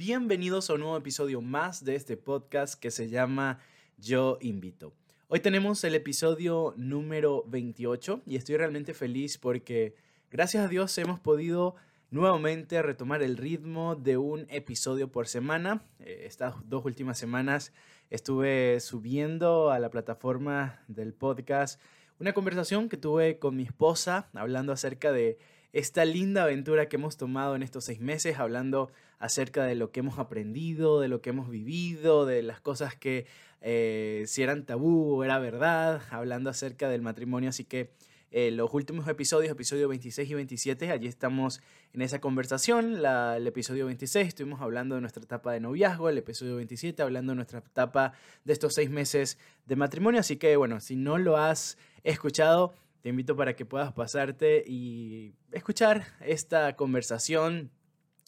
Bienvenidos 0.00 0.70
a 0.70 0.72
un 0.72 0.80
nuevo 0.80 0.96
episodio 0.96 1.42
más 1.42 1.84
de 1.84 1.94
este 1.94 2.16
podcast 2.16 2.80
que 2.80 2.90
se 2.90 3.10
llama 3.10 3.58
Yo 3.98 4.38
Invito. 4.40 4.94
Hoy 5.28 5.40
tenemos 5.40 5.84
el 5.84 5.94
episodio 5.94 6.72
número 6.78 7.44
28 7.48 8.22
y 8.24 8.36
estoy 8.36 8.56
realmente 8.56 8.94
feliz 8.94 9.36
porque 9.36 9.94
gracias 10.30 10.64
a 10.64 10.68
Dios 10.68 10.96
hemos 10.96 11.20
podido 11.20 11.74
nuevamente 12.10 12.80
retomar 12.80 13.22
el 13.22 13.36
ritmo 13.36 13.94
de 13.94 14.16
un 14.16 14.46
episodio 14.48 15.12
por 15.12 15.28
semana. 15.28 15.84
Eh, 15.98 16.22
estas 16.24 16.54
dos 16.64 16.82
últimas 16.86 17.18
semanas 17.18 17.74
estuve 18.08 18.80
subiendo 18.80 19.70
a 19.70 19.78
la 19.80 19.90
plataforma 19.90 20.82
del 20.88 21.12
podcast 21.12 21.78
una 22.18 22.32
conversación 22.32 22.88
que 22.88 22.96
tuve 22.96 23.38
con 23.38 23.54
mi 23.54 23.64
esposa 23.64 24.30
hablando 24.32 24.72
acerca 24.72 25.12
de 25.12 25.36
esta 25.74 26.06
linda 26.06 26.44
aventura 26.44 26.88
que 26.88 26.96
hemos 26.96 27.18
tomado 27.18 27.54
en 27.54 27.62
estos 27.62 27.84
seis 27.84 28.00
meses, 28.00 28.38
hablando 28.38 28.90
acerca 29.20 29.64
de 29.64 29.76
lo 29.76 29.92
que 29.92 30.00
hemos 30.00 30.18
aprendido, 30.18 31.00
de 31.00 31.08
lo 31.08 31.20
que 31.20 31.30
hemos 31.30 31.48
vivido, 31.48 32.26
de 32.26 32.42
las 32.42 32.60
cosas 32.60 32.96
que 32.96 33.26
eh, 33.60 34.24
si 34.26 34.42
eran 34.42 34.64
tabú 34.64 35.14
o 35.14 35.24
era 35.24 35.38
verdad, 35.38 36.02
hablando 36.10 36.50
acerca 36.50 36.88
del 36.88 37.02
matrimonio. 37.02 37.50
Así 37.50 37.64
que 37.64 37.90
eh, 38.32 38.50
los 38.50 38.72
últimos 38.72 39.06
episodios, 39.08 39.52
episodio 39.52 39.88
26 39.88 40.30
y 40.30 40.34
27, 40.34 40.90
allí 40.90 41.06
estamos 41.06 41.60
en 41.92 42.00
esa 42.00 42.20
conversación. 42.20 43.04
el 43.04 43.46
episodio 43.46 43.86
26 43.86 44.28
estuvimos 44.28 44.62
hablando 44.62 44.94
de 44.94 45.02
nuestra 45.02 45.22
etapa 45.22 45.52
de 45.52 45.60
noviazgo, 45.60 46.08
el 46.08 46.18
episodio 46.18 46.56
27 46.56 47.02
hablando 47.02 47.32
de 47.32 47.36
nuestra 47.36 47.58
etapa 47.58 48.14
de 48.44 48.52
estos 48.54 48.74
seis 48.74 48.88
meses 48.88 49.36
de 49.66 49.76
matrimonio. 49.76 50.20
Así 50.20 50.36
que 50.36 50.56
bueno, 50.56 50.80
si 50.80 50.96
no 50.96 51.18
lo 51.18 51.36
has 51.36 51.76
escuchado, 52.04 52.72
te 53.02 53.10
invito 53.10 53.36
para 53.36 53.54
que 53.54 53.66
puedas 53.66 53.92
pasarte 53.92 54.64
y 54.66 55.34
escuchar 55.52 56.06
esta 56.20 56.74
conversación. 56.76 57.70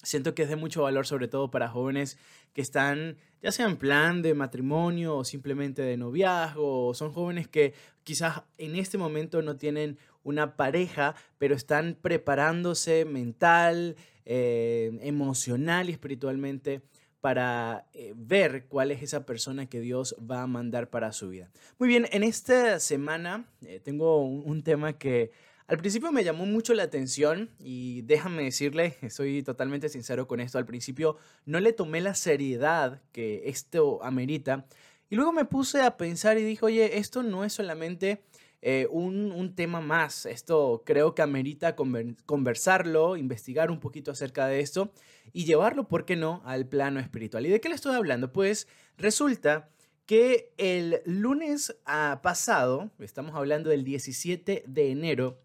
Siento 0.03 0.35
que 0.35 0.43
es 0.43 0.49
de 0.49 0.57
mucho 0.57 0.83
valor, 0.83 1.07
sobre 1.07 1.29
todo 1.29 1.51
para 1.51 1.69
jóvenes 1.69 2.19
que 2.53 2.61
están, 2.61 3.17
ya 3.43 3.53
sea 3.53 3.67
en 3.67 3.77
plan 3.77 4.23
de 4.23 4.35
matrimonio 4.35 5.17
o 5.17 5.25
simplemente 5.25 5.83
de 5.83 5.97
noviazgo, 5.97 6.93
son 6.95 7.13
jóvenes 7.13 7.49
que 7.49 7.75
quizás 8.05 8.43
en 8.59 8.77
este 8.77 8.99
momento 8.99 9.43
no 9.43 9.57
tienen 9.57 9.99
una 10.25 10.57
pareja, 10.57 11.15
pero 11.39 11.55
están 11.55 11.97
preparándose 12.01 13.05
mental, 13.05 13.97
eh, 14.25 14.99
emocional 15.03 15.89
y 15.89 15.93
espiritualmente 15.93 16.83
para 17.21 17.87
eh, 17.93 18.15
ver 18.17 18.67
cuál 18.67 18.91
es 18.91 19.01
esa 19.01 19.25
persona 19.25 19.67
que 19.67 19.81
Dios 19.81 20.17
va 20.29 20.43
a 20.43 20.47
mandar 20.49 20.91
para 20.91 21.13
su 21.13 21.29
vida. 21.29 21.51
Muy 21.79 21.89
bien, 21.89 22.09
en 22.11 22.25
esta 22.25 22.81
semana 22.81 23.49
eh, 23.65 23.81
tengo 23.83 24.25
un, 24.25 24.63
tema 24.63 24.95
que 24.95 25.31
al 25.73 25.79
principio 25.79 26.13
me 26.13 26.23
llamó 26.23 26.45
mucho 26.45 26.75
la 26.75 26.83
atención 26.83 27.49
y 27.59 28.03
déjame 28.03 28.43
decirle, 28.45 28.95
soy 29.09 29.43
totalmente 29.43 29.89
sincero 29.89 30.29
con 30.29 30.39
esto, 30.39 30.59
al 30.59 30.67
principio 30.67 31.17
no 31.47 31.61
le 31.61 31.73
tomé 31.73 32.03
la 32.03 32.15
seriedad 32.15 33.01
que 33.11 33.45
esto 33.47 34.05
amerita 34.05 34.67
y 35.09 35.17
luego 35.17 35.33
me 35.33 35.47
puse 35.47 35.81
a 35.81 35.97
pensar 35.97 36.37
y 36.37 36.43
dije, 36.43 36.63
oye, 36.63 36.99
esto 36.99 37.23
no 37.23 37.43
es 37.43 37.55
solamente 37.55 38.23
eh, 38.61 38.87
un, 38.91 39.55
tema 39.55 39.81
más. 39.81 40.27
Esto 40.27 40.83
creo 40.85 41.15
que 41.15 41.23
amerita 41.23 41.75
conversarlo, 41.75 43.17
investigar 43.17 43.71
un 43.71 43.81
poquito 43.81 44.11
acerca 44.11 44.47
de 44.49 44.61
esto 44.61 44.93
y 45.33 45.47
llevarlo, 45.47 45.89
¿por 45.89 46.05
qué 46.05 46.17
no?, 46.17 46.43
al 46.45 46.67
plano 46.67 47.01
espiritual. 47.01 47.47
¿Y 47.47 47.51
de 47.51 47.61
qué 47.63 47.71
le 47.71 47.75
estoy 47.77 47.95
hablando? 47.95 48.31
Pues 48.33 48.69
resulta 48.99 49.71
que 50.07 50.53
el 50.59 51.01
lunes 51.07 51.77
ah, 51.87 52.21
pasado, 52.23 52.91
estamos 52.99 53.35
hablando 53.35 53.71
del 53.71 53.85
17 53.85 54.65
de 54.67 54.91
enero, 54.91 55.42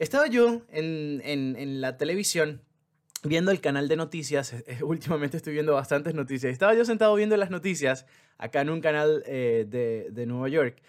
estaba 0.00 0.26
yo 0.26 0.62
en, 0.70 1.80
la 1.80 1.96
televisión 1.96 2.62
viendo 3.22 3.52
el 3.52 3.60
canal 3.60 3.86
de 3.86 3.96
noticias, 3.96 4.54
últimamente 4.82 5.36
estoy 5.36 5.52
viendo 5.52 5.74
bastantes 5.74 6.14
noticias, 6.14 6.52
estaba 6.52 6.74
yo 6.74 6.84
sentado 6.84 7.14
viendo 7.14 7.36
las 7.36 7.50
noticias 7.50 8.06
acá 8.38 8.62
en 8.62 8.70
un 8.70 8.80
canal 8.80 9.22
eh, 9.26 9.66
de, 9.68 10.08
de 10.10 10.26
Nueva 10.26 10.48
York 10.48 10.82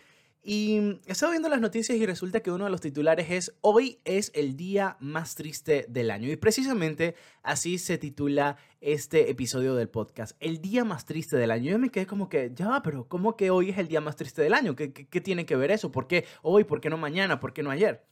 y 0.43 0.99
estaba 1.05 1.33
viendo 1.33 1.49
las 1.49 1.61
noticias 1.61 1.95
y 1.95 2.05
resulta 2.05 2.39
que 2.39 2.49
uno 2.49 2.63
de 2.63 2.71
los 2.71 2.81
titulares 2.81 3.29
es 3.29 3.55
Hoy 3.61 3.99
es 4.05 4.31
el 4.33 4.57
día 4.57 4.97
más 4.99 5.35
triste 5.35 5.85
del 5.87 6.09
año. 6.09 6.31
Y 6.31 6.35
precisamente 6.35 7.13
así 7.43 7.77
se 7.77 7.99
titula 7.99 8.57
este 8.79 9.29
episodio 9.29 9.75
del 9.75 9.89
podcast, 9.89 10.35
El 10.39 10.59
día 10.59 10.83
más 10.83 11.05
triste 11.05 11.37
del 11.37 11.51
año. 11.51 11.69
Yo 11.69 11.77
me 11.77 11.89
quedé 11.89 12.07
como 12.07 12.27
que, 12.27 12.51
ya 12.55 12.81
pero 12.81 13.07
¿cómo 13.07 13.37
que 13.37 13.51
hoy 13.51 13.69
es 13.69 13.77
el 13.77 13.87
día 13.87 14.01
más 14.01 14.15
triste 14.15 14.41
del 14.41 14.55
año? 14.55 14.75
¿Qué, 14.75 14.89
tiene 14.89 15.45
que 15.45 15.55
ver 15.55 15.69
eso? 15.69 15.91
¿Por 15.91 16.07
qué 16.07 16.25
hoy? 16.41 16.63
¿Por 16.63 16.81
qué 16.81 16.89
no 16.89 16.97
mañana? 16.97 17.39
¿Por 17.39 17.53
qué 17.53 17.61
no 17.61 17.69
ayer? 17.69 18.03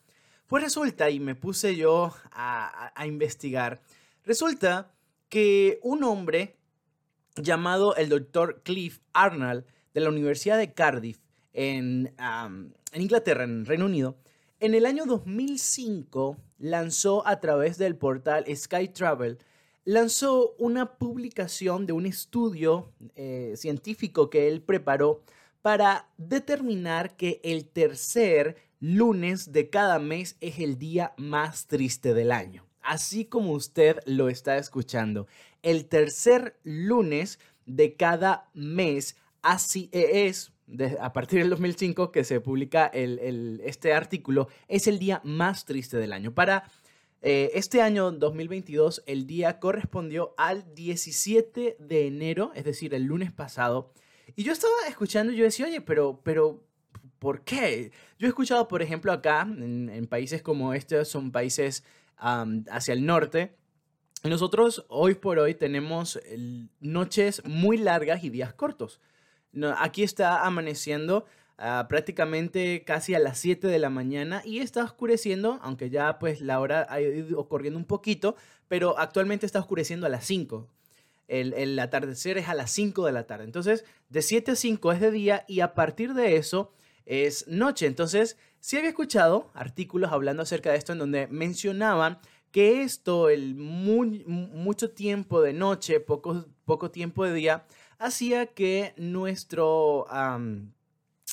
Pues 0.49 0.63
resulta, 0.63 1.11
y 1.11 1.19
me 1.19 1.35
puse 1.35 1.75
yo 1.75 2.11
a, 2.31 3.05
investigar, 3.05 3.83
resulta 4.25 4.91
que 5.29 5.79
un 5.83 6.03
hombre 6.03 6.55
llamado 7.35 7.95
el 7.95 8.09
doctor 8.09 8.63
Cliff 8.63 8.97
Arnold 9.13 9.63
de 9.93 10.01
la 10.01 10.09
Universidad 10.09 10.57
de 10.57 10.73
Cardiff 10.73 11.19
en, 11.53 12.15
Inglaterra, 12.95 13.43
en 13.43 13.67
Reino 13.67 13.85
Unido, 13.85 14.17
en 14.59 14.73
el 14.73 14.87
año 14.87 15.05
2005 15.05 16.37
lanzó 16.57 17.27
a 17.27 17.39
través 17.39 17.77
del 17.77 17.95
portal 17.95 18.43
Sky 18.55 18.87
Travel, 18.87 19.37
lanzó 19.85 20.55
una 20.57 20.97
publicación 20.97 21.85
de 21.85 21.93
un 21.93 22.07
estudio 22.07 22.91
eh, 23.15 23.53
científico 23.55 24.31
que 24.31 24.47
él 24.47 24.63
preparó 24.63 25.21
para 25.61 26.09
determinar 26.17 27.15
que 27.17 27.39
el 27.43 27.67
tercer 27.67 28.55
lunes 28.79 29.51
de 29.51 29.69
cada 29.69 29.99
mes 29.99 30.37
es 30.41 30.59
el 30.59 30.77
día 30.77 31.13
más 31.17 31.67
triste 31.67 32.13
del 32.13 32.31
año. 32.31 32.65
Así 32.81 33.25
como 33.25 33.51
usted 33.51 33.99
lo 34.05 34.29
está 34.29 34.57
escuchando, 34.57 35.27
el 35.61 35.85
tercer 35.85 36.57
lunes 36.63 37.39
de 37.65 37.95
cada 37.95 38.49
mes 38.53 39.15
así 39.41 39.89
es 39.91 40.51
a 40.99 41.13
partir 41.13 41.39
del 41.39 41.49
2005 41.49 42.11
que 42.11 42.23
se 42.23 42.41
publica 42.41 42.87
este 42.93 43.93
artículo, 43.93 44.47
es 44.67 44.87
el 44.87 44.99
día 44.99 45.21
más 45.23 45.65
triste 45.65 45.97
del 45.97 46.13
año. 46.13 46.33
Para 46.33 46.69
eh, 47.21 47.51
este 47.53 47.81
año 47.81 48.11
2022, 48.11 49.03
el 49.05 49.25
día 49.25 49.59
correspondió 49.59 50.33
al 50.37 50.73
17 50.73 51.77
de 51.79 52.07
enero, 52.07 52.51
es 52.55 52.63
decir, 52.63 52.93
el 52.93 53.03
lunes 53.03 53.31
pasado. 53.31 53.91
Y 54.35 54.43
yo 54.43 54.53
estaba 54.53 54.73
escuchando 54.87 55.33
y 55.33 55.37
yo 55.37 55.43
decía, 55.43 55.65
oye, 55.65 55.81
pero, 55.81 56.21
pero, 56.23 56.63
¿por 57.19 57.43
qué? 57.43 57.91
Yo 58.17 58.27
he 58.27 58.29
escuchado, 58.29 58.67
por 58.67 58.81
ejemplo, 58.81 59.11
acá, 59.11 59.41
en, 59.41 60.07
países 60.07 60.41
como 60.41 60.73
este, 60.73 61.05
son 61.05 61.31
países 61.31 61.83
hacia 62.17 62.93
el 62.93 63.05
norte, 63.05 63.55
nosotros 64.23 64.85
hoy 64.89 65.15
por 65.15 65.39
hoy 65.39 65.55
tenemos 65.55 66.19
noches 66.81 67.41
muy 67.45 67.77
largas 67.77 68.23
y 68.23 68.29
días 68.29 68.53
cortos. 68.53 68.99
Aquí 69.77 70.03
está 70.03 70.45
amaneciendo 70.45 71.25
ah, 71.57 71.85
prácticamente 71.87 72.83
casi 72.83 73.15
a 73.15 73.19
las 73.19 73.39
7 73.39 73.67
de 73.67 73.79
la 73.79 73.89
mañana 73.89 74.41
y 74.43 74.59
está 74.59 74.83
oscureciendo, 74.83 75.59
aunque 75.61 75.89
ya 75.89 76.19
pues 76.19 76.41
la 76.41 76.59
hora 76.59 76.85
ha 76.89 76.99
ido 76.99 77.47
corriendo 77.47 77.79
un 77.79 77.85
poquito, 77.85 78.35
pero 78.67 78.99
actualmente 78.99 79.45
está 79.45 79.59
oscureciendo 79.59 80.05
a 80.05 80.09
las 80.09 80.25
5. 80.25 80.67
El, 81.29 81.53
el, 81.53 81.79
atardecer 81.79 82.37
es 82.37 82.49
a 82.49 82.55
las 82.55 82.71
5 82.71 83.05
de 83.05 83.11
la 83.13 83.25
tarde. 83.25 83.45
Entonces, 83.45 83.85
de 84.09 84.21
7 84.21 84.51
a 84.51 84.55
5 84.55 84.91
es 84.91 84.99
de 84.99 85.11
día 85.11 85.45
y 85.47 85.61
a 85.61 85.75
partir 85.75 86.13
de 86.13 86.35
eso 86.35 86.73
es 87.09 87.47
noche. 87.47 87.87
Entonces, 87.87 88.37
sí 88.59 88.77
había 88.77 88.89
escuchado 88.89 89.49
artículos 89.55 90.11
hablando 90.11 90.43
acerca 90.43 90.71
de 90.71 90.77
esto 90.77 90.93
en 90.93 90.99
donde 90.99 91.27
mencionaban 91.27 92.19
que 92.51 92.83
esto, 92.83 93.29
el 93.29 93.55
mucho 93.55 94.91
tiempo 94.91 95.41
de 95.41 95.53
noche, 95.53 95.99
poco, 95.99 96.45
poco 96.65 96.91
tiempo 96.91 97.25
de 97.25 97.33
día, 97.33 97.65
hacía 97.97 98.47
que 98.47 98.93
nuestro, 98.97 100.05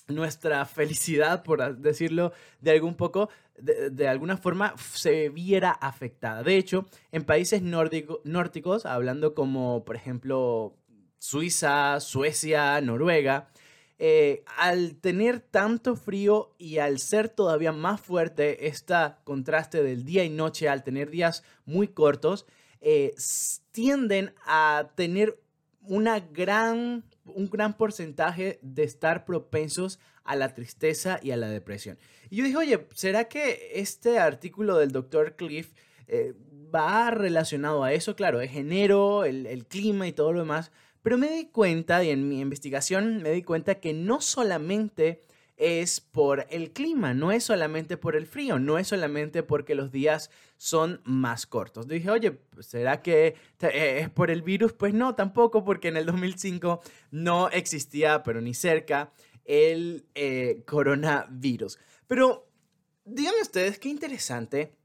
nuestra 0.08 0.64
felicidad, 0.66 1.42
por 1.42 1.76
decirlo 1.76 2.32
de 2.60 2.70
algún 2.72 2.94
poco, 2.94 3.28
de, 3.58 4.08
alguna 4.08 4.36
forma 4.36 4.74
se 4.78 5.28
viera 5.28 5.70
afectada. 5.72 6.42
De 6.42 6.56
hecho, 6.56 6.86
en 7.12 7.24
países 7.24 7.62
nórdicos, 7.62 8.86
hablando 8.86 9.34
como 9.34 9.84
por 9.84 9.96
ejemplo 9.96 10.74
Suiza, 11.18 12.00
Suecia, 12.00 12.80
Noruega, 12.82 13.48
eh, 13.98 14.44
al 14.58 14.96
tener 14.96 15.40
tanto 15.40 15.96
frío 15.96 16.54
y 16.58 16.78
al 16.78 16.98
ser 16.98 17.30
todavía 17.30 17.72
más 17.72 18.00
fuerte 18.00 18.66
este 18.66 18.94
contraste 19.24 19.82
del 19.82 20.04
día 20.04 20.22
y 20.24 20.28
noche, 20.28 20.68
al 20.68 20.84
tener 20.84 21.10
días 21.10 21.44
muy 21.64 21.88
cortos, 21.88 22.46
eh, 22.82 23.14
tienden 23.72 24.34
a 24.44 24.90
tener 24.96 25.40
una 25.80 26.20
gran, 26.20 27.04
un 27.24 27.48
gran 27.48 27.76
porcentaje 27.76 28.58
de 28.60 28.82
estar 28.82 29.24
propensos 29.24 29.98
a 30.24 30.36
la 30.36 30.52
tristeza 30.52 31.18
y 31.22 31.30
a 31.30 31.36
la 31.36 31.48
depresión. 31.48 31.98
Y 32.28 32.36
yo 32.36 32.44
dije, 32.44 32.56
oye, 32.56 32.86
¿será 32.94 33.28
que 33.28 33.70
este 33.74 34.18
artículo 34.18 34.76
del 34.76 34.92
doctor 34.92 35.36
Cliff 35.36 35.72
eh, 36.06 36.34
va 36.74 37.10
relacionado 37.12 37.82
a 37.82 37.92
eso? 37.92 38.14
Claro, 38.14 38.40
es 38.40 38.54
enero, 38.56 39.24
el, 39.24 39.46
el 39.46 39.66
clima 39.66 40.06
y 40.06 40.12
todo 40.12 40.32
lo 40.32 40.40
demás, 40.40 40.70
pero 41.06 41.18
me 41.18 41.30
di 41.30 41.44
cuenta, 41.44 42.02
y 42.02 42.10
en 42.10 42.28
mi 42.28 42.40
investigación 42.40 43.22
me 43.22 43.30
di 43.30 43.44
cuenta 43.44 43.76
que 43.76 43.92
no 43.92 44.20
solamente 44.20 45.22
es 45.56 46.00
por 46.00 46.48
el 46.50 46.72
clima, 46.72 47.14
no 47.14 47.30
es 47.30 47.44
solamente 47.44 47.96
por 47.96 48.16
el 48.16 48.26
frío, 48.26 48.58
no 48.58 48.76
es 48.76 48.88
solamente 48.88 49.44
porque 49.44 49.76
los 49.76 49.92
días 49.92 50.32
son 50.56 51.00
más 51.04 51.46
cortos. 51.46 51.86
Dije, 51.86 52.10
oye, 52.10 52.40
¿será 52.58 53.02
que 53.02 53.36
eh, 53.60 53.98
es 54.00 54.10
por 54.10 54.32
el 54.32 54.42
virus? 54.42 54.72
Pues 54.72 54.94
no, 54.94 55.14
tampoco, 55.14 55.62
porque 55.62 55.86
en 55.86 55.96
el 55.96 56.06
2005 56.06 56.80
no 57.12 57.50
existía, 57.50 58.24
pero 58.24 58.40
ni 58.40 58.52
cerca, 58.52 59.12
el 59.44 60.06
eh, 60.16 60.64
coronavirus. 60.66 61.78
Pero 62.08 62.48
díganme 63.04 63.42
ustedes, 63.42 63.78
qué 63.78 63.90
interesante 63.90 64.75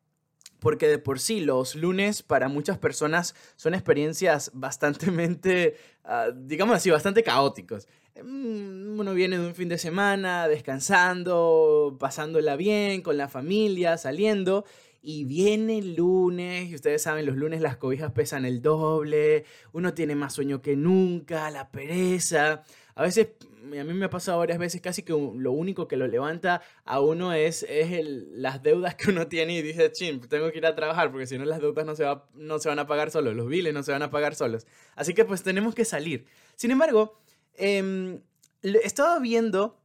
porque 0.62 0.88
de 0.88 1.00
por 1.00 1.19
sí 1.19 1.42
los 1.42 1.74
lunes 1.74 2.22
para 2.22 2.48
muchas 2.48 2.78
personas 2.78 3.34
son 3.56 3.74
experiencias 3.74 4.52
bastante, 4.54 5.10
uh, 5.10 6.31
digamos 6.36 6.75
así, 6.75 6.92
bastante 6.92 7.24
caóticos. 7.24 7.88
Mm, 8.16 9.00
uno 9.00 9.13
viene 9.16 9.40
de 9.40 9.48
un 9.48 9.56
fin 9.56 9.69
de 9.69 9.80
semana 9.80 10.48
descansando, 10.48 11.98
pasándola 12.00 12.58
bien 12.58 13.02
con 13.02 13.18
la 13.18 13.28
familia, 13.28 13.98
saliendo. 13.98 14.63
Y 15.02 15.24
viene 15.24 15.80
el 15.80 15.96
lunes, 15.96 16.69
y 16.69 16.75
ustedes 16.75 17.02
saben, 17.02 17.25
los 17.25 17.36
lunes 17.36 17.60
las 17.60 17.78
cobijas 17.78 18.12
pesan 18.12 18.46
el 18.46 18.62
doble, 18.62 19.46
uno 19.74 19.96
tiene 19.96 20.14
más 20.14 20.34
sueño 20.34 20.62
que 20.62 20.75
nunca, 20.75 21.50
la 21.50 21.72
pereza. 21.72 22.62
A 22.94 23.02
veces 23.02 23.30
a 23.62 23.84
mí 23.84 23.94
me 23.94 24.06
ha 24.06 24.10
pasado 24.10 24.40
varias 24.40 24.58
veces 24.58 24.81
casi 24.81 25.04
que 25.04 25.13
lo 25.13 25.52
único 25.52 25.88
que 25.88 25.98
lo 25.98 26.08
levanta 26.08 26.62
a 26.84 27.00
uno 27.00 27.34
es, 27.34 27.63
es 27.69 28.06
las 28.31 28.63
deudas 28.63 28.96
que 28.96 29.12
uno 29.12 29.28
tiene 29.28 29.54
y 29.54 29.62
dice, 29.62 29.92
chin, 29.92 30.19
tengo 30.22 30.52
que 30.52 30.58
ir 30.58 30.66
a 30.66 30.75
trabajar 30.75 31.12
porque 31.12 31.28
si 31.28 31.38
no 31.38 31.46
las 31.46 31.62
deudas 31.62 31.86
no 31.86 31.96
se, 31.96 32.04
va, 32.04 32.28
no 32.34 32.60
se 32.60 32.69
van 32.69 32.80
a 32.80 32.88
pagar 32.88 33.12
solos, 33.12 33.36
los 33.36 33.48
biles 33.48 33.74
no 33.74 33.84
se 33.84 33.92
van 33.92 34.02
a 34.02 34.10
pagar 34.10 34.36
solos. 34.36 34.66
Así 34.96 35.13
que 35.13 35.25
pues 35.25 35.44
tenemos 35.44 35.75
que 35.75 35.86
salir. 35.86 36.25
Sin 36.56 36.72
embargo, 36.72 37.19
eh, 37.56 38.19
estaba 38.62 39.19
viendo 39.19 39.80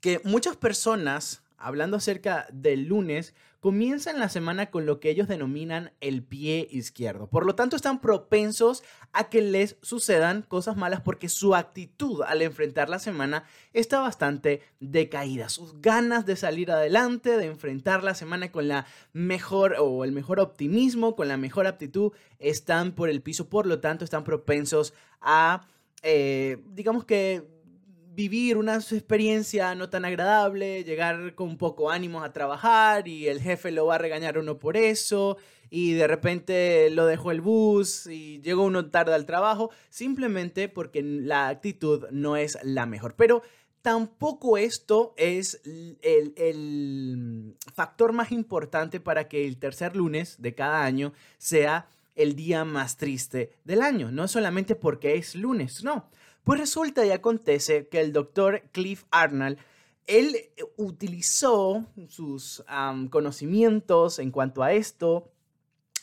que 0.00 0.20
muchas 0.24 0.56
personas, 0.56 1.42
hablando 1.58 1.96
acerca 1.96 2.46
del 2.52 2.84
lunes, 2.86 3.34
comienzan 3.60 4.20
la 4.20 4.28
semana 4.28 4.70
con 4.70 4.86
lo 4.86 5.00
que 5.00 5.10
ellos 5.10 5.26
denominan 5.26 5.90
el 6.00 6.22
pie 6.22 6.68
izquierdo. 6.70 7.28
Por 7.28 7.44
lo 7.44 7.54
tanto, 7.56 7.74
están 7.74 8.00
propensos 8.00 8.84
a 9.12 9.28
que 9.28 9.42
les 9.42 9.76
sucedan 9.82 10.42
cosas 10.42 10.76
malas 10.76 11.00
porque 11.00 11.28
su 11.28 11.54
actitud 11.54 12.22
al 12.22 12.42
enfrentar 12.42 12.88
la 12.88 12.98
semana 12.98 13.44
está 13.72 14.00
bastante 14.00 14.62
decaída. 14.78 15.48
Sus 15.48 15.80
ganas 15.80 16.26
de 16.26 16.36
salir 16.36 16.70
adelante, 16.70 17.36
de 17.36 17.46
enfrentar 17.46 18.04
la 18.04 18.14
semana 18.14 18.52
con 18.52 18.68
la 18.68 18.86
mejor 19.12 19.76
o 19.80 20.04
el 20.04 20.12
mejor 20.12 20.38
optimismo, 20.38 21.16
con 21.16 21.26
la 21.28 21.36
mejor 21.36 21.66
aptitud, 21.66 22.12
están 22.38 22.92
por 22.92 23.08
el 23.08 23.22
piso. 23.22 23.48
Por 23.48 23.66
lo 23.66 23.80
tanto, 23.80 24.04
están 24.04 24.22
propensos 24.22 24.94
a, 25.20 25.66
eh, 26.02 26.62
digamos 26.68 27.04
que 27.04 27.55
vivir 28.16 28.56
una 28.56 28.76
experiencia 28.76 29.74
no 29.74 29.90
tan 29.90 30.06
agradable, 30.06 30.84
llegar 30.84 31.34
con 31.34 31.58
poco 31.58 31.90
ánimo 31.90 32.24
a 32.24 32.32
trabajar 32.32 33.06
y 33.06 33.28
el 33.28 33.42
jefe 33.42 33.70
lo 33.70 33.84
va 33.86 33.96
a 33.96 33.98
regañar 33.98 34.38
uno 34.38 34.58
por 34.58 34.78
eso 34.78 35.36
y 35.68 35.92
de 35.92 36.06
repente 36.06 36.88
lo 36.90 37.04
dejó 37.04 37.30
el 37.30 37.42
bus 37.42 38.06
y 38.06 38.40
llegó 38.40 38.64
uno 38.64 38.90
tarde 38.90 39.12
al 39.14 39.26
trabajo, 39.26 39.70
simplemente 39.90 40.70
porque 40.70 41.02
la 41.02 41.48
actitud 41.48 42.06
no 42.10 42.38
es 42.38 42.56
la 42.62 42.86
mejor. 42.86 43.16
Pero 43.16 43.42
tampoco 43.82 44.56
esto 44.56 45.12
es 45.18 45.60
el, 46.02 46.32
el 46.36 47.54
factor 47.74 48.14
más 48.14 48.32
importante 48.32 48.98
para 48.98 49.28
que 49.28 49.46
el 49.46 49.58
tercer 49.58 49.94
lunes 49.94 50.40
de 50.40 50.54
cada 50.54 50.84
año 50.84 51.12
sea 51.36 51.86
el 52.14 52.34
día 52.34 52.64
más 52.64 52.96
triste 52.96 53.52
del 53.64 53.82
año. 53.82 54.10
No 54.10 54.26
solamente 54.26 54.74
porque 54.74 55.16
es 55.16 55.34
lunes, 55.34 55.84
no 55.84 56.08
pues 56.46 56.60
resulta 56.60 57.04
y 57.04 57.10
acontece 57.10 57.88
que 57.88 58.00
el 58.00 58.12
doctor 58.12 58.62
Cliff 58.70 59.02
Arnold, 59.10 59.58
él 60.06 60.36
utilizó 60.76 61.84
sus 62.06 62.64
conocimientos 63.10 64.20
en 64.20 64.30
cuanto 64.30 64.62
a 64.62 64.72
esto 64.72 65.32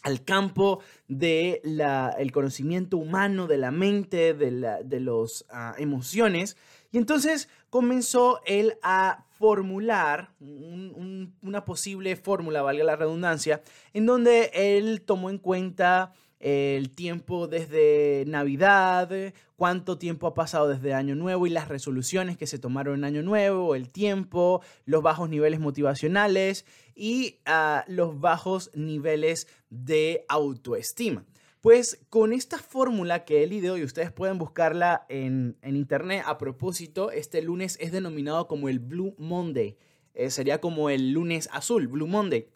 al 0.01 0.25
campo 0.25 0.81
del 1.07 1.81
el 2.17 2.31
conocimiento 2.33 2.97
humano, 2.97 3.47
de 3.47 3.57
la 3.57 3.71
mente, 3.71 4.33
de, 4.33 4.51
las 4.51 4.89
de 4.89 5.45
ah, 5.49 5.75
emociones. 5.77 6.57
Y 6.91 6.97
entonces 6.97 7.47
comenzó 7.69 8.41
él 8.45 8.73
a 8.83 9.23
formular 9.29 10.33
una 10.41 11.63
posible 11.63 12.17
fórmula, 12.17 12.61
valga 12.61 12.83
la 12.83 12.97
redundancia, 12.97 13.61
en 13.93 14.05
donde 14.05 14.51
él 14.53 15.03
tomó 15.03 15.29
en 15.29 15.37
cuenta 15.37 16.13
el 16.43 16.89
tiempo 16.89 17.47
desde 17.47 18.25
Navidad, 18.27 19.09
cuánto 19.55 19.97
tiempo 19.97 20.27
ha 20.27 20.33
pasado 20.33 20.67
desde 20.67 20.93
Año 20.93 21.15
Nuevo 21.15 21.47
y 21.47 21.49
las 21.49 21.69
resoluciones 21.69 22.37
que 22.37 22.47
se 22.47 22.59
tomaron 22.59 22.95
en 22.99 23.03
Año 23.05 23.23
Nuevo, 23.23 23.75
el 23.75 23.89
tiempo, 23.89 24.61
los 24.85 25.01
bajos 25.01 25.29
niveles 25.29 25.61
motivacionales 25.61 26.65
y 26.95 27.39
ah, 27.45 27.85
los 27.87 28.19
bajos 28.19 28.71
niveles 28.75 29.47
de 29.69 30.25
autoestima. 30.27 31.23
Pues 31.61 32.05
con 32.09 32.33
esta 32.33 32.57
fórmula 32.57 33.23
que 33.23 33.43
él 33.43 33.53
ideó 33.53 33.77
y 33.77 33.85
ustedes 33.85 34.11
pueden 34.11 34.37
buscarla 34.37 35.05
en, 35.07 35.55
internet, 35.63 36.23
a 36.25 36.37
propósito, 36.37 37.09
este 37.09 37.41
lunes 37.41 37.77
es 37.79 37.93
denominado 37.93 38.49
como 38.49 38.67
el 38.67 38.79
Blue 38.79 39.15
Monday. 39.17 39.77
Eh, 40.13 40.29
sería 40.29 40.59
como 40.59 40.89
el 40.89 41.13
lunes 41.13 41.47
azul, 41.53 41.87
Blue 41.87 42.05
Monday. 42.05 42.49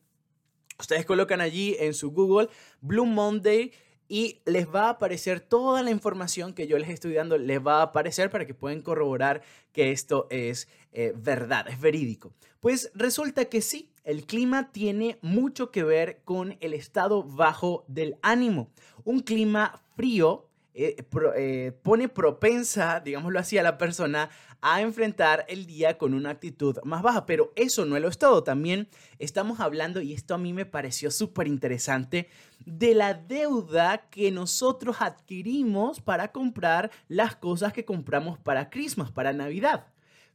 Ustedes 0.79 1.05
colocan 1.05 1.41
allí 1.41 1.75
en 1.79 1.93
su 1.95 2.11
Google 2.11 2.49
Blue 2.81 3.05
Monday 3.05 3.71
y 4.07 4.41
les 4.45 4.67
va 4.67 4.85
a 4.85 4.89
aparecer 4.91 5.39
toda 5.39 5.81
la 5.81 5.89
información 5.89 6.53
que 6.53 6.67
yo 6.67 6.77
les 6.77 6.89
estoy 6.89 7.13
dando, 7.13 7.37
les 7.37 7.59
va 7.65 7.79
a 7.79 7.83
aparecer 7.83 8.29
para 8.29 8.45
que 8.45 8.53
puedan 8.53 8.81
corroborar 8.81 9.41
que 9.71 9.91
esto 9.91 10.27
es 10.29 10.67
eh, 10.93 11.13
verdad, 11.15 11.67
es 11.67 11.81
verídico. 11.81 12.31
Pues 12.59 12.91
resulta 12.93 13.45
que 13.45 13.61
sí, 13.61 13.91
el 14.03 14.25
clima 14.25 14.71
tiene 14.71 15.17
mucho 15.21 15.71
que 15.71 15.83
ver 15.83 16.21
con 16.23 16.57
el 16.61 16.73
estado 16.73 17.23
bajo 17.23 17.83
del 17.87 18.17
ánimo. 18.21 18.71
Un 19.03 19.21
clima 19.21 19.81
frío 19.95 20.47
eh, 20.73 20.95
eh, 21.35 21.71
pone 21.81 22.07
propensa, 22.07 22.99
digámoslo 22.99 23.39
así, 23.39 23.57
a 23.57 23.63
la 23.63 23.79
persona 23.79 24.29
a 24.61 24.81
enfrentar 24.81 25.45
el 25.47 25.65
día 25.65 25.97
con 25.97 26.13
una 26.13 26.31
actitud 26.31 26.77
más 26.83 27.01
baja. 27.01 27.25
Pero 27.25 27.53
eso 27.55 27.85
no 27.85 27.99
lo 27.99 28.07
es 28.07 28.17
todo. 28.17 28.43
También 28.43 28.87
estamos 29.19 29.59
hablando, 29.59 30.01
y 30.01 30.13
esto 30.13 30.33
a 30.33 30.37
mí 30.37 30.53
me 30.53 30.65
pareció 30.65 31.11
súper 31.11 31.47
interesante, 31.47 32.29
de 32.65 32.93
la 32.93 33.13
deuda 33.13 34.09
que 34.09 34.31
nosotros 34.31 34.97
adquirimos 34.99 36.01
para 36.01 36.31
comprar 36.31 36.91
las 37.07 37.35
cosas 37.35 37.73
que 37.73 37.85
compramos 37.85 38.37
para 38.39 38.69
Christmas, 38.69 39.11
para 39.11 39.33
Navidad. 39.33 39.87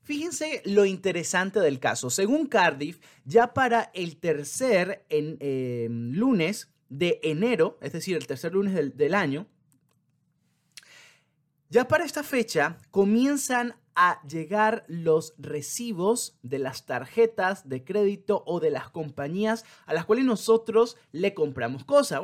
Fíjense 0.03 0.63
lo 0.65 0.85
interesante 0.85 1.61
del 1.61 1.79
caso. 1.79 2.11
Según 2.11 2.47
Cardiff, 2.47 2.99
ya 3.25 3.55
para 3.55 3.91
el 3.95 4.17
tercer 4.17 5.05
em, 5.09 6.13
lunes 6.13 6.73
de 6.89 7.21
enero, 7.23 7.79
es 7.81 7.93
decir, 7.93 8.17
el 8.17 8.27
tercer 8.27 8.53
lunes 8.53 8.97
del 8.97 9.15
año, 9.15 9.47
ya 11.71 11.89
para 11.89 12.05
esta 12.05 12.23
fecha 12.23 12.77
comienzan 12.91 13.75
a 13.95 14.21
llegar 14.27 14.85
los 14.89 15.35
recibos 15.39 16.39
de 16.43 16.59
las 16.59 16.87
tarjetas 16.87 17.69
de 17.69 17.85
crédito 17.85 18.43
o 18.47 18.61
de 18.61 18.71
las 18.71 18.91
compañías 18.91 19.65
a 19.87 19.95
las 19.95 20.05
cuales 20.05 20.25
nosotros 20.25 20.97
le 21.13 21.35
compramos 21.35 21.85
cosas. 21.85 22.23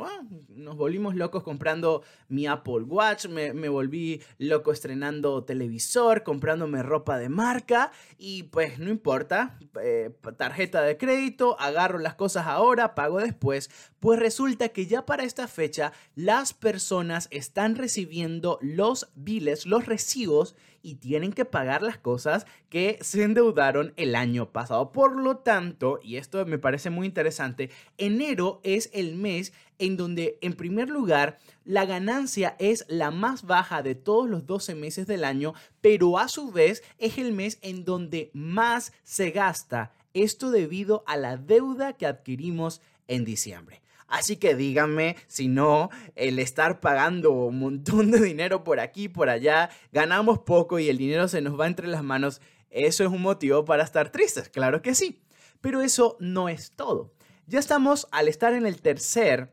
nos 0.49 0.75
volvimos 0.75 1.15
locos 1.15 1.43
comprando 1.43 2.03
mi 2.27 2.47
Apple 2.47 2.83
Watch, 2.83 3.27
me, 3.27 3.69
volví 3.69 4.21
loco 4.37 4.71
estrenando 4.71 5.43
televisor, 5.43 6.23
comprándome 6.23 6.83
ropa 6.83 7.17
de 7.17 7.29
marca 7.29 7.91
y 8.17 8.43
pues 8.43 8.79
no 8.79 8.89
importa, 8.89 9.59
eh, 9.81 10.11
tarjeta 10.37 10.81
de 10.81 10.97
crédito, 10.97 11.59
agarro 11.59 11.99
las 11.99 12.15
cosas 12.15 12.47
ahora, 12.47 12.95
pago 12.95 13.19
después. 13.19 13.69
Pues 13.99 14.19
resulta 14.19 14.69
que 14.69 14.87
ya 14.87 15.05
para 15.05 15.23
esta 15.23 15.47
fecha 15.47 15.91
las 16.15 16.53
personas 16.53 17.27
están 17.31 17.75
recibiendo 17.75 18.57
los 18.61 19.09
biles, 19.15 19.65
los 19.65 19.85
recibos 19.85 20.55
y 20.81 20.95
tienen 20.95 21.33
que 21.33 21.45
pagar 21.45 21.81
las 21.81 21.97
cosas 21.97 22.45
que 22.69 22.97
se 23.01 23.23
endeudaron 23.23 23.93
el 23.97 24.15
año 24.15 24.51
pasado. 24.51 24.91
Por 24.91 25.15
lo 25.15 25.37
tanto, 25.37 25.99
y 26.03 26.17
esto 26.17 26.45
me 26.45 26.57
parece 26.57 26.89
muy 26.89 27.07
interesante, 27.07 27.69
enero 27.97 28.59
es 28.63 28.89
el 28.93 29.15
mes 29.15 29.53
en 29.77 29.97
donde 29.97 30.37
en 30.41 30.53
primer 30.53 30.89
lugar 30.89 31.39
la 31.65 31.85
ganancia 31.85 32.55
es 32.59 32.85
la 32.87 33.11
más 33.11 33.43
baja 33.43 33.81
de 33.81 33.95
todos 33.95 34.29
los 34.29 34.45
12 34.45 34.75
meses 34.75 35.07
del 35.07 35.23
año, 35.23 35.53
pero 35.81 36.17
a 36.17 36.27
su 36.27 36.51
vez 36.51 36.83
es 36.97 37.17
el 37.17 37.33
mes 37.33 37.59
en 37.61 37.85
donde 37.85 38.29
más 38.33 38.93
se 39.03 39.31
gasta. 39.31 39.91
Esto 40.13 40.51
debido 40.51 41.03
a 41.07 41.17
la 41.17 41.37
deuda 41.37 41.93
que 41.93 42.05
adquirimos 42.05 42.81
en 43.07 43.25
diciembre. 43.25 43.81
Así 44.09 44.37
que 44.37 44.55
díganme 44.55 45.15
si 45.27 45.47
no, 45.47 45.89
el 46.15 46.39
estar 46.39 46.79
pagando 46.79 47.31
un 47.31 47.59
montón 47.59 48.11
de 48.11 48.19
dinero 48.19 48.63
por 48.63 48.79
aquí, 48.79 49.07
por 49.07 49.29
allá, 49.29 49.69
ganamos 49.91 50.39
poco 50.39 50.79
y 50.79 50.89
el 50.89 50.97
dinero 50.97 51.27
se 51.27 51.41
nos 51.41 51.59
va 51.59 51.67
entre 51.67 51.87
las 51.87 52.03
manos, 52.03 52.41
¿eso 52.71 53.03
es 53.03 53.09
un 53.09 53.21
motivo 53.21 53.63
para 53.65 53.83
estar 53.83 54.11
tristes? 54.11 54.49
Claro 54.49 54.81
que 54.81 54.95
sí. 54.95 55.21
Pero 55.61 55.81
eso 55.81 56.17
no 56.19 56.49
es 56.49 56.71
todo. 56.71 57.13
Ya 57.45 57.59
estamos 57.59 58.07
al 58.11 58.27
estar 58.27 58.53
en 58.53 58.65
el 58.65 58.81
tercer 58.81 59.51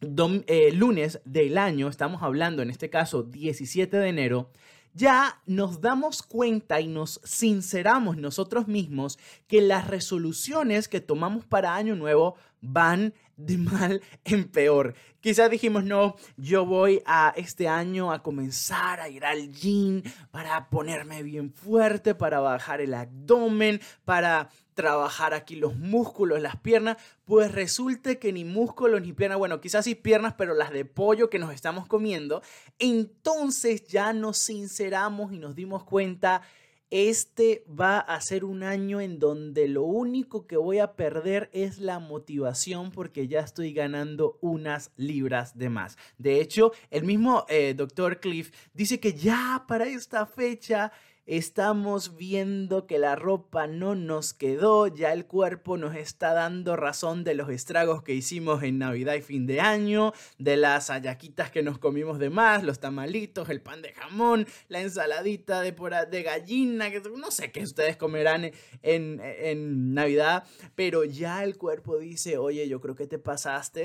eh, 0.00 0.72
lunes 0.72 1.20
del 1.24 1.56
año, 1.56 1.88
estamos 1.88 2.22
hablando 2.22 2.62
en 2.62 2.70
este 2.70 2.90
caso 2.90 3.22
17 3.22 3.96
de 3.96 4.08
enero, 4.08 4.50
ya 4.96 5.42
nos 5.46 5.80
damos 5.80 6.22
cuenta 6.22 6.80
y 6.80 6.86
nos 6.88 7.20
sinceramos 7.22 8.16
nosotros 8.16 8.66
mismos 8.66 9.18
que 9.46 9.60
las 9.60 9.86
resoluciones 9.88 10.88
que 10.88 11.00
tomamos 11.00 11.44
para 11.44 11.74
Año 11.74 11.96
Nuevo 11.96 12.36
van 12.72 13.14
de 13.36 13.58
mal 13.58 14.02
en 14.24 14.44
peor. 14.44 14.94
Quizás 15.20 15.50
dijimos, 15.50 15.84
no, 15.84 16.16
yo 16.36 16.64
voy 16.64 17.02
a 17.04 17.32
este 17.36 17.68
año 17.68 18.12
a 18.12 18.22
comenzar 18.22 19.00
a 19.00 19.08
ir 19.08 19.24
al 19.24 19.52
gym 19.52 20.02
para 20.30 20.68
ponerme 20.70 21.22
bien 21.22 21.52
fuerte, 21.52 22.14
para 22.14 22.40
bajar 22.40 22.80
el 22.80 22.94
abdomen, 22.94 23.80
para 24.04 24.48
trabajar 24.74 25.32
aquí 25.34 25.56
los 25.56 25.74
músculos, 25.76 26.40
las 26.40 26.56
piernas, 26.56 26.98
pues 27.24 27.50
resulta 27.50 28.14
que 28.16 28.32
ni 28.32 28.44
músculos 28.44 29.00
ni 29.00 29.12
piernas, 29.14 29.38
bueno, 29.38 29.60
quizás 29.60 29.86
sí 29.86 29.94
piernas, 29.94 30.34
pero 30.36 30.54
las 30.54 30.70
de 30.70 30.84
pollo 30.84 31.30
que 31.30 31.38
nos 31.38 31.52
estamos 31.52 31.86
comiendo, 31.86 32.42
entonces 32.78 33.84
ya 33.86 34.12
nos 34.12 34.36
sinceramos 34.38 35.32
y 35.32 35.38
nos 35.38 35.56
dimos 35.56 35.82
cuenta 35.82 36.42
este 36.90 37.64
va 37.68 37.98
a 37.98 38.20
ser 38.20 38.44
un 38.44 38.62
año 38.62 39.00
en 39.00 39.18
donde 39.18 39.68
lo 39.68 39.82
único 39.82 40.46
que 40.46 40.56
voy 40.56 40.78
a 40.78 40.94
perder 40.94 41.50
es 41.52 41.78
la 41.78 41.98
motivación 41.98 42.90
porque 42.92 43.28
ya 43.28 43.40
estoy 43.40 43.72
ganando 43.72 44.38
unas 44.40 44.92
libras 44.96 45.58
de 45.58 45.68
más. 45.68 45.98
De 46.18 46.40
hecho, 46.40 46.72
el 46.90 47.04
mismo 47.04 47.44
eh, 47.48 47.74
doctor 47.76 48.20
Cliff 48.20 48.52
dice 48.72 49.00
que 49.00 49.14
ya 49.14 49.64
para 49.66 49.86
esta 49.86 50.26
fecha 50.26 50.92
estamos 51.26 52.16
viendo 52.16 52.86
que 52.86 52.98
la 52.98 53.16
ropa 53.16 53.66
no 53.66 53.94
nos 53.94 54.32
quedó, 54.32 54.86
ya 54.86 55.12
el 55.12 55.26
cuerpo 55.26 55.76
nos 55.76 55.96
está 55.96 56.32
dando 56.32 56.76
razón 56.76 57.24
de 57.24 57.34
los 57.34 57.50
estragos 57.50 58.02
que 58.02 58.14
hicimos 58.14 58.62
en 58.62 58.78
Navidad 58.78 59.14
y 59.14 59.22
fin 59.22 59.46
de 59.46 59.60
año, 59.60 60.12
de 60.38 60.56
las 60.56 60.88
ayaquitas 60.90 61.50
que 61.50 61.62
nos 61.62 61.78
comimos 61.78 62.18
de 62.18 62.30
más, 62.30 62.62
los 62.62 62.78
tamalitos, 62.78 63.48
el 63.48 63.60
pan 63.60 63.82
de 63.82 63.92
jamón, 63.92 64.46
la 64.68 64.80
ensaladita 64.80 65.60
de, 65.60 65.72
de 66.10 66.22
gallina, 66.22 66.90
que 66.90 67.02
no 67.16 67.30
sé 67.30 67.52
qué 67.52 67.62
ustedes 67.62 67.96
comerán 67.96 68.52
en, 68.82 69.20
en 69.22 69.94
Navidad, 69.94 70.44
pero 70.74 71.04
ya 71.04 71.44
el 71.44 71.56
cuerpo 71.56 71.98
dice, 71.98 72.38
oye, 72.38 72.68
yo 72.68 72.80
creo 72.80 72.94
que 72.94 73.06
te 73.06 73.18
pasaste 73.18 73.76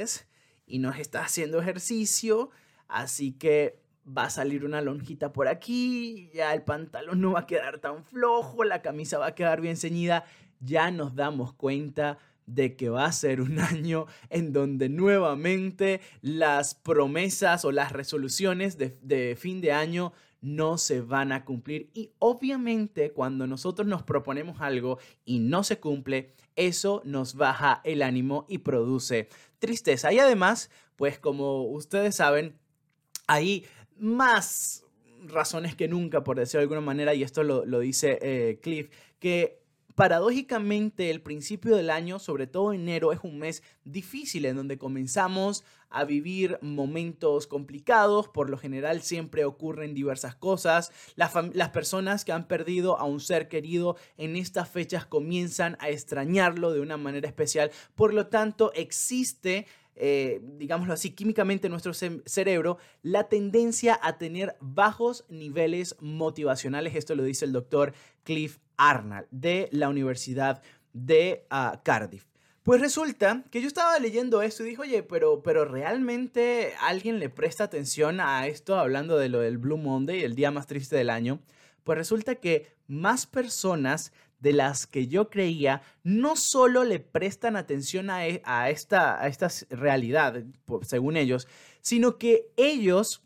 y 0.65 0.79
no 0.79 0.91
estás 0.91 1.25
haciendo 1.25 1.59
ejercicio, 1.59 2.49
así 2.87 3.33
que 3.33 3.80
va 4.05 4.25
a 4.25 4.29
salir 4.29 4.65
una 4.65 4.81
lonjita 4.81 5.31
por 5.31 5.47
aquí, 5.47 6.29
ya 6.33 6.53
el 6.53 6.63
pantalón 6.63 7.21
no 7.21 7.33
va 7.33 7.41
a 7.41 7.47
quedar 7.47 7.79
tan 7.79 8.03
flojo, 8.03 8.63
la 8.63 8.81
camisa 8.81 9.17
va 9.17 9.27
a 9.27 9.35
quedar 9.35 9.61
bien 9.61 9.77
ceñida, 9.77 10.25
ya 10.59 10.91
nos 10.91 11.15
damos 11.15 11.53
cuenta 11.53 12.17
de 12.45 12.75
que 12.75 12.89
va 12.89 13.05
a 13.05 13.11
ser 13.11 13.41
un 13.41 13.59
año 13.59 14.07
en 14.29 14.53
donde 14.53 14.89
nuevamente 14.89 16.01
las 16.21 16.75
promesas 16.75 17.65
o 17.65 17.71
las 17.71 17.91
resoluciones 17.91 18.77
de, 18.77 18.97
de, 19.01 19.35
fin 19.39 19.61
de 19.61 19.71
año 19.71 20.13
no 20.41 20.79
se 20.79 21.01
van 21.01 21.31
a 21.31 21.45
cumplir. 21.45 21.89
Y 21.93 22.11
obviamente 22.19 23.11
cuando 23.11 23.45
nosotros 23.45 23.87
nos 23.87 24.03
proponemos 24.03 24.59
algo 24.59 24.97
y 25.23 25.39
no 25.39 25.63
se 25.63 25.79
cumple, 25.79 26.33
eso 26.55 27.01
nos 27.05 27.35
baja 27.35 27.81
el 27.83 28.01
ánimo 28.01 28.45
y 28.49 28.59
produce 28.59 29.29
tristeza. 29.59 30.11
Y 30.11 30.19
además, 30.19 30.71
pues 30.95 31.19
como 31.19 31.63
ustedes 31.63 32.15
saben, 32.15 32.57
ahí 33.27 33.65
más 34.01 34.83
razones 35.23 35.75
que 35.75 35.87
nunca, 35.87 36.23
por 36.23 36.37
decirlo 36.37 36.59
de 36.59 36.63
alguna 36.63 36.81
manera, 36.81 37.13
y 37.13 37.23
esto 37.23 37.43
lo, 37.43 37.79
dice 37.79 38.17
eh, 38.21 38.59
Cliff, 38.61 38.89
que 39.19 39.61
paradójicamente 39.95 41.11
el 41.11 41.21
principio 41.21 41.75
del 41.75 41.89
año, 41.89 42.17
sobre 42.17 42.47
todo 42.47 42.73
enero, 42.73 43.11
es 43.11 43.19
un 43.21 43.37
mes 43.37 43.61
difícil 43.83 44.45
en 44.45 44.55
donde 44.55 44.77
comenzamos 44.77 45.63
a 45.89 46.05
vivir 46.05 46.57
momentos 46.61 47.45
complicados, 47.45 48.29
por 48.29 48.49
lo 48.49 48.57
general 48.57 49.01
siempre 49.01 49.45
ocurren 49.45 49.93
diversas 49.93 50.35
cosas, 50.35 50.91
las, 51.15 51.33
las, 51.53 51.69
personas 51.69 52.25
que 52.25 52.31
han 52.31 52.47
perdido 52.47 52.97
a 52.97 53.03
un 53.03 53.19
ser 53.19 53.49
querido 53.49 53.97
en 54.17 54.37
estas 54.37 54.69
fechas 54.69 55.05
comienzan 55.05 55.77
a 55.79 55.89
extrañarlo 55.89 56.71
de 56.71 56.79
una 56.79 56.97
manera 56.97 57.27
especial, 57.27 57.71
por 57.93 58.13
lo 58.13 58.27
tanto 58.27 58.71
existe 58.73 59.67
eh, 59.95 60.41
digámoslo 60.57 60.93
así, 60.93 61.11
químicamente 61.11 61.67
en 61.67 61.71
nuestro 61.71 61.93
cerebro, 61.93 62.77
la 63.01 63.27
tendencia 63.27 63.99
a 64.01 64.17
tener 64.17 64.55
bajos 64.59 65.25
niveles 65.29 65.95
motivacionales. 65.99 66.95
Esto 66.95 67.15
lo 67.15 67.23
dice 67.23 67.45
el 67.45 67.51
doctor 67.51 67.93
Cliff 68.23 68.59
Arnold 68.77 69.27
de 69.31 69.69
la 69.71 69.89
Universidad 69.89 70.61
de 70.93 71.45
ah, 71.49 71.81
Cardiff. 71.83 72.25
Pues 72.63 72.79
resulta 72.79 73.43
que 73.49 73.59
yo 73.59 73.67
estaba 73.67 73.97
leyendo 73.97 74.43
esto 74.43 74.63
y 74.63 74.69
dije, 74.69 74.81
oye, 74.81 75.03
pero, 75.03 75.41
pero 75.41 75.65
realmente 75.65 76.73
alguien 76.79 77.17
le 77.19 77.29
presta 77.29 77.63
atención 77.63 78.19
a 78.19 78.45
esto 78.45 78.75
hablando 78.75 79.17
de 79.17 79.29
lo 79.29 79.39
del 79.39 79.57
Blue 79.57 79.77
Monday, 79.77 80.21
el 80.23 80.35
día 80.35 80.51
más 80.51 80.67
triste 80.67 80.95
del 80.95 81.09
año. 81.09 81.39
Pues 81.83 81.97
resulta 81.97 82.35
que 82.35 82.67
más 82.87 83.25
personas 83.25 84.13
de 84.41 84.53
las 84.53 84.87
que 84.87 85.07
yo 85.07 85.29
creía 85.29 85.81
no 86.03 86.35
solo 86.35 86.83
le 86.83 86.99
prestan 86.99 87.55
atención 87.55 88.09
a, 88.09 88.27
e, 88.27 88.41
esta, 88.69 89.23
a 89.23 89.27
realidad, 89.69 90.43
según 90.81 91.15
ellos, 91.15 91.47
sino 91.81 92.17
que 92.17 92.47
ellos 92.57 93.23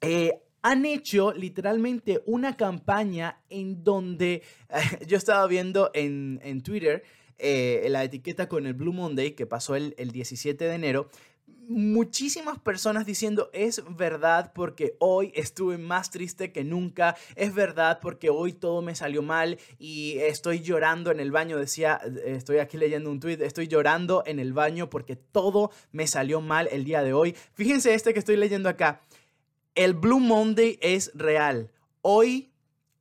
eh, 0.00 0.40
han 0.62 0.86
hecho 0.86 1.32
literalmente 1.32 2.22
una 2.26 2.56
campaña 2.56 3.40
en 3.50 3.84
donde 3.84 4.42
yo 5.06 5.16
estaba 5.16 5.46
viendo 5.46 5.90
en, 5.92 6.62
Twitter 6.62 7.02
eh, 7.38 7.86
la 7.90 8.04
etiqueta 8.04 8.48
con 8.48 8.66
el 8.66 8.74
Blue 8.74 8.92
Monday 8.92 9.32
que 9.32 9.46
pasó 9.46 9.76
el, 9.76 9.94
el 9.98 10.12
17 10.12 10.64
de 10.64 10.74
enero 10.74 11.10
muchísimas 11.68 12.58
personas 12.58 13.04
diciendo, 13.04 13.50
es 13.52 13.82
verdad 13.94 14.52
porque 14.54 14.96
hoy 14.98 15.32
estuve 15.34 15.76
más 15.76 16.10
triste 16.10 16.50
que 16.50 16.64
nunca, 16.64 17.14
es 17.36 17.54
verdad 17.54 17.98
porque 18.00 18.30
hoy 18.30 18.54
todo 18.54 18.80
me 18.80 18.94
salió 18.94 19.22
mal 19.22 19.58
y 19.78 20.16
estoy 20.18 20.60
llorando 20.60 21.10
en 21.10 21.20
el 21.20 21.30
baño, 21.30 21.58
decía, 21.58 22.00
estoy 22.24 22.58
aquí 22.58 22.78
leyendo 22.78 23.10
un 23.10 23.20
tweet, 23.20 23.38
estoy 23.42 23.68
llorando 23.68 24.22
en 24.26 24.38
el 24.38 24.54
baño 24.54 24.88
porque 24.88 25.14
todo 25.14 25.70
me 25.92 26.06
salió 26.06 26.40
mal 26.40 26.68
el 26.72 26.84
día 26.84 27.02
de 27.02 27.12
hoy. 27.12 27.36
Fíjense 27.52 27.92
este 27.92 28.14
que 28.14 28.18
estoy 28.18 28.36
leyendo 28.36 28.70
acá, 28.70 29.02
el 29.74 29.92
Blue 29.92 30.20
Monday 30.20 30.78
es 30.80 31.12
real. 31.14 31.70
Hoy 32.00 32.50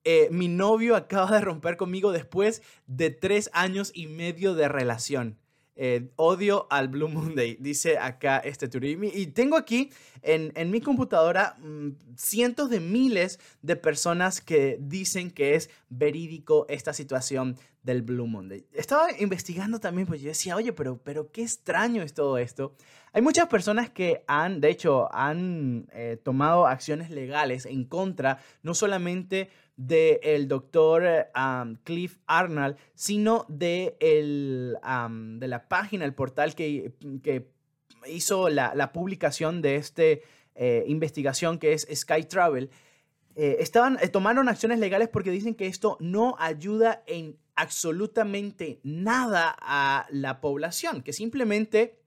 eh, 0.03 0.27
mi 0.29 0.49
novio 0.49 0.95
acaba 0.95 1.31
de 1.31 1.41
romper 1.41 1.77
conmigo 1.77 2.11
después 2.11 2.61
de 2.85 3.11
tres 3.11 3.49
años 3.53 3.91
y 3.93 4.07
medio 4.07 4.55
de 4.55 4.67
relación. 4.67 5.37
Eh, 5.79 6.09
odio 6.15 6.65
al 6.71 6.87
Blue 6.87 7.07
Monday, 7.07 7.55
dice 7.59 7.99
acá 7.99 8.39
este 8.39 8.67
Turimi. 8.67 9.11
Y 9.13 9.27
tengo 9.27 9.55
aquí 9.55 9.91
en, 10.23 10.71
mi 10.71 10.81
computadora 10.81 11.55
mm, 11.59 11.89
cientos 12.15 12.71
de 12.71 12.79
miles 12.79 13.39
de 13.61 13.75
personas 13.75 14.41
que 14.41 14.77
dicen 14.81 15.29
que 15.29 15.53
es 15.53 15.69
verídico 15.89 16.65
esta 16.67 16.93
situación 16.93 17.55
del 17.83 18.01
Blue 18.01 18.25
Monday. 18.25 18.65
Estaba 18.73 19.07
investigando 19.19 19.79
también, 19.79 20.07
pues 20.07 20.19
yo 20.19 20.29
decía, 20.29 20.55
oye, 20.55 20.73
pero, 20.73 20.97
pero 20.97 21.31
qué 21.31 21.43
extraño 21.43 22.01
es 22.01 22.15
todo 22.15 22.39
esto. 22.39 22.75
Hay 23.13 23.21
muchas 23.21 23.47
personas 23.47 23.89
que 23.89 24.23
han, 24.27 24.59
de 24.59 24.69
hecho, 24.69 25.13
han 25.13 25.87
eh, 25.93 26.19
tomado 26.21 26.65
acciones 26.65 27.11
legales 27.11 27.65
en 27.67 27.85
contra, 27.85 28.39
no 28.63 28.73
solamente 28.73 29.49
del 29.77 30.47
doctor 30.47 31.27
Cliff 31.83 32.17
Arnold, 32.25 32.75
sino 32.95 33.45
de, 33.47 33.95
el, 33.99 34.75
de 35.39 35.47
la 35.47 35.67
página, 35.69 36.03
el 36.03 36.13
portal 36.13 36.55
que, 36.55 36.93
que 37.23 37.47
hizo 38.09 38.49
la, 38.49 38.91
publicación 38.91 39.61
de 39.61 39.75
esta 39.75 40.03
eh, 40.55 40.83
investigación 40.87 41.59
que 41.59 41.73
es 41.73 41.87
Sky 41.93 42.23
Travel. 42.23 42.69
Eh, 43.35 43.57
estaban, 43.59 43.97
eh, 44.01 44.07
tomaron 44.07 44.49
acciones 44.49 44.79
legales 44.79 45.09
porque 45.09 45.31
dicen 45.31 45.55
que 45.55 45.67
esto 45.67 45.97
no 45.99 46.35
ayuda 46.39 47.03
en 47.05 47.37
absolutamente 47.55 48.79
nada 48.83 49.55
a 49.59 50.07
la 50.09 50.41
población, 50.41 51.01
que 51.01 51.13
simplemente 51.13 51.99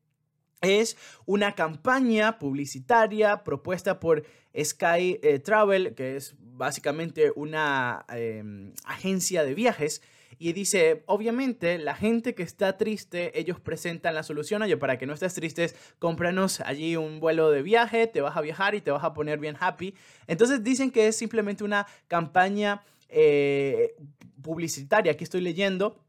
es 0.61 0.97
una 1.27 1.55
campaña 1.55 2.39
publicitaria 2.39 3.43
propuesta 3.45 3.99
por 3.99 4.25
Sky 4.57 5.19
Travel, 5.45 5.95
que 5.95 6.17
es 6.17 6.35
básicamente 6.61 7.33
una 7.35 8.05
em, 8.11 8.75
agencia 8.85 9.43
de 9.45 9.55
viajes. 9.55 10.03
Y 10.39 10.53
dice, 10.53 11.03
obviamente, 11.07 11.79
la 11.79 11.95
gente 11.95 12.35
que 12.35 12.43
está 12.43 12.77
triste, 12.77 13.39
ellos 13.39 13.59
presentan 13.61 14.15
la 14.15 14.23
solución. 14.23 14.63
Oye, 14.63 14.77
para 14.77 14.99
que 14.99 15.07
no 15.07 15.15
estés 15.15 15.35
triste, 15.35 15.73
cómpranos 15.99 16.61
allí 16.61 16.97
un 16.97 17.19
vuelo 17.19 17.51
de 17.51 17.63
viaje, 17.63 18.07
te 18.07 18.21
vas 18.21 18.37
a 18.37 18.43
viajar 18.43 18.75
y 18.75 18.81
te 18.81 18.91
vas 18.91 19.05
a 19.05 19.13
poner 19.13 19.39
bien 19.39 19.57
happy. 19.59 19.95
Entonces 20.27 20.63
dicen 20.63 20.91
que 20.91 21.09
es 21.09 21.17
simplemente 21.17 21.65
una 21.65 21.87
campaña 22.09 22.83
eh, 23.09 23.95
publicitaria. 24.43 25.13
Aquí 25.13 25.25
estoy 25.25 25.41
leyendo. 25.41 26.05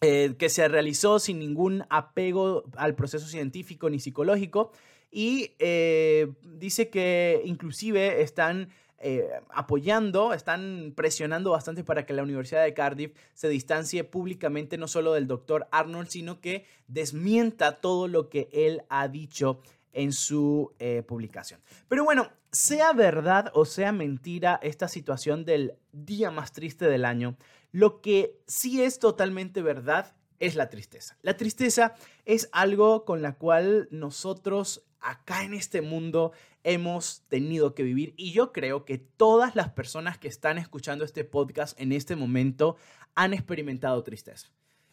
Eh, 0.00 0.34
que 0.38 0.48
se 0.50 0.66
realizó 0.68 1.18
sin 1.18 1.38
ningún 1.38 1.84
apego 1.88 2.64
al 2.76 2.94
proceso 2.94 3.26
científico 3.26 3.88
ni 3.88 4.00
psicológico 4.00 4.72
y 5.14 5.52
eh, 5.60 6.32
dice 6.42 6.90
que 6.90 7.40
inclusive 7.44 8.20
están 8.20 8.70
eh, 9.06 9.28
apoyando, 9.50 10.32
están 10.32 10.94
presionando 10.96 11.50
bastante 11.50 11.84
para 11.84 12.06
que 12.06 12.14
la 12.14 12.22
Universidad 12.22 12.64
de 12.64 12.72
Cardiff 12.72 13.12
se 13.34 13.50
distancie 13.50 14.02
públicamente 14.02 14.78
no 14.78 14.88
solo 14.88 15.12
del 15.12 15.26
doctor 15.26 15.68
Arnold, 15.72 16.08
sino 16.08 16.40
que 16.40 16.64
desmienta 16.88 17.82
todo 17.82 18.08
lo 18.08 18.30
que 18.30 18.48
él 18.50 18.80
ha 18.88 19.08
dicho 19.08 19.60
en 19.92 20.14
su 20.14 20.72
eh, 20.78 21.02
publicación. 21.06 21.60
Pero 21.86 22.02
bueno, 22.04 22.30
sea 22.50 22.94
verdad 22.94 23.50
o 23.52 23.66
sea 23.66 23.92
mentira 23.92 24.58
esta 24.62 24.88
situación 24.88 25.44
del 25.44 25.74
día 25.92 26.30
más 26.30 26.52
triste 26.52 26.86
del 26.86 27.04
año, 27.04 27.36
lo 27.72 28.00
que 28.00 28.40
sí 28.46 28.82
es 28.82 28.98
totalmente 29.00 29.60
verdad 29.60 30.14
es 30.38 30.54
la 30.54 30.70
tristeza. 30.70 31.18
La 31.20 31.36
tristeza 31.36 31.94
es 32.24 32.48
algo 32.52 33.04
con 33.04 33.20
la 33.20 33.34
cual 33.34 33.86
nosotros 33.90 34.86
acá 35.04 35.44
en 35.44 35.52
este 35.52 35.82
mundo 35.82 36.32
hemos 36.64 37.22
tenido 37.28 37.74
que 37.74 37.82
vivir 37.82 38.14
y 38.16 38.32
yo 38.32 38.52
creo 38.52 38.84
que 38.84 38.98
todas 38.98 39.54
las 39.54 39.70
personas 39.70 40.18
que 40.18 40.28
están 40.28 40.58
escuchando 40.58 41.04
este 41.04 41.24
podcast 41.24 41.78
en 41.80 41.92
este 41.92 42.16
momento 42.16 42.76
han 43.14 43.32
experimentado 43.32 44.02
tristeza. 44.02 44.48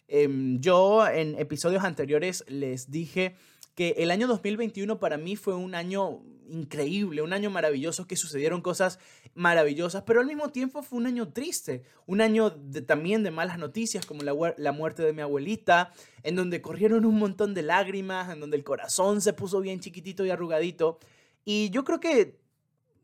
Em, 0.08 0.60
yo 0.60 1.08
en 1.08 1.40
episodios 1.40 1.84
anteriores 1.84 2.44
les 2.48 2.92
dije 2.92 3.36
que 3.75 3.96
el 3.98 4.12
año 4.12 4.28
2021 4.28 5.00
para 5.00 5.18
mí 5.18 5.38
fue 5.38 5.56
un 5.56 5.74
año 5.74 6.22
increíble, 6.50 7.22
un 7.22 7.32
año 7.32 7.50
maravilloso, 7.50 8.08
que 8.08 8.18
sucedieron 8.18 8.62
cosas 8.62 9.00
maravillosas, 9.34 10.04
pero 10.04 10.20
al 10.20 10.28
mismo 10.28 10.50
tiempo 10.50 10.84
fue 10.84 11.00
un 11.00 11.08
año 11.08 11.30
triste, 11.32 11.84
un 12.06 12.20
año 12.20 12.51
también 12.86 13.24
de 13.24 13.32
malas 13.32 13.58
noticias, 13.58 14.06
como 14.06 14.24
la, 14.24 14.34
la 14.58 14.72
muerte 14.74 15.01
de 15.01 15.13
mi 15.13 15.22
abuelita, 15.22 15.94
en 16.24 16.36
donde 16.36 16.62
corrieron 16.62 17.06
un 17.06 17.18
montón 17.18 17.54
de 17.54 17.62
lágrimas, 17.62 18.30
en 18.30 18.42
donde 18.42 18.58
el 18.58 18.66
corazón 18.66 19.22
se 19.22 19.32
puso 19.32 19.62
bien 19.62 19.80
chiquitito 19.80 20.25
y 20.25 20.30
arrugadito. 20.30 21.00
Y 21.46 21.70
yo 21.70 21.84
creo 21.84 22.00
que, 22.00 22.40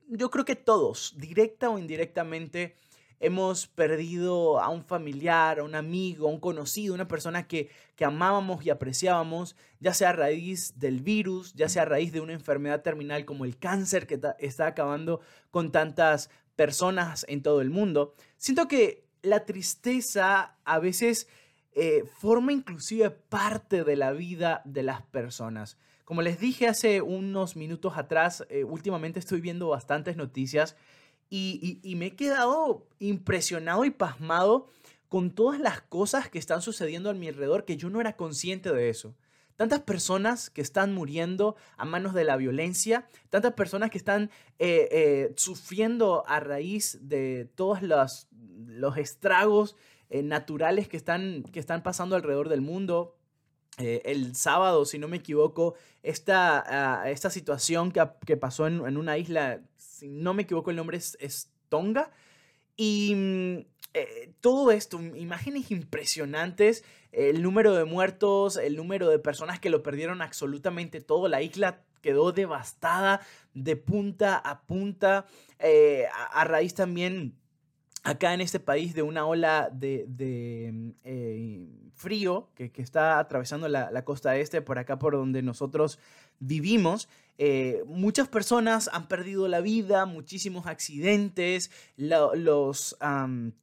yo 0.07 0.29
creo 0.29 0.45
que 0.45 0.55
todos, 0.55 1.15
directa 1.17 1.69
o 1.69 1.79
indirectamente, 1.79 2.75
hemos 3.19 3.67
perdido 3.67 4.59
a 4.59 4.69
un 4.69 4.83
familiar, 4.83 5.59
a 5.59 5.63
un 5.63 5.75
amigo, 5.75 6.27
a 6.27 6.31
un 6.31 6.39
conocido, 6.39 6.93
una 6.93 7.07
persona 7.07 7.47
que, 7.47 7.69
que 7.95 8.05
amábamos 8.05 8.65
y 8.65 8.69
apreciábamos, 8.69 9.55
ya 9.79 9.93
sea 9.93 10.09
a 10.09 10.13
raíz 10.13 10.79
del 10.79 11.01
virus, 11.01 11.53
ya 11.53 11.67
sea 11.67 11.83
a 11.83 11.85
raíz 11.85 12.11
de 12.11 12.21
una 12.21 12.33
enfermedad 12.33 12.83
terminal 12.83 13.25
como 13.25 13.45
el 13.45 13.57
cáncer 13.57 14.05
que 14.05 14.19
está 14.39 14.67
acabando 14.67 15.21
con 15.49 15.71
tantas 15.71 16.29
personas 16.55 17.25
en 17.27 17.41
todo 17.41 17.61
el 17.61 17.69
mundo. 17.69 18.13
Siento 18.37 18.67
que 18.67 19.07
la 19.21 19.45
tristeza 19.45 20.55
a 20.63 20.79
veces 20.79 21.27
eh, 21.73 22.03
forma 22.19 22.51
inclusive 22.53 23.09
parte 23.09 23.83
de 23.83 23.95
la 23.95 24.11
vida 24.11 24.61
de 24.65 24.83
las 24.83 25.01
personas. 25.03 25.77
Como 26.07 26.21
les 26.21 26.39
dije 26.39 26.69
hace 26.69 27.01
unos 27.01 27.57
minutos 27.57 27.97
atrás, 27.97 28.47
eh, 28.49 28.63
últimamente 28.63 29.19
estoy 29.19 29.41
viendo 29.41 29.67
bastantes 29.67 30.15
noticias 30.15 30.77
y, 31.29 31.81
me 31.97 32.05
he 32.05 32.15
quedado 32.15 32.87
impresionado 32.97 33.83
y 33.83 33.89
pasmado 33.89 34.69
con 35.09 35.31
todas 35.31 35.59
las 35.59 35.81
cosas 35.81 36.29
que 36.29 36.39
están 36.39 36.61
sucediendo 36.61 37.09
a 37.09 37.13
mi 37.13 37.27
alrededor 37.27 37.65
que 37.65 37.75
yo 37.75 37.89
no 37.89 37.99
era 37.99 38.15
consciente 38.15 38.71
de 38.71 38.87
eso. 38.87 39.15
Tantas 39.57 39.81
personas 39.81 40.49
que 40.49 40.61
están 40.61 40.93
muriendo 40.93 41.57
a 41.75 41.83
manos 41.83 42.13
de 42.13 42.23
la 42.23 42.37
violencia, 42.37 43.05
tantas 43.29 43.51
personas 43.51 43.89
que 43.89 43.97
están 43.97 44.31
eh, 44.59 44.87
eh, 44.91 45.33
sufriendo 45.35 46.23
a 46.25 46.39
raíz 46.39 46.99
de 47.01 47.51
todos 47.55 47.81
los, 47.81 48.29
estragos 48.95 49.75
naturales 50.09 50.87
que 50.87 50.95
están, 50.95 51.43
que 51.43 51.59
están 51.59 51.83
pasando 51.83 52.15
alrededor 52.15 52.47
del 52.47 52.61
mundo. 52.61 53.16
El 53.77 54.35
sábado, 54.35 54.85
si 54.85 54.97
no 54.97 55.07
me 55.07 55.17
equivoco, 55.17 55.75
esta, 56.03 57.01
ah, 57.01 57.09
esta 57.09 57.29
situación 57.29 57.91
que, 57.91 58.05
que 58.25 58.37
pasó 58.37 58.67
en, 58.67 58.85
en, 58.85 58.97
una 58.97 59.17
isla 59.17 59.61
si 59.97 60.07
no 60.07 60.33
me 60.33 60.43
equivoco, 60.43 60.69
el 60.69 60.75
nombre 60.75 60.97
es, 60.97 61.49
Tonga. 61.69 62.11
Y 62.75 63.13
mm, 63.15 63.57
eh, 63.93 64.33
todo 64.41 64.71
esto, 64.71 65.01
imágenes 65.01 65.71
impresionantes, 65.71 66.83
el 67.11 67.41
número 67.41 67.73
de 67.73 67.85
muertos, 67.85 68.57
el 68.57 68.75
número 68.75 69.09
de 69.09 69.19
personas 69.19 69.59
que 69.59 69.69
lo 69.69 69.81
perdieron 69.81 70.21
absolutamente 70.21 71.01
todo, 71.01 71.27
la 71.27 71.41
isla 71.41 71.81
quedó 72.01 72.31
devastada 72.31 73.21
de 73.53 73.75
punta 73.75 74.37
a 74.37 74.61
punta, 74.61 75.25
eh, 75.59 76.05
a, 76.13 76.43
raíz 76.43 76.75
también 76.75 77.33
acá 78.03 78.33
en 78.33 78.41
este 78.41 78.59
país 78.59 78.93
de 78.93 79.01
una 79.01 79.25
ola 79.25 79.69
de, 79.71 80.07
eh, 81.03 81.67
frío 81.93 82.49
que, 82.55 82.71
está 82.77 83.19
atravesando 83.19 83.67
la, 83.67 83.91
la 83.91 84.05
costa 84.05 84.37
este, 84.37 84.61
por 84.61 84.79
acá 84.79 84.99
por 84.99 85.13
donde 85.13 85.41
nosotros 85.41 85.99
vivimos. 86.39 87.09
Eh, 87.39 87.83
muchas 87.85 88.27
personas 88.27 88.89
han 88.91 89.07
perdido 89.07 89.47
la 89.47 89.61
vida, 89.61 90.05
muchísimos 90.05 90.65
accidentes, 90.65 91.69
los 91.97 92.97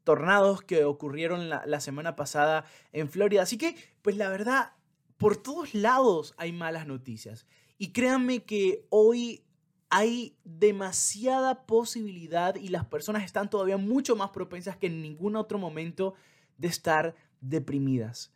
tornados 0.05 0.63
que 0.63 0.85
ocurrieron 0.85 1.49
la, 1.49 1.81
semana 1.81 2.15
pasada 2.17 2.65
en 2.93 3.09
Florida. 3.09 3.43
Así 3.43 3.59
que, 3.59 3.75
pues 4.03 4.17
la 4.17 4.29
verdad, 4.29 4.73
por 5.19 5.37
todos 5.37 5.75
lados 5.75 6.35
hay 6.37 6.53
malas 6.53 6.87
noticias. 6.87 7.47
Y 7.77 7.93
créanme 7.93 8.45
que 8.45 8.87
hoy 8.91 9.43
hay 9.91 10.37
demasiada 10.45 11.67
posibilidad 11.67 12.55
y 12.57 12.69
las 12.69 12.85
personas 12.87 13.25
están 13.25 13.51
todavía 13.51 13.77
mucho 13.77 14.17
más 14.17 14.31
propensas 14.31 14.77
que 14.77 14.89
en 14.89 15.03
ningún 15.03 15.37
otro 15.37 15.59
momento 15.59 16.15
de 16.59 16.69
estar 16.69 17.15
deprimidas 17.41 18.33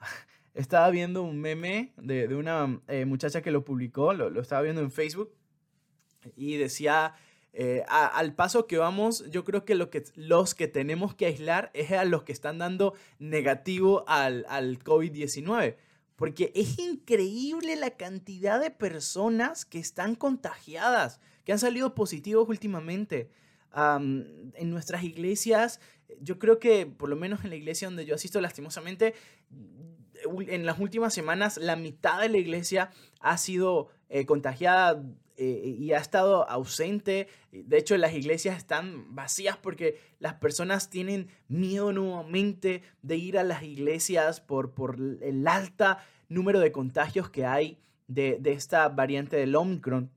estaba 0.54 0.90
viendo 0.90 1.22
un 1.22 1.40
meme 1.40 1.92
de, 1.96 2.28
de 2.28 2.36
una 2.36 2.80
eh, 2.88 3.04
muchacha 3.04 3.42
que 3.42 3.50
lo 3.50 3.64
publicó, 3.64 4.12
lo, 4.12 4.30
lo, 4.30 4.40
estaba 4.40 4.62
viendo 4.62 4.80
en 4.80 4.90
Facebook, 4.90 5.32
y 6.36 6.56
decía, 6.56 7.14
eh, 7.52 7.84
al 7.88 8.34
paso 8.34 8.66
que 8.66 8.78
vamos, 8.78 9.28
yo 9.30 9.44
creo 9.44 9.64
que, 9.64 9.74
lo 9.74 9.90
que 9.90 10.04
los 10.14 10.54
que 10.54 10.68
tenemos 10.68 11.14
que 11.14 11.26
aislar 11.26 11.70
es 11.74 11.92
a 11.92 12.04
los 12.04 12.24
que 12.24 12.32
están 12.32 12.58
dando 12.58 12.94
negativo 13.18 14.04
al, 14.06 14.44
al 14.48 14.78
COVID-19. 14.78 15.76
Porque 16.20 16.52
es 16.54 16.78
increíble 16.78 17.76
la 17.76 17.92
cantidad 17.92 18.60
de 18.60 18.70
personas 18.70 19.64
que 19.64 19.78
están 19.78 20.14
contagiadas, 20.14 21.18
que 21.46 21.52
han 21.52 21.58
salido 21.58 21.94
positivos 21.94 22.46
últimamente. 22.46 23.30
en 23.74 24.70
nuestras 24.70 25.02
iglesias, 25.02 25.80
yo 26.20 26.38
creo 26.38 26.58
que 26.58 26.84
por 26.84 27.08
lo 27.08 27.16
menos 27.16 27.42
en 27.42 27.48
la 27.48 27.56
iglesia 27.56 27.88
donde 27.88 28.04
yo 28.04 28.16
asisto 28.16 28.38
lastimosamente, 28.42 29.14
en 30.22 30.66
las 30.66 30.78
últimas 30.78 31.14
semanas 31.14 31.56
la 31.56 31.76
mitad 31.76 32.20
de 32.20 32.28
la 32.28 32.36
iglesia 32.36 32.90
ha 33.20 33.38
sido 33.38 33.88
eh, 34.10 34.26
contagiada 34.26 35.02
eh, 35.42 35.76
y 35.78 35.94
ha 35.94 35.98
estado 35.98 36.46
ausente. 36.50 37.26
De 37.50 37.78
hecho, 37.78 37.96
las 37.96 38.12
iglesias 38.12 38.58
están 38.58 39.14
vacías 39.14 39.56
porque 39.56 39.98
las 40.18 40.34
personas 40.34 40.90
tienen 40.90 41.30
miedo 41.48 41.94
nuevamente 41.94 42.82
de 43.00 43.16
ir 43.16 43.38
a 43.38 43.42
las 43.42 43.62
iglesias 43.62 44.42
por, 44.42 44.74
por 44.74 44.96
el 44.98 45.48
alto 45.48 45.96
número 46.28 46.60
de 46.60 46.72
contagios 46.72 47.30
que 47.30 47.46
hay 47.46 47.78
de, 48.06 48.38
esta 48.44 48.86
variante 48.90 49.36
del 49.36 49.56
Omicron. 49.56 50.10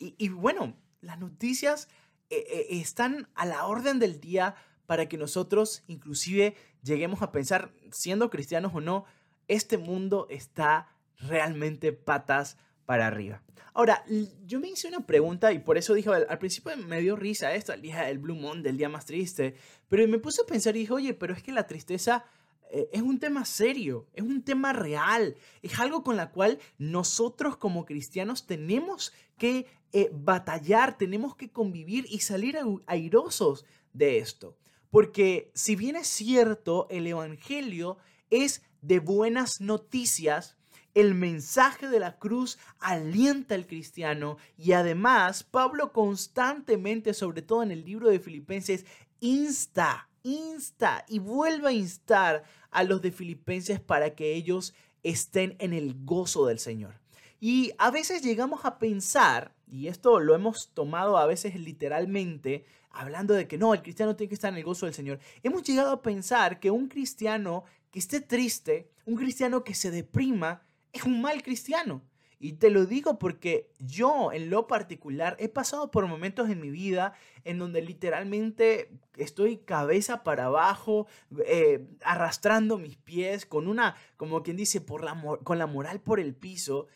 Y, 0.00 0.28
bueno, 0.30 0.74
las 1.02 1.20
noticias 1.20 1.86
eh, 2.28 2.66
están 2.70 3.28
a 3.36 3.46
la 3.46 3.66
orden 3.66 4.00
del 4.00 4.20
día 4.20 4.56
para 4.86 5.08
que 5.08 5.18
nosotros 5.18 5.84
inclusive 5.86 6.56
lleguemos 6.82 7.22
a 7.22 7.30
pensar, 7.30 7.72
siendo 7.92 8.28
cristianos 8.28 8.72
o 8.74 8.80
no, 8.80 9.04
este 9.46 9.78
mundo 9.78 10.26
está 10.30 10.88
realmente 11.16 11.92
patas 11.92 12.56
para 12.92 13.06
arriba. 13.06 13.42
Ahora, 13.72 14.04
yo 14.44 14.60
me 14.60 14.68
hice 14.68 14.86
una 14.86 15.06
pregunta 15.06 15.50
y 15.50 15.60
por 15.60 15.78
eso 15.78 15.94
dije, 15.94 16.10
al, 16.10 16.38
principio 16.38 16.76
me 16.76 17.00
dio 17.00 17.16
risa 17.16 17.54
esto, 17.54 17.72
el 17.72 17.80
día 17.80 18.02
del 18.02 18.18
Blue 18.18 18.34
Moon, 18.34 18.62
del 18.62 18.76
día 18.76 18.90
más 18.90 19.06
triste, 19.06 19.54
pero 19.88 20.06
me 20.08 20.18
puse 20.18 20.42
a 20.42 20.46
pensar 20.46 20.76
y 20.76 20.80
dije, 20.80 20.92
oye, 20.92 21.14
pero 21.14 21.32
es 21.32 21.42
que 21.42 21.52
la 21.52 21.66
tristeza 21.66 22.26
eh, 22.70 22.90
es 22.92 23.00
un 23.00 23.18
tema 23.18 23.46
serio, 23.46 24.08
es 24.12 24.22
un 24.22 24.42
tema 24.42 24.74
real, 24.74 25.36
es 25.62 25.78
algo 25.80 26.04
con 26.04 26.18
la 26.18 26.32
cual 26.32 26.58
nosotros 26.76 27.56
como 27.56 27.86
cristianos 27.86 28.46
tenemos 28.46 29.14
que 29.38 29.64
eh, 29.94 30.10
batallar, 30.12 30.98
tenemos 30.98 31.34
que 31.34 31.50
convivir 31.50 32.04
y 32.10 32.18
salir 32.18 32.58
airosos 32.84 33.64
de 33.94 34.18
esto. 34.18 34.58
Porque 34.90 35.50
si 35.54 35.76
bien 35.76 35.96
es 35.96 36.08
cierto, 36.08 36.88
el 36.90 37.06
Evangelio 37.06 37.96
es 38.28 38.62
de 38.82 38.98
buenas 38.98 39.62
noticias, 39.62 40.58
el 40.94 41.14
mensaje 41.14 41.88
de 41.88 42.00
la 42.00 42.18
cruz 42.18 42.58
alienta 42.78 43.54
al 43.54 43.66
cristiano 43.66 44.36
y 44.56 44.72
además 44.72 45.42
Pablo 45.42 45.92
constantemente, 45.92 47.14
sobre 47.14 47.42
todo 47.42 47.62
en 47.62 47.70
el 47.70 47.84
libro 47.84 48.08
de 48.08 48.20
Filipenses, 48.20 48.84
insta, 49.20 50.08
insta 50.22 51.04
y 51.08 51.18
vuelve 51.18 51.68
a 51.68 51.72
instar 51.72 52.44
a 52.70 52.84
los 52.84 53.02
de 53.02 53.12
Filipenses 53.12 53.80
para 53.80 54.14
que 54.14 54.34
ellos 54.34 54.74
estén 55.02 55.56
en 55.58 55.72
el 55.72 56.04
gozo 56.04 56.46
del 56.46 56.58
Señor. 56.58 57.00
Y 57.40 57.72
a 57.78 57.90
veces 57.90 58.22
llegamos 58.22 58.64
a 58.64 58.78
pensar, 58.78 59.52
y 59.66 59.88
esto 59.88 60.20
lo 60.20 60.34
hemos 60.34 60.72
tomado 60.74 61.18
a 61.18 61.26
veces 61.26 61.58
literalmente, 61.58 62.64
hablando 62.90 63.34
de 63.34 63.48
que 63.48 63.58
no, 63.58 63.74
el 63.74 63.82
cristiano 63.82 64.14
tiene 64.14 64.28
que 64.28 64.34
estar 64.34 64.52
en 64.52 64.58
el 64.58 64.64
gozo 64.64 64.86
del 64.86 64.94
Señor. 64.94 65.18
Hemos 65.42 65.64
llegado 65.64 65.90
a 65.90 66.02
pensar 66.02 66.60
que 66.60 66.70
un 66.70 66.88
cristiano 66.88 67.64
que 67.90 67.98
esté 67.98 68.20
triste, 68.20 68.90
un 69.06 69.16
cristiano 69.16 69.64
que 69.64 69.74
se 69.74 69.90
deprima, 69.90 70.62
es 70.92 71.04
un 71.04 71.20
mal 71.20 71.42
cristiano. 71.42 72.02
Y 72.42 72.54
te 72.54 72.70
lo 72.70 72.86
digo 72.86 73.20
porque 73.20 73.70
yo 73.78 74.32
en 74.32 74.50
lo 74.50 74.66
particular 74.66 75.36
he 75.38 75.48
pasado 75.48 75.92
por 75.92 76.08
momentos 76.08 76.50
en 76.50 76.60
mi 76.60 76.70
vida 76.70 77.14
en 77.44 77.56
donde 77.60 77.80
literalmente 77.82 78.90
estoy 79.16 79.58
cabeza 79.58 80.24
para 80.24 80.46
abajo, 80.46 81.06
eh, 81.46 81.86
arrastrando 82.02 82.78
mis 82.78 82.96
pies 82.96 83.46
con 83.46 83.68
una, 83.68 83.94
como 84.16 84.42
quien 84.42 84.56
dice, 84.56 84.80
por 84.80 85.04
la, 85.04 85.16
con 85.44 85.56
la 85.56 85.68
moral 85.68 86.00
por 86.00 86.18
el 86.18 86.34
piso. 86.34 86.88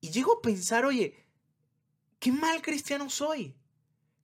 Y 0.00 0.10
llego 0.10 0.38
a 0.38 0.42
pensar, 0.42 0.86
oye, 0.86 1.14
qué 2.18 2.32
mal 2.32 2.62
cristiano 2.62 3.10
soy. 3.10 3.54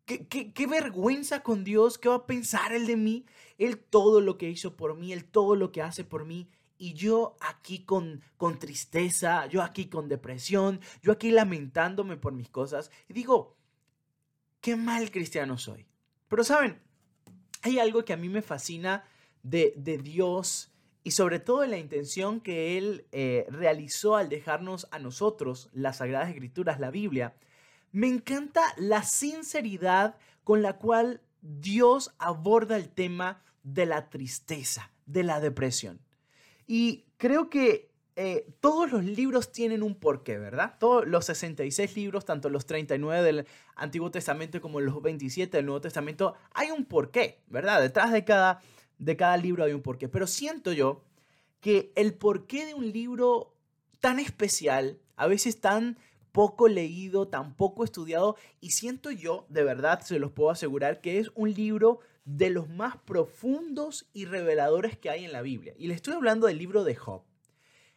Qué, 0.07 0.27
qué, 0.29 0.55
qué, 0.55 0.66
vergüenza 0.66 1.43
con 1.43 1.62
Dios, 1.62 1.99
qué 1.99 2.09
va 2.09 2.14
a 2.14 2.27
pensar 2.27 2.73
Él 2.73 2.87
de 2.87 2.97
mí, 2.97 3.27
Él 3.59 3.79
todo 3.79 4.23
lo 4.23 4.38
que 4.38 4.49
hizo 4.49 4.79
por 4.79 4.97
mí, 4.97 5.12
Él 5.12 5.27
todo 5.27 5.57
lo 5.57 5.73
que 5.73 5.83
hace 5.83 6.05
por 6.05 6.25
mí, 6.25 6.49
y 6.81 6.95
yo 6.95 7.37
aquí 7.40 7.85
con, 7.85 8.23
con 8.38 8.59
tristeza, 8.59 9.45
yo 9.47 9.62
aquí 9.62 9.87
con 9.87 10.09
depresión, 10.09 10.81
yo 11.03 11.12
aquí 11.12 11.31
lamentándome 11.31 12.16
por 12.16 12.33
mis 12.33 12.49
cosas, 12.49 12.90
y 13.07 13.12
digo, 13.12 13.55
qué 14.62 14.77
mal 14.77 15.11
cristiano 15.11 15.59
soy. 15.59 15.87
Pero 16.27 16.43
saben, 16.43 16.81
hay 17.61 17.79
algo 17.79 18.03
que 18.07 18.14
a 18.14 18.16
mí 18.16 18.31
me 18.31 18.40
fascina 18.40 19.05
de, 19.43 19.75
de 19.77 19.99
Dios 19.99 20.73
y 21.05 21.11
sobre 21.11 21.38
todo 21.38 21.61
de 21.61 21.69
la 21.69 21.77
intención 21.77 22.40
que 22.40 22.79
Él 22.79 23.07
eh, 23.12 23.47
realizó 23.51 24.16
al 24.16 24.31
dejarnos 24.31 24.88
a 24.90 24.99
nosotros 24.99 25.69
las 25.75 25.99
Sagradas 25.99 26.31
Escrituras, 26.31 26.81
la 26.81 26.90
Biblia. 26.90 27.35
Me 27.93 28.09
encanta 28.09 28.62
la 28.79 29.03
sinceridad 29.03 30.16
con 30.45 30.62
la 30.62 30.79
cual 30.79 31.21
Dios 31.43 32.14
aborda 32.19 32.77
el 32.77 32.88
tema 32.88 33.43
de 33.64 33.85
la 33.85 34.09
tristeza, 34.09 34.90
de 35.05 35.25
la 35.25 35.40
depresión. 35.40 36.01
Y 36.72 37.06
creo 37.16 37.50
que 37.50 37.90
eh, 38.14 38.46
todos 38.61 38.92
los 38.92 39.04
libros 39.04 39.50
tienen 39.50 39.83
un 39.83 39.96
porqué, 39.96 40.38
¿verdad? 40.38 40.76
Todos 40.78 41.04
los 41.04 41.24
66 41.24 41.96
libros, 41.96 42.24
tanto 42.24 42.48
los 42.48 42.64
39 42.64 43.24
del 43.24 43.46
Antiguo 43.74 44.12
Testamento 44.12 44.61
como 44.61 44.80
los 44.80 45.02
27 45.02 45.56
del 45.56 45.66
Nuevo 45.66 45.80
Testamento, 45.80 46.37
hay 46.54 46.70
un 46.70 46.85
porqué, 46.85 47.40
¿verdad? 47.48 47.80
Detrás 47.80 48.12
de 48.12 48.24
cada, 48.24 48.62
de 49.00 49.16
cada 49.16 49.37
libro 49.37 49.64
hay 49.64 49.72
un 49.72 49.83
porqué. 49.83 50.09
Pero 50.09 50.28
siento 50.28 50.72
yo 50.72 51.02
que 51.59 51.90
el 51.96 52.14
porqué 52.14 52.66
de 52.66 52.74
un 52.74 52.92
libro 52.92 53.52
tan 53.98 54.20
especial, 54.20 55.00
a 55.16 55.26
veces 55.26 55.61
tan 55.61 55.98
poco 56.30 56.68
leído, 56.68 57.26
tan 57.26 57.56
poco 57.56 57.83
estudiado, 57.83 58.37
y 58.61 58.70
siento 58.70 59.11
yo, 59.11 59.44
de 59.48 59.64
verdad, 59.64 60.02
se 60.02 60.20
los 60.20 60.30
puedo 60.30 60.50
asegurar, 60.50 61.00
que 61.00 61.18
es 61.18 61.33
un 61.35 61.52
libro 61.52 61.98
de 62.24 62.50
los 62.50 62.68
más 62.68 62.96
profundos 62.98 64.09
y 64.12 64.24
reveladores 64.24 64.96
que 64.98 65.11
hay 65.11 65.24
en 65.24 65.33
la 65.33 65.42
Biblia. 65.42 65.74
Y 65.78 65.88
le 65.88 65.94
estoy 65.94 66.14
hablando 66.14 66.46
del 66.46 66.59
libro 66.59 66.85
de 66.85 66.94
Job. 66.94 67.22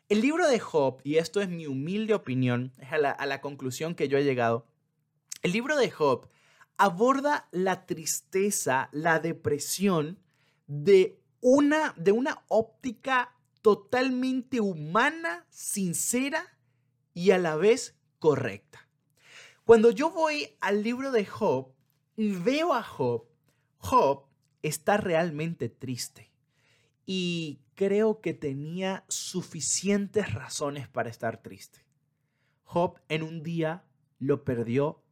El 0.10 0.22
libro 0.22 0.48
de 0.48 0.60
Job, 0.60 1.00
y 1.04 1.18
esto 1.18 1.42
es 1.42 1.50
mi 1.50 1.66
humilde 1.66 2.14
opinión, 2.14 2.74
es 2.80 2.92
a 2.92 2.98
la, 3.26 3.42
conclusión 3.42 3.96
que 3.96 4.08
yo 4.08 4.18
he 4.18 4.24
llegado, 4.24 4.68
el 5.42 5.52
libro 5.52 5.78
de 5.78 5.90
Job 5.90 6.30
aborda 6.78 7.48
la 7.52 7.86
tristeza, 7.86 8.90
la 8.92 9.20
depresión 9.20 10.20
de 10.68 11.20
una, 11.42 11.94
de 11.98 12.12
una 12.12 12.44
óptica 12.48 13.34
totalmente 13.62 14.60
humana, 14.60 15.46
sincera 15.50 16.58
y 17.14 17.32
a 17.32 17.38
la 17.38 17.56
vez 17.56 17.96
correcta. 18.20 18.88
Cuando 19.66 19.92
yo 19.92 20.12
voy 20.12 20.50
al 20.60 20.84
libro 20.84 21.12
de 21.12 21.26
Job 21.26 21.74
y 22.18 22.34
veo 22.34 22.74
a 22.74 22.84
Job, 22.84 23.26
Job 23.84 24.28
está 24.62 24.96
realmente 24.96 25.68
triste. 25.68 26.32
Y 27.06 27.60
creo 27.76 28.22
que 28.22 28.34
tenía 28.34 29.04
suficientes 29.10 30.34
razones 30.34 30.88
para 30.88 31.10
estar 31.10 31.42
triste. 31.42 31.86
Job 32.64 33.00
en 33.10 33.24
un 33.24 33.44
día 33.44 33.84
lo 34.20 34.46
perdió 34.46 35.04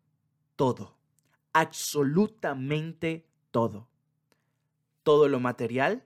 todo, 0.55 0.97
absolutamente 1.51 3.27
todo. 3.51 3.89
Todo 5.03 5.27
lo 5.27 5.41
material, 5.41 6.05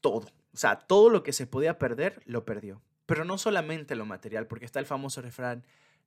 todo. 0.00 0.26
O 0.52 0.56
sea, 0.56 0.80
todo 0.80 1.10
lo 1.10 1.22
que 1.22 1.32
se 1.32 1.46
podía 1.46 1.78
perder, 1.78 2.22
lo 2.26 2.44
perdió. 2.44 2.82
Pero 3.06 3.24
no 3.24 3.38
solamente 3.38 3.94
lo 3.94 4.04
material, 4.04 4.48
porque 4.48 4.64
está 4.64 4.80
el 4.80 4.86
famoso 4.86 5.22
refrán, 5.22 5.64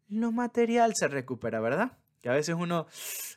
lo 0.09 0.33
material 0.33 0.93
se 0.95 1.07
recupera, 1.07 1.61
¿verdad? 1.61 1.97
Que 2.21 2.29
a 2.29 2.33
veces 2.33 2.55
uno, 2.55 2.87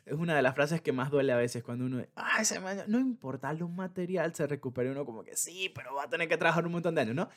es 0.05 0.13
una 0.13 0.35
de 0.35 0.41
las 0.41 0.55
frases 0.55 0.81
que 0.81 0.91
más 0.91 1.11
duele 1.11 1.31
a 1.31 1.37
veces 1.37 1.63
cuando 1.63 1.85
uno, 1.85 2.03
ah, 2.15 2.41
no 2.87 2.99
importa, 2.99 3.53
lo 3.53 3.67
material 3.67 4.33
se 4.33 4.47
recupera. 4.47 4.91
uno 4.91 5.05
como 5.05 5.23
que 5.23 5.35
sí, 5.35 5.69
pero 5.73 5.95
va 5.95 6.03
a 6.03 6.09
tener 6.09 6.27
que 6.27 6.37
trabajar 6.37 6.65
un 6.65 6.71
montón 6.71 6.95
de 6.95 7.01
años, 7.01 7.15
¿no? 7.15 7.29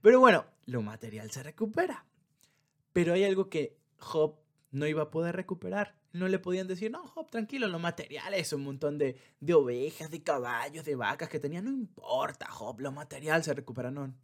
Pero 0.00 0.20
bueno, 0.20 0.44
lo 0.66 0.82
material 0.82 1.30
se 1.30 1.42
recupera. 1.42 2.06
Pero 2.92 3.14
hay 3.14 3.24
algo 3.24 3.48
que 3.48 3.78
Job 3.98 4.36
no 4.70 4.86
iba 4.86 5.02
a 5.02 5.10
poder 5.10 5.34
recuperar. 5.36 5.96
No 6.12 6.28
le 6.28 6.38
podían 6.38 6.68
decir, 6.68 6.90
no, 6.90 7.06
Job, 7.06 7.30
tranquilo, 7.30 7.68
lo 7.68 7.78
material 7.78 8.34
es 8.34 8.52
un 8.52 8.62
montón 8.62 8.98
de, 8.98 9.18
de 9.40 9.54
ovejas, 9.54 10.10
de 10.10 10.22
caballos, 10.22 10.84
de 10.84 10.94
vacas 10.94 11.28
que 11.28 11.40
tenía. 11.40 11.62
No 11.62 11.70
importa, 11.70 12.46
Job, 12.50 12.80
lo 12.80 12.92
material 12.92 13.42
se 13.42 13.54
recupera, 13.54 13.90
no. 13.90 14.14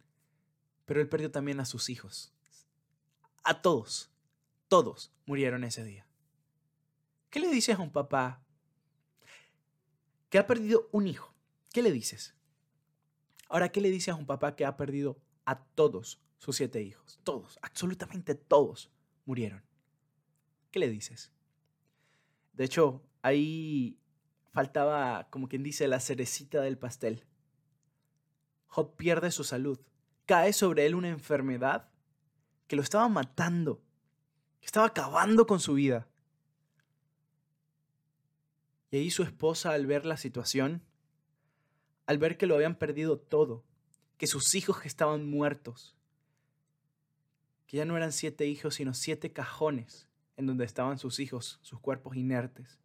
Pero 0.85 1.01
él 1.01 1.09
perdió 1.09 1.31
también 1.31 1.59
a 1.59 1.65
sus 1.65 1.89
hijos. 1.89 2.33
A 3.43 3.61
todos. 3.61 4.11
Todos 4.67 5.11
murieron 5.25 5.63
ese 5.63 5.83
día. 5.83 6.08
¿Qué 7.29 7.39
le 7.39 7.49
dices 7.49 7.77
a 7.77 7.81
un 7.81 7.91
papá 7.91 8.43
que 10.29 10.39
ha 10.39 10.47
perdido 10.47 10.89
un 10.91 11.07
hijo? 11.07 11.35
¿Qué 11.71 11.81
le 11.81 11.91
dices? 11.91 12.35
Ahora, 13.47 13.69
¿qué 13.69 13.81
le 13.81 13.91
dices 13.91 14.13
a 14.13 14.17
un 14.17 14.25
papá 14.25 14.55
que 14.55 14.65
ha 14.65 14.77
perdido 14.77 15.21
a 15.45 15.63
todos 15.63 16.21
sus 16.37 16.55
siete 16.55 16.81
hijos? 16.81 17.19
Todos, 17.23 17.59
absolutamente 17.61 18.35
todos 18.35 18.91
murieron. 19.25 19.63
¿Qué 20.71 20.79
le 20.79 20.89
dices? 20.89 21.31
De 22.53 22.65
hecho, 22.65 23.03
ahí 23.21 23.99
faltaba, 24.51 25.29
como 25.29 25.47
quien 25.47 25.63
dice, 25.63 25.87
la 25.87 25.99
cerecita 25.99 26.61
del 26.61 26.77
pastel. 26.77 27.25
Job 28.67 28.95
pierde 28.95 29.31
su 29.31 29.43
salud. 29.43 29.79
Cae 30.25 30.53
sobre 30.53 30.85
él 30.85 30.95
una 30.95 31.09
enfermedad 31.09 31.89
que 32.67 32.75
lo 32.75 32.81
estaba 32.81 33.07
matando, 33.07 33.81
que 34.59 34.65
estaba 34.65 34.87
acabando 34.87 35.47
con 35.47 35.59
su 35.59 35.73
vida. 35.75 36.08
Y 38.91 38.97
ahí 38.97 39.11
su 39.11 39.23
esposa, 39.23 39.71
al 39.71 39.85
ver 39.85 40.05
la 40.05 40.17
situación, 40.17 40.83
al 42.05 42.17
ver 42.17 42.37
que 42.37 42.47
lo 42.47 42.55
habían 42.55 42.75
perdido 42.75 43.19
todo, 43.19 43.63
que 44.17 44.27
sus 44.27 44.55
hijos 44.55 44.85
estaban 44.85 45.29
muertos, 45.29 45.95
que 47.67 47.77
ya 47.77 47.85
no 47.85 47.95
eran 47.95 48.11
siete 48.11 48.47
hijos, 48.47 48.75
sino 48.75 48.93
siete 48.93 49.31
cajones 49.31 50.07
en 50.37 50.47
donde 50.47 50.65
estaban 50.65 50.97
sus 50.97 51.19
hijos, 51.19 51.59
sus 51.61 51.79
cuerpos 51.79 52.15
inertes, 52.15 52.79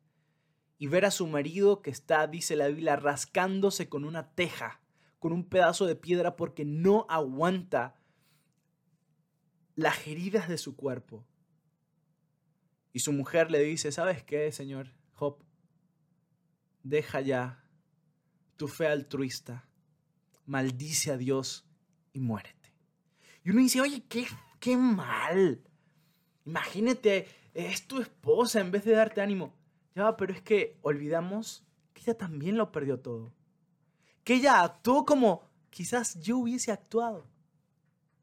y 0.76 0.88
ver 0.88 1.06
a 1.06 1.10
su 1.10 1.26
marido 1.26 1.80
que 1.80 1.90
está, 1.90 2.26
dice 2.26 2.56
la 2.56 2.68
Biblia, 2.68 2.96
rascándose 2.96 3.88
con 3.88 4.04
una 4.04 4.34
teja, 4.34 4.80
con 5.18 5.32
un 5.32 5.48
pedazo 5.48 5.86
de 5.86 5.96
piedra 5.96 6.36
porque 6.36 6.66
no 6.66 7.06
aguanta 7.08 7.96
las 9.74 10.06
heridas 10.06 10.48
de 10.48 10.58
su 10.58 10.76
cuerpo. 10.76 11.24
Y 12.92 12.98
su 12.98 13.12
mujer 13.12 13.50
le 13.50 13.60
dice, 13.60 13.90
¿sabes 13.90 14.22
qué, 14.22 14.52
señor 14.52 14.90
Job? 15.14 15.42
Deja 16.84 17.20
ya 17.20 17.64
tu 18.56 18.68
fe 18.68 18.86
altruista, 18.86 19.66
maldice 20.46 21.10
a 21.10 21.16
Dios 21.16 21.66
y 22.12 22.20
muérete. 22.20 22.72
Y 23.42 23.50
uno 23.50 23.60
dice, 23.60 23.80
oye, 23.80 24.04
qué, 24.08 24.26
qué 24.60 24.76
mal. 24.76 25.60
Imagínate, 26.44 27.28
es 27.52 27.88
tu 27.88 28.00
esposa 28.00 28.60
en 28.60 28.70
vez 28.70 28.84
de 28.84 28.92
darte 28.92 29.20
ánimo. 29.20 29.54
Ya, 29.94 30.16
pero 30.16 30.32
es 30.32 30.42
que 30.42 30.78
olvidamos 30.82 31.64
que 31.92 32.02
ella 32.02 32.16
también 32.16 32.56
lo 32.56 32.70
perdió 32.70 33.00
todo. 33.00 33.32
Que 34.22 34.34
ella 34.34 34.62
actuó 34.62 35.04
como 35.04 35.48
quizás 35.70 36.20
yo 36.20 36.38
hubiese 36.38 36.72
actuado. 36.72 37.26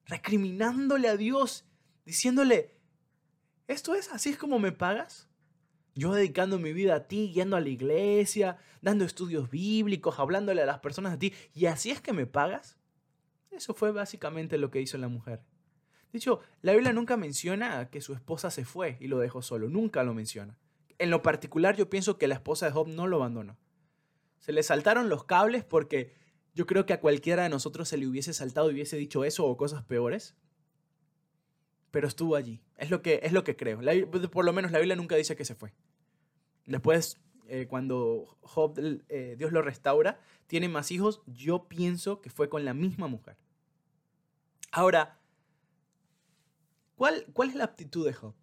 Recriminándole 0.05 1.07
a 1.07 1.17
Dios, 1.17 1.65
diciéndole, 2.05 2.75
¿esto 3.67 3.95
es 3.95 4.11
así 4.11 4.29
es 4.29 4.37
como 4.37 4.59
me 4.59 4.71
pagas? 4.71 5.30
Yo 5.93 6.13
dedicando 6.13 6.57
mi 6.57 6.73
vida 6.73 6.95
a 6.95 7.07
ti, 7.07 7.31
yendo 7.31 7.55
a 7.55 7.61
la 7.61 7.69
iglesia, 7.69 8.57
dando 8.81 9.03
estudios 9.03 9.49
bíblicos, 9.49 10.19
hablándole 10.19 10.61
a 10.61 10.65
las 10.65 10.79
personas 10.79 11.13
a 11.13 11.19
ti, 11.19 11.33
y 11.53 11.65
así 11.65 11.91
es 11.91 12.01
que 12.01 12.13
me 12.13 12.25
pagas. 12.25 12.77
Eso 13.51 13.73
fue 13.73 13.91
básicamente 13.91 14.57
lo 14.57 14.71
que 14.71 14.81
hizo 14.81 14.97
la 14.97 15.09
mujer. 15.09 15.41
De 16.11 16.17
hecho, 16.17 16.41
la 16.61 16.73
Biblia 16.73 16.93
nunca 16.93 17.17
menciona 17.17 17.89
que 17.89 18.01
su 18.01 18.13
esposa 18.13 18.51
se 18.51 18.65
fue 18.65 18.97
y 18.99 19.07
lo 19.07 19.19
dejó 19.19 19.41
solo, 19.41 19.69
nunca 19.69 20.03
lo 20.03 20.13
menciona. 20.13 20.57
En 20.97 21.09
lo 21.09 21.21
particular 21.21 21.75
yo 21.75 21.89
pienso 21.89 22.17
que 22.17 22.27
la 22.27 22.35
esposa 22.35 22.65
de 22.65 22.73
Job 22.73 22.87
no 22.87 23.07
lo 23.07 23.17
abandonó. 23.17 23.57
Se 24.39 24.51
le 24.51 24.63
saltaron 24.63 25.09
los 25.09 25.23
cables 25.23 25.63
porque 25.63 26.13
yo 26.53 26.65
creo 26.65 26.85
que 26.85 26.93
a 26.93 26.99
cualquiera 26.99 27.43
de 27.43 27.49
nosotros 27.49 27.87
se 27.87 27.97
le 27.97 28.07
hubiese 28.07 28.33
saltado 28.33 28.69
y 28.69 28.73
hubiese 28.73 28.97
dicho 28.97 29.23
eso 29.23 29.45
o 29.45 29.57
cosas 29.57 29.83
peores 29.83 30.35
pero 31.91 32.07
estuvo 32.07 32.35
allí. 32.35 32.61
Es 32.77 32.89
lo 32.89 33.01
que, 33.01 33.19
es 33.23 33.33
lo 33.33 33.43
que 33.43 33.55
creo. 33.55 33.79
por 34.31 34.45
lo 34.45 34.53
menos 34.53 34.71
la 34.71 34.79
Biblia 34.79 34.95
nunca 34.95 35.15
dice 35.15 35.35
que 35.35 35.45
se 35.45 35.55
fue. 35.55 35.73
Después, 36.65 37.17
eh, 37.47 37.67
cuando 37.67 38.37
Job, 38.41 38.79
eh, 39.09 39.35
Dios 39.37 39.51
lo 39.51 39.61
restaura, 39.61 40.19
tiene 40.47 40.69
más 40.69 40.91
hijos, 40.91 41.21
yo 41.27 41.67
pienso 41.67 42.21
que 42.21 42.29
fue 42.29 42.49
con 42.49 42.65
la 42.65 42.73
misma 42.73 43.07
mujer. 43.07 43.37
Ahora, 44.71 45.19
¿cuál, 46.95 47.25
cuál 47.33 47.49
es 47.49 47.55
la 47.55 47.65
actitud 47.65 48.05
de 48.05 48.13
Job? 48.13 48.33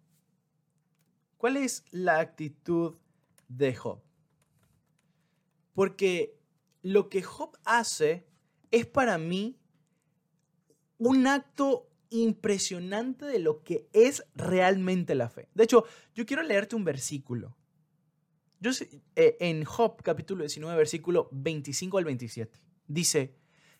¿Cuál 1.37 1.57
es 1.57 1.85
la 1.91 2.19
actitud 2.19 2.97
de 3.47 3.73
Job? 3.73 4.01
Porque 5.73 6.37
lo 6.83 7.09
que 7.09 7.23
Job 7.23 7.57
hace 7.63 8.27
es 8.69 8.85
para 8.85 9.17
mí 9.17 9.57
un 10.97 11.25
acto 11.25 11.88
impresionante 12.09 13.25
de 13.25 13.39
lo 13.39 13.63
que 13.63 13.87
es 13.93 14.23
realmente 14.35 15.15
la 15.15 15.29
fe. 15.29 15.49
De 15.53 15.63
hecho, 15.63 15.85
yo 16.13 16.25
quiero 16.25 16.43
leerte 16.43 16.75
un 16.75 16.83
versículo. 16.83 17.55
Yo 18.59 18.71
eh, 19.15 19.37
en 19.39 19.63
Job 19.63 20.01
capítulo 20.03 20.43
19, 20.43 20.75
versículo 20.75 21.29
25 21.31 21.97
al 21.97 22.05
27, 22.05 22.59
dice, 22.87 23.35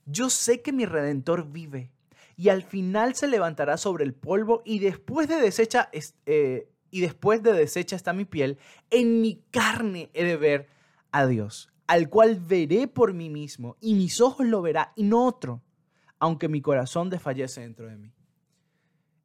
yo 0.06 0.30
sé 0.30 0.62
que 0.62 0.72
mi 0.72 0.86
redentor 0.86 1.52
vive 1.52 1.92
y 2.38 2.50
al 2.50 2.64
final 2.64 3.16
se 3.16 3.28
levantará 3.28 3.78
sobre 3.78 4.06
el 4.06 4.14
polvo 4.14 4.62
y 4.64 4.80
después 4.80 5.28
de 5.28 5.36
deshecha, 5.36 5.90
eh, 6.26 6.70
y 6.90 7.02
después 7.02 7.44
de 7.44 7.52
deshecha 7.52 7.98
está 7.98 8.14
mi 8.14 8.24
piel, 8.24 8.58
en 8.90 9.20
mi 9.20 9.44
carne 9.52 10.10
he 10.14 10.24
de 10.24 10.38
ver 10.38 10.70
a 11.12 11.26
Dios, 11.26 11.70
al 11.88 12.10
cual 12.10 12.40
veré 12.40 12.88
por 12.88 13.14
mí 13.14 13.30
mismo 13.30 13.76
y 13.82 13.96
mis 13.96 14.22
ojos 14.22 14.48
lo 14.48 14.62
verá 14.62 14.94
y 14.96 15.04
no 15.04 15.26
otro, 15.26 15.62
aunque 16.18 16.48
mi 16.48 16.62
corazón 16.62 17.10
desfallece 17.10 17.62
dentro 17.62 17.88
de 17.88 17.98
mí. 17.98 18.14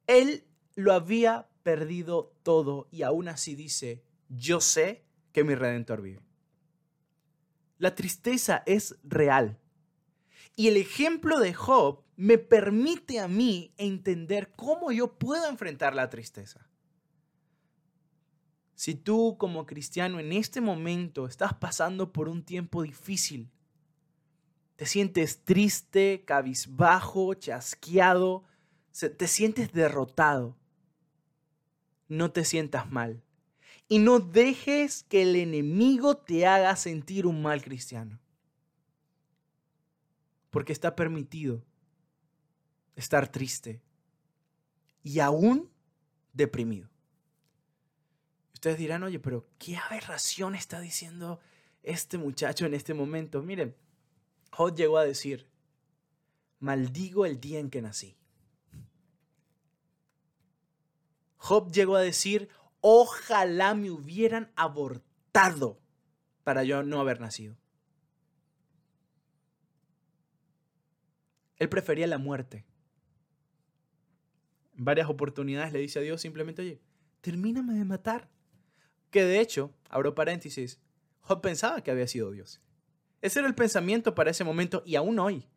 Él 0.07 0.45
lo 0.75 0.93
había 0.93 1.49
perdido 1.63 2.33
todo 2.43 2.87
y 2.91 3.01
aún 3.01 3.27
así 3.27 3.55
dice, 3.55 4.03
yo 4.29 4.61
sé 4.61 5.03
que 5.31 5.43
mi 5.43 5.55
redentor 5.55 6.01
vive. 6.01 6.21
La 7.77 7.95
tristeza 7.95 8.63
es 8.65 8.97
real. 9.03 9.59
Y 10.55 10.67
el 10.67 10.77
ejemplo 10.77 11.39
de 11.39 11.53
Job 11.53 12.03
me 12.15 12.37
permite 12.37 13.19
a 13.19 13.27
mí 13.27 13.73
entender 13.77 14.53
cómo 14.55 14.91
yo 14.91 15.17
puedo 15.17 15.49
enfrentar 15.49 15.93
la 15.95 16.09
tristeza. 16.09 16.69
Si 18.75 18.95
tú 18.95 19.37
como 19.37 19.65
cristiano 19.65 20.19
en 20.19 20.31
este 20.33 20.61
momento 20.61 21.27
estás 21.27 21.53
pasando 21.53 22.11
por 22.13 22.29
un 22.29 22.43
tiempo 22.43 22.83
difícil, 22.83 23.49
te 24.75 24.85
sientes 24.85 25.43
triste, 25.43 26.23
cabizbajo, 26.25 27.33
chasqueado, 27.33 28.43
te 28.95 29.27
sientes 29.27 29.73
derrotado, 29.73 30.55
no 32.07 32.31
te 32.31 32.45
sientas 32.45 32.89
mal. 32.91 33.21
Y 33.87 33.99
no 33.99 34.19
dejes 34.19 35.03
que 35.03 35.21
el 35.21 35.35
enemigo 35.35 36.17
te 36.17 36.47
haga 36.47 36.75
sentir 36.75 37.27
un 37.27 37.41
mal 37.41 37.61
cristiano. 37.61 38.19
Porque 40.49 40.73
está 40.73 40.95
permitido 40.95 41.63
estar 42.95 43.27
triste 43.31 43.81
y 45.03 45.19
aún 45.19 45.69
deprimido. 46.33 46.89
Ustedes 48.53 48.77
dirán, 48.77 49.03
oye, 49.03 49.19
pero 49.19 49.45
¿qué 49.59 49.75
aberración 49.77 50.55
está 50.55 50.79
diciendo 50.79 51.39
este 51.83 52.17
muchacho 52.17 52.65
en 52.65 52.73
este 52.73 52.93
momento? 52.93 53.43
Miren, 53.43 53.75
Job 54.51 54.73
llegó 54.73 54.97
a 54.97 55.05
decir, 55.05 55.47
maldigo 56.59 57.25
el 57.25 57.39
día 57.39 57.59
en 57.59 57.69
que 57.69 57.81
nací. 57.81 58.17
Job 61.45 61.71
llegó 61.71 61.95
a 61.95 62.01
decir, 62.01 62.49
Ojalá 62.81 63.75
me 63.75 63.91
hubieran 63.91 64.51
abortado 64.55 65.79
para 66.43 66.63
yo 66.63 66.81
no 66.81 66.99
haber 66.99 67.19
nacido. 67.19 67.55
Él 71.57 71.69
prefería 71.69 72.07
la 72.07 72.17
muerte. 72.17 72.65
En 74.75 74.85
varias 74.85 75.07
oportunidades 75.07 75.71
le 75.71 75.79
dice 75.79 75.99
a 75.99 76.01
Dios 76.01 76.19
simplemente, 76.19 76.63
oye, 76.63 76.81
termíname 77.21 77.75
de 77.75 77.85
matar. 77.85 78.29
Que 79.11 79.23
de 79.23 79.39
hecho, 79.39 79.71
abro 79.89 80.15
paréntesis, 80.15 80.81
Job 81.21 81.41
pensaba 81.41 81.81
que 81.81 81.91
había 81.91 82.07
sido 82.07 82.31
Dios. 82.31 82.59
Ese 83.21 83.39
era 83.39 83.47
el 83.47 83.55
pensamiento 83.55 84.15
para 84.15 84.31
ese 84.31 84.43
momento 84.43 84.81
y 84.83 84.95
aún 84.95 85.19
hoy. 85.19 85.47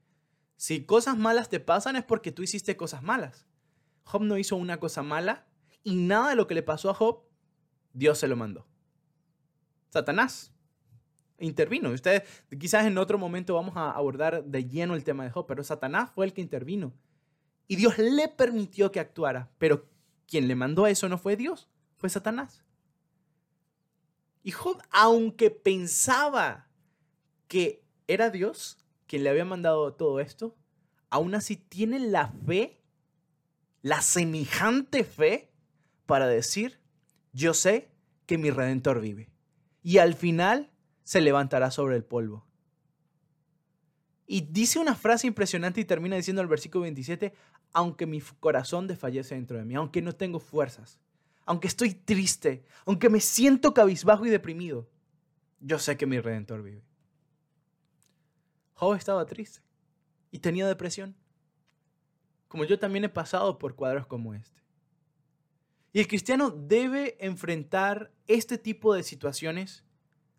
Si 0.57 0.85
cosas 0.85 1.17
malas 1.17 1.49
te 1.49 1.61
pasan 1.61 1.97
es 1.97 2.05
porque 2.05 2.31
tú 2.31 2.43
hiciste 2.43 2.77
cosas 2.77 3.03
malas. 3.03 3.47
Job 4.05 4.23
no 4.23 4.37
hizo 4.37 4.57
una 4.57 4.81
cosa 4.81 5.03
mala 5.03 5.48
y 5.89 5.95
nada 5.95 6.29
de 6.29 6.37
lo 6.37 6.47
que 6.47 6.55
le 6.55 6.63
pasó 6.63 6.91
a 6.91 6.95
Job, 6.95 7.23
Dios 7.95 8.19
se 8.19 8.29
lo 8.29 8.37
mandó. 8.37 8.67
Satanás 9.89 10.53
intervino. 11.39 11.91
Ustedes, 11.91 12.25
quizás 12.59 12.85
en 12.85 12.99
otro 12.99 13.17
momento 13.17 13.55
vamos 13.55 13.75
a 13.75 13.91
abordar 13.91 14.45
de 14.45 14.67
lleno 14.67 14.95
el 14.95 15.03
tema 15.03 15.25
de 15.25 15.31
Job, 15.31 15.47
pero 15.47 15.65
Satanás 15.65 16.11
fue 16.15 16.27
el 16.27 16.35
que 16.35 16.43
intervino. 16.43 16.93
Y 17.69 17.77
Dios 17.77 17.97
le 17.97 18.29
permitió 18.29 18.93
que 18.93 19.01
actuara, 19.01 19.51
pero 19.57 19.89
quien 20.27 20.47
le 20.47 20.55
mandó 20.55 20.85
a 20.85 20.91
eso 20.91 21.09
no 21.09 21.17
fue 21.17 21.37
Dios, 21.37 21.71
fue 21.97 22.11
Satanás. 22.11 22.63
Y 24.43 24.51
Job, 24.51 24.83
aunque 24.91 25.51
pensaba 25.51 26.69
que 27.47 27.83
era 28.07 28.29
Dios 28.29 28.77
quien 29.07 29.25
le 29.25 29.31
había 29.31 29.47
mandado 29.47 29.95
todo 29.95 30.21
esto, 30.21 30.55
aún 31.09 31.35
así 31.35 31.57
tiene 31.57 31.99
la 31.99 32.29
fe, 32.29 32.83
la 33.81 34.03
semejante 34.03 35.03
fe 35.03 35.49
para 36.09 36.27
decir, 36.27 36.81
yo 37.35 37.53
sé 37.53 37.91
que 38.25 38.39
mi 38.39 38.51
redentor 38.51 38.99
vive. 38.99 39.29
Y 39.83 39.99
al 39.99 40.15
final 40.15 40.73
se 41.05 41.21
levantará 41.21 41.71
sobre 41.71 41.97
el 41.97 42.03
polvo. 42.03 42.47
Y 44.27 44.41
dice 44.41 44.79
una 44.79 44.95
frase 44.95 45.27
impresionante 45.27 45.83
y 45.83 45.85
termina 45.85 46.17
diciendo 46.17 46.41
el 46.41 46.49
versículo 46.49 46.85
27, 46.85 47.35
aunque 47.75 48.07
mi 48.07 48.23
corazón 48.41 48.87
desfallece 48.87 49.35
dentro 49.35 49.59
de 49.59 49.67
mí, 49.67 49.75
aunque 49.75 50.01
no 50.01 50.15
tengo 50.15 50.41
fuerzas, 50.41 50.99
aunque 51.45 51.69
estoy 51.69 51.93
triste, 51.93 52.65
aunque 52.87 53.11
me 53.11 53.21
siento 53.21 53.75
cabizbajo 53.75 54.25
y 54.25 54.31
deprimido, 54.31 54.89
yo 55.61 55.79
sé 55.79 55.99
que 55.99 56.07
mi 56.07 56.21
redentor 56.21 56.63
vive. 56.63 56.87
Job 58.73 58.95
estaba 58.95 59.27
triste 59.27 59.61
y 60.31 60.39
tenía 60.39 60.67
depresión, 60.67 61.15
como 62.49 62.65
yo 62.65 62.79
también 62.79 63.05
he 63.05 63.11
pasado 63.11 63.59
por 63.59 63.75
cuadros 63.75 64.07
como 64.07 64.33
este. 64.33 64.59
Y 65.93 66.01
el 66.01 66.09
cristiano 66.09 66.51
debe 66.51 67.17
enfrentar 67.25 68.13
este 68.27 68.59
tipo 68.59 68.95
de 68.95 69.03
situaciones 69.03 69.85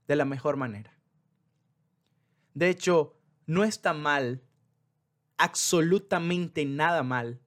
de 0.07 0.15
la 0.15 0.25
mejor 0.25 0.57
manera. 0.57 0.97
De 2.53 2.69
hecho, 2.69 3.17
no 3.45 3.63
está 3.63 3.93
mal, 3.93 4.43
absolutamente 5.37 6.65
nada 6.65 7.03
mal, 7.03 7.39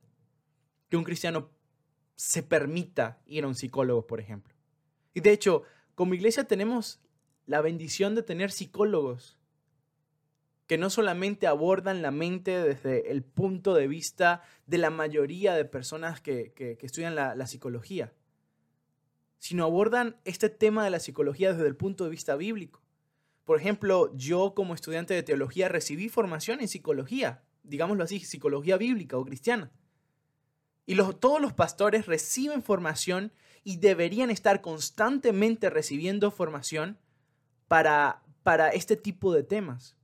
que 0.88 0.96
un 0.96 1.04
cristiano 1.04 1.50
se 2.14 2.42
permita 2.42 3.20
ir 3.26 3.44
a 3.44 3.48
un 3.48 3.54
psicólogo, 3.54 4.06
por 4.06 4.20
ejemplo. 4.20 4.54
Y 5.14 5.20
de 5.20 5.32
hecho, 5.32 5.62
como 5.94 6.14
iglesia 6.14 6.44
tenemos 6.44 7.00
la 7.46 7.60
bendición 7.60 8.14
de 8.14 8.22
tener 8.22 8.50
psicólogos 8.50 9.38
que 10.72 10.78
no 10.78 10.88
solamente 10.88 11.46
abordan 11.46 12.00
la 12.00 12.10
mente 12.10 12.62
desde 12.62 13.10
el 13.10 13.22
punto 13.22 13.74
de 13.74 13.86
vista 13.88 14.40
de 14.66 14.78
la 14.78 14.88
mayoría 14.88 15.52
de 15.52 15.66
personas 15.66 16.22
que, 16.22 16.78
estudian 16.80 17.14
la, 17.14 17.34
la 17.34 17.46
psicología, 17.46 18.14
sino 19.38 19.64
abordan 19.64 20.16
este 20.24 20.48
tema 20.48 20.82
de 20.82 20.88
la 20.88 20.98
psicología 20.98 21.52
desde 21.52 21.68
el 21.68 21.76
punto 21.76 22.04
de 22.04 22.10
vista 22.10 22.36
bíblico. 22.36 22.80
Por 23.44 23.60
ejemplo, 23.60 24.16
yo 24.16 24.54
como 24.54 24.74
estudiante 24.74 25.12
de 25.12 25.22
teología 25.22 25.68
recibí 25.68 26.08
formación 26.08 26.62
en 26.62 26.68
psicología, 26.68 27.42
digámoslo 27.64 28.04
así, 28.04 28.20
psicología 28.20 28.78
bíblica 28.78 29.18
o 29.18 29.26
cristiana. 29.26 29.70
Y 30.86 30.96
todos 30.96 31.42
los 31.42 31.52
pastores 31.52 32.06
reciben 32.06 32.62
formación 32.62 33.30
y 33.62 33.76
deberían 33.76 34.30
estar 34.30 34.62
constantemente 34.62 35.68
recibiendo 35.68 36.30
formación 36.30 36.96
para, 37.68 38.22
para 38.42 38.70
este 38.70 38.96
tipo 38.96 39.34
de 39.34 39.42
temas 39.42 39.98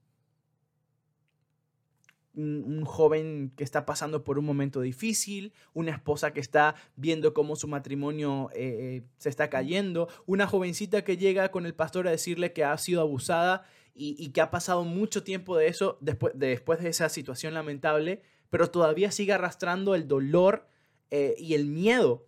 un, 2.38 2.84
joven 2.84 3.52
que 3.56 3.64
está 3.64 3.84
pasando 3.84 4.24
por 4.24 4.38
un 4.38 4.44
momento 4.44 4.80
difícil, 4.80 5.52
una 5.74 5.90
esposa 5.90 6.32
que 6.32 6.40
está 6.40 6.76
viendo 6.96 7.34
cómo 7.34 7.56
su 7.56 7.68
matrimonio 7.68 8.50
eh, 8.54 9.02
eh, 9.02 9.02
se 9.18 9.28
está 9.28 9.50
cayendo, 9.50 10.08
una 10.26 10.46
jovencita 10.46 11.02
que 11.02 11.16
llega 11.16 11.50
con 11.50 11.66
el 11.66 11.74
pastor 11.74 12.06
a 12.06 12.12
decirle 12.12 12.52
que 12.52 12.64
ha 12.64 12.78
sido 12.78 13.00
abusada 13.00 13.66
y, 14.00 14.28
que 14.30 14.40
ha 14.40 14.52
pasado 14.52 14.84
mucho 14.84 15.24
tiempo 15.24 15.56
de 15.56 15.66
eso 15.66 15.98
después 16.00 16.32
de, 16.38 16.46
después 16.46 16.80
de 16.80 16.88
esa 16.88 17.08
situación 17.08 17.52
lamentable, 17.52 18.22
pero 18.48 18.70
todavía 18.70 19.10
sigue 19.10 19.32
arrastrando 19.32 19.96
el 19.96 20.06
dolor 20.06 20.68
eh, 21.10 21.34
y 21.36 21.54
el 21.54 21.66
miedo 21.66 22.24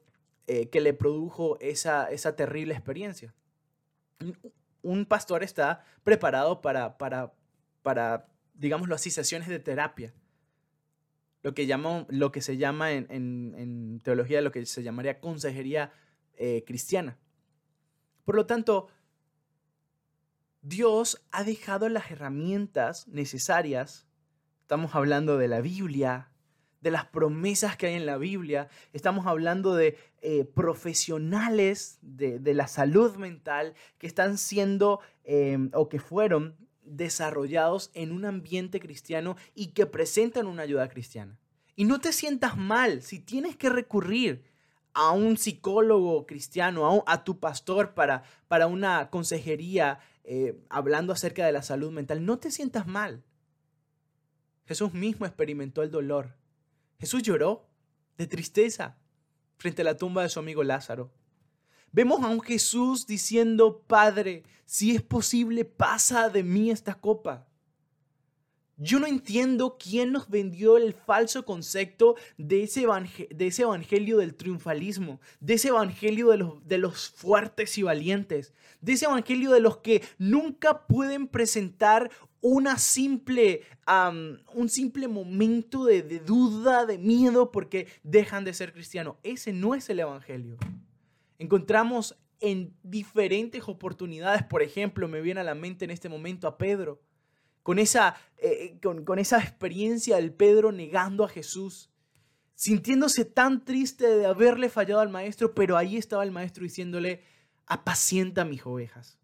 que 0.72 0.80
le 0.80 0.92
produjo 0.94 1.60
esa, 1.60 2.10
esa 2.10 2.34
terrible 2.34 2.74
experiencia. 2.74 3.32
Un 4.82 5.06
pastor 5.06 5.44
está 5.44 5.84
preparado 6.02 6.60
para, 6.60 6.98
para, 6.98 7.32
para 7.82 8.26
digámoslo 8.60 8.94
así, 8.94 9.10
sesiones 9.10 9.48
de 9.48 9.58
terapia. 9.58 10.12
Lo 11.42 11.54
que, 11.54 11.66
lo 12.08 12.32
que 12.32 12.42
se 12.42 12.58
llama 12.58 12.92
en, 12.92 14.00
teología, 14.04 14.42
lo 14.42 14.52
que 14.52 14.66
se 14.66 14.82
llamaría 14.82 15.18
consejería 15.18 15.92
eh, 16.34 16.62
cristiana. 16.66 17.18
Por 18.26 18.34
lo 18.34 18.44
tanto, 18.44 18.88
Dios 20.60 21.24
ha 21.30 21.42
dejado 21.42 21.88
las 21.88 22.10
herramientas 22.10 23.08
necesarias. 23.08 24.06
Estamos 24.60 24.94
hablando 24.94 25.38
de 25.38 25.48
la 25.48 25.62
Biblia, 25.62 26.30
de 26.82 26.90
las 26.90 27.06
promesas 27.06 27.78
que 27.78 27.86
hay 27.86 27.94
en 27.94 28.04
la 28.04 28.18
Biblia. 28.18 28.68
Estamos 28.92 29.26
hablando 29.26 29.74
de 29.74 29.96
eh, 30.20 30.44
profesionales 30.44 31.98
de, 32.02 32.38
la 32.52 32.68
salud 32.68 33.16
mental 33.16 33.72
que 33.96 34.06
están 34.06 34.36
siendo 34.36 35.00
eh, 35.24 35.70
o 35.72 35.88
que 35.88 35.98
fueron 35.98 36.69
desarrollados 36.96 37.90
en 37.94 38.12
un 38.12 38.24
ambiente 38.24 38.80
cristiano 38.80 39.36
y 39.54 39.68
que 39.68 39.86
presentan 39.86 40.46
una 40.46 40.62
ayuda 40.62 40.88
cristiana. 40.88 41.38
Y 41.76 41.84
no 41.84 42.00
te 42.00 42.12
sientas 42.12 42.56
mal 42.56 43.02
si 43.02 43.20
tienes 43.20 43.56
que 43.56 43.70
recurrir 43.70 44.44
a 44.92 45.12
un 45.12 45.36
psicólogo 45.36 46.26
cristiano, 46.26 47.04
a, 47.06 47.24
tu 47.24 47.38
pastor 47.38 47.94
para, 47.94 48.24
para 48.48 48.66
una 48.66 49.08
consejería 49.10 50.00
eh, 50.24 50.60
hablando 50.68 51.12
acerca 51.12 51.46
de 51.46 51.52
la 51.52 51.62
salud 51.62 51.90
mental. 51.90 52.24
No 52.26 52.38
te 52.38 52.50
sientas 52.50 52.86
mal. 52.86 53.22
Jesús 54.66 54.92
mismo 54.92 55.26
experimentó 55.26 55.82
el 55.82 55.90
dolor. 55.90 56.36
Jesús 56.98 57.22
lloró 57.22 57.68
de 58.18 58.26
tristeza 58.26 58.98
frente 59.56 59.82
a 59.82 59.84
la 59.84 59.96
tumba 59.96 60.22
de 60.22 60.28
su 60.28 60.38
amigo 60.38 60.62
Lázaro. 60.62 61.10
Vemos 61.92 62.22
a 62.22 62.28
un 62.28 62.40
Jesús 62.40 63.06
diciendo, 63.06 63.82
Padre, 63.86 64.44
si 64.70 64.94
es 64.94 65.02
posible, 65.02 65.64
pasa 65.64 66.28
de 66.28 66.44
mí 66.44 66.70
esta 66.70 66.94
copa. 66.94 67.44
Yo 68.76 69.00
no 69.00 69.08
entiendo 69.08 69.76
quién 69.80 70.12
nos 70.12 70.30
vendió 70.30 70.76
el 70.76 70.94
falso 70.94 71.44
concepto 71.44 72.14
de 72.38 72.62
ese, 72.62 72.82
evangelio 72.82 74.18
del 74.18 74.36
triunfalismo, 74.36 75.20
de 75.40 75.54
ese 75.54 75.68
evangelio 75.68 76.28
de 76.28 76.36
los, 76.36 76.68
de 76.68 76.78
los 76.78 77.08
fuertes 77.10 77.78
y 77.78 77.82
valientes, 77.82 78.54
de 78.80 78.92
ese 78.92 79.06
evangelio 79.06 79.50
de 79.50 79.58
los 79.58 79.78
que 79.78 80.04
nunca 80.18 80.86
pueden 80.86 81.26
presentar 81.26 82.08
una 82.40 82.78
simple, 82.78 83.62
un 84.54 84.68
simple 84.68 85.08
momento 85.08 85.84
de, 85.84 86.02
de 86.02 86.20
duda, 86.20 86.86
de 86.86 86.96
miedo, 86.96 87.50
porque 87.50 87.88
dejan 88.04 88.44
de 88.44 88.54
ser 88.54 88.72
cristianos. 88.72 89.16
Ese 89.24 89.52
no 89.52 89.74
es 89.74 89.90
el 89.90 89.98
evangelio. 89.98 90.58
Encontramos 91.40 92.16
en 92.40 92.74
diferentes 92.82 93.62
oportunidades, 93.68 94.42
por 94.42 94.62
ejemplo, 94.62 95.08
me 95.08 95.20
viene 95.20 95.40
a 95.40 95.44
la 95.44 95.54
mente 95.54 95.84
en 95.84 95.90
este 95.90 96.08
momento 96.08 96.48
a 96.48 96.58
Pedro 96.58 97.00
con 97.62 97.78
esa, 97.78 98.16
eh, 98.38 98.78
con, 98.82 99.04
con 99.04 99.18
esa 99.18 99.38
experiencia 99.38 100.16
del 100.16 100.32
Pedro 100.32 100.72
negando 100.72 101.24
a 101.24 101.28
Jesús, 101.28 101.90
sintiéndose 102.54 103.24
tan 103.24 103.64
triste 103.64 104.06
de 104.06 104.26
haberle 104.26 104.68
fallado 104.68 105.00
al 105.00 105.10
maestro, 105.10 105.54
pero 105.54 105.76
ahí 105.76 105.96
estaba 105.96 106.24
el 106.24 106.30
maestro 106.30 106.64
diciéndole, 106.64 107.22
apacienta 107.66 108.44
mis 108.44 108.64
ovejas. 108.64 109.18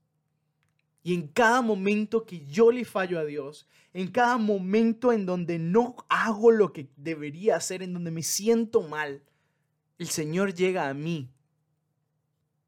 Y 1.02 1.14
en 1.14 1.28
cada 1.28 1.62
momento 1.62 2.26
que 2.26 2.44
yo 2.46 2.70
le 2.70 2.84
fallo 2.84 3.18
a 3.18 3.24
Dios, 3.24 3.68
en 3.92 4.08
cada 4.08 4.38
momento 4.38 5.12
en 5.12 5.24
donde 5.24 5.58
no 5.58 5.96
hago 6.08 6.50
lo 6.50 6.72
que 6.72 6.88
debería 6.96 7.56
hacer, 7.56 7.82
en 7.82 7.92
donde 7.92 8.10
me 8.10 8.22
siento 8.22 8.82
mal, 8.82 9.22
el 9.98 10.08
Señor 10.08 10.52
llega 10.52 10.88
a 10.88 10.94
mí 10.94 11.30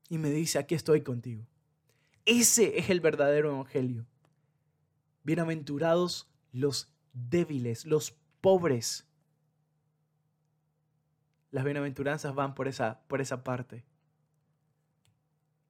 y 0.08 0.18
me 0.18 0.30
dice, 0.30 0.58
aquí 0.58 0.74
estoy 0.74 1.02
contigo. 1.02 1.46
Ese 2.24 2.78
es 2.78 2.90
el 2.90 3.00
verdadero 3.00 3.50
evangelio. 3.50 4.06
Bienaventurados 5.22 6.30
los 6.52 6.92
débiles, 7.12 7.84
los 7.86 8.12
pobres. 8.40 9.06
Las 11.50 11.64
bienaventuranzas 11.64 12.34
van 12.34 12.54
por 12.54 12.68
esa, 12.68 13.00
por 13.08 13.20
esa 13.20 13.42
parte. 13.44 13.84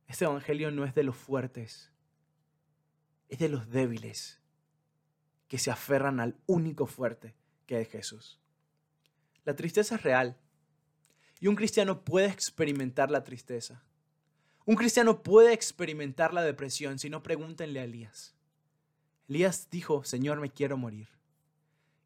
Este 0.07 0.25
evangelio 0.25 0.71
no 0.71 0.85
es 0.85 0.95
de 0.95 1.03
los 1.03 1.17
fuertes, 1.17 1.93
es 3.29 3.39
de 3.39 3.49
los 3.51 3.69
débiles 3.69 4.41
que 5.49 5.59
se 5.59 5.71
aferran 5.71 6.19
al 6.19 6.37
único 6.47 6.87
fuerte 6.87 7.35
que 7.67 7.81
es 7.81 7.89
Jesús. 7.89 8.41
La 9.45 9.55
tristeza 9.55 9.97
es 9.97 10.03
real 10.03 10.39
y 11.41 11.47
un 11.47 11.57
cristiano 11.57 12.05
puede 12.05 12.29
experimentar 12.29 13.11
la 13.11 13.23
tristeza. 13.23 13.83
Un 14.69 14.77
cristiano 14.77 15.23
puede 15.23 15.55
experimentar 15.55 16.35
la 16.35 16.43
depresión, 16.43 16.99
si 16.99 17.09
no 17.09 17.23
pregúntenle 17.23 17.81
a 17.81 17.85
Elías. 17.85 18.35
Elías 19.27 19.69
dijo, 19.71 20.05
Señor, 20.05 20.41
me 20.41 20.51
quiero 20.51 20.77
morir. 20.77 21.09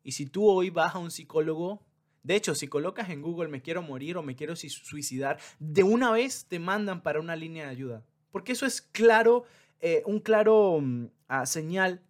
Y 0.05 0.13
si 0.13 0.27
tú 0.27 0.49
hoy 0.49 0.71
vas 0.71 0.95
a 0.95 0.99
un 0.99 1.11
psicólogo, 1.11 1.83
de 2.23 2.37
hecho, 2.37 2.55
si 2.55 2.69
colocas 2.69 3.11
en 3.11 3.21
Google 3.21 3.49
me 3.49 3.63
quiero 3.63 3.83
morir 3.83 4.17
o 4.17 4.23
me 4.23 4.37
quiero 4.37 4.55
suicidar, 4.55 5.41
de 5.59 5.83
una 5.83 6.13
vez 6.13 6.47
te 6.49 6.61
mandan 6.61 7.03
para 7.03 7.19
una 7.19 7.35
línea 7.35 7.65
de 7.65 7.71
ayuda. 7.71 8.05
Porque 8.31 8.53
eso 8.53 8.65
es 8.65 8.81
claro, 8.81 9.43
eh, 9.81 10.05
un 10.07 10.21
claro 10.21 10.79
mm, 10.81 11.07
ah, 11.27 11.47
señal 11.47 12.01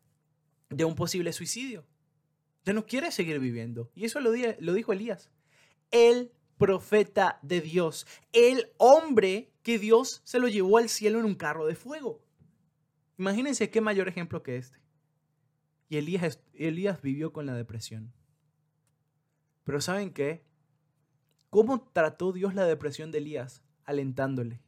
de 0.68 0.84
un 0.84 0.96
posible 0.96 1.32
suicidio. 1.32 1.86
Ya 2.66 2.74
no 2.74 2.84
quiere 2.84 3.10
seguir 3.10 3.38
viviendo. 3.38 3.90
Y 3.94 4.04
eso 4.04 4.20
lo, 4.20 4.32
lo 4.58 4.74
dijo 4.74 4.92
Elías. 4.92 5.30
El 5.90 6.30
profeta 6.62 7.40
de 7.42 7.60
Dios. 7.60 8.06
El 8.32 8.70
hombre 8.78 9.50
que 9.64 9.80
Dios 9.80 10.20
se 10.22 10.38
lo 10.38 10.46
llevó 10.46 10.78
al 10.78 10.88
cielo 10.88 11.18
en 11.18 11.24
un 11.24 11.34
carro 11.34 11.66
de 11.66 11.74
fuego. 11.74 12.22
Imagínense 13.18 13.68
qué 13.68 13.80
mayor 13.80 14.06
ejemplo 14.06 14.44
que 14.44 14.58
este. 14.58 14.78
Y 15.88 15.96
Elías, 15.96 17.02
vivió 17.02 17.32
con 17.32 17.46
la 17.46 17.54
depresión. 17.54 18.12
Pero 19.64 19.80
¿saben 19.80 20.12
qué? 20.12 20.44
¿Cómo 21.50 21.82
trató 21.82 22.32
Dios 22.32 22.54
la 22.54 22.64
depresión 22.64 23.10
de 23.10 23.18
Elías? 23.18 23.64
Alentándole, 23.84 24.62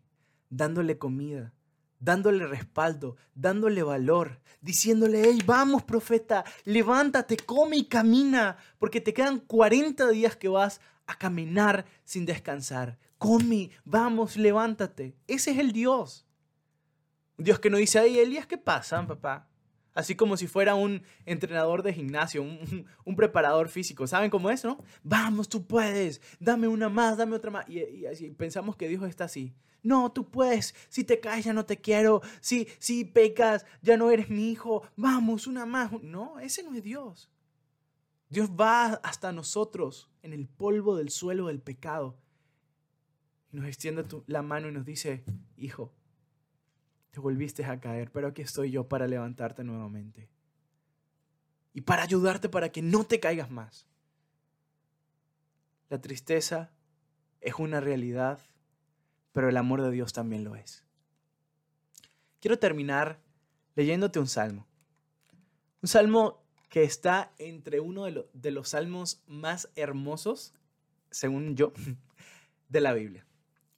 dándole 0.51 0.99
comida, 0.99 1.55
dándole 2.01 2.45
respaldo, 2.49 3.17
dándole 3.37 3.85
valor, 3.85 4.41
diciéndole, 4.61 5.23
hey, 5.25 5.39
vamos 5.47 5.85
profeta, 5.85 6.45
levántate, 6.65 7.37
come 7.37 7.77
y 7.77 7.85
camina, 7.85 8.57
porque 8.81 9.01
te 9.01 9.15
quedan 9.15 9.39
40 9.39 10.09
días 10.09 10.35
que 10.35 10.49
vas 10.49 10.81
a 11.07 11.19
caminar 11.19 11.85
sin 12.05 12.27
descansar. 12.27 12.99
Come, 13.19 13.71
vamos, 13.85 14.37
levántate. 14.37 15.15
Ese 15.27 15.53
es 15.53 15.59
el 15.59 15.73
Dios. 15.73 16.27
Dios 17.37 17.59
que 17.59 17.71
no 17.71 17.79
dice, 17.79 18.01
hey, 18.03 18.19
Elías, 18.19 18.47
¿qué 18.47 18.59
pasa, 18.59 19.07
papá? 19.07 19.49
Así 19.95 20.17
como 20.17 20.37
si 20.37 20.49
fuera 20.49 20.75
un 20.75 21.03
entrenador 21.25 21.83
de 21.83 21.93
gimnasio, 21.93 22.43
un, 22.43 23.17
preparador 23.17 23.69
físico. 23.69 24.07
¿Saben 24.07 24.31
cómo 24.31 24.51
es, 24.51 24.65
no? 24.65 24.83
Vamos, 25.05 25.49
tú 25.49 25.67
puedes. 25.67 26.21
Dame 26.41 26.67
una 26.67 26.89
más, 26.89 27.17
dame 27.17 27.37
otra 27.37 27.51
más. 27.51 27.69
Y, 27.69 28.05
así 28.07 28.31
pensamos 28.31 28.77
que 28.77 28.89
Dios 28.89 29.05
está 29.05 29.25
así. 29.25 29.55
No, 29.83 30.11
tú 30.11 30.31
puedes. 30.31 30.75
Si 30.89 31.05
te 31.05 31.21
caes, 31.21 31.45
ya 31.45 31.53
no 31.53 31.65
te 31.65 31.81
quiero. 31.81 32.23
Si, 32.41 32.67
si 32.79 33.05
pecas, 33.05 33.67
ya 33.83 33.97
no 33.97 34.11
eres 34.11 34.31
mi 34.31 34.51
hijo. 34.51 34.83
Vamos, 34.97 35.47
una 35.47 35.65
más. 35.65 35.93
No, 36.03 36.41
ese 36.41 36.65
no 36.65 36.75
es 36.75 36.83
Dios. 36.83 37.31
Dios 38.35 38.51
va 38.51 38.95
hasta 39.05 39.31
nosotros 39.31 40.11
en 40.23 40.33
el 40.33 40.49
polvo 40.49 40.97
del 40.97 41.11
suelo 41.11 41.47
del 41.47 41.61
pecado. 41.61 42.19
Y 43.53 43.57
nos 43.57 43.67
extiende 43.67 44.05
la 44.27 44.43
mano 44.43 44.69
y 44.69 44.73
nos 44.73 44.85
dice, 44.85 45.25
hijo, 45.57 45.95
te 47.13 47.21
volviste 47.21 47.65
a 47.65 47.79
caer, 47.79 48.11
pero 48.11 48.27
aquí 48.27 48.43
estoy 48.43 48.73
yo 48.73 48.89
para 48.89 49.07
levantarte 49.07 49.63
nuevamente. 49.63 50.29
Y 51.75 51.83
para 51.83 52.03
ayudarte 52.03 52.49
para 52.49 52.71
que 52.71 52.83
no 52.83 53.05
te 53.05 53.21
caigas 53.21 53.53
más. 53.53 53.87
La 55.89 56.01
tristeza 56.01 56.73
es 57.41 57.55
una 57.57 57.79
realidad, 57.79 58.41
pero 59.33 59.49
el 59.49 59.57
amor 59.57 59.81
de 59.81 59.93
Dios 59.93 60.13
también 60.13 60.43
lo 60.43 60.57
es. 60.57 60.85
Quiero 62.41 62.59
terminar 62.59 63.21
leyéndote 63.77 64.19
un 64.19 64.27
salmo. 64.27 64.67
Un 65.83 65.89
salmo 65.89 66.44
que 66.75 66.83
está 66.83 67.33
entre 67.39 67.79
uno 67.79 68.07
de, 68.07 68.29
de 68.33 68.51
los 68.51 68.71
salmos 68.71 69.23
más 69.29 69.71
hermosos, 69.77 70.55
según 71.09 71.55
yo, 71.55 71.73
de 72.69 72.81
la 72.81 72.93
Biblia. 72.93 73.25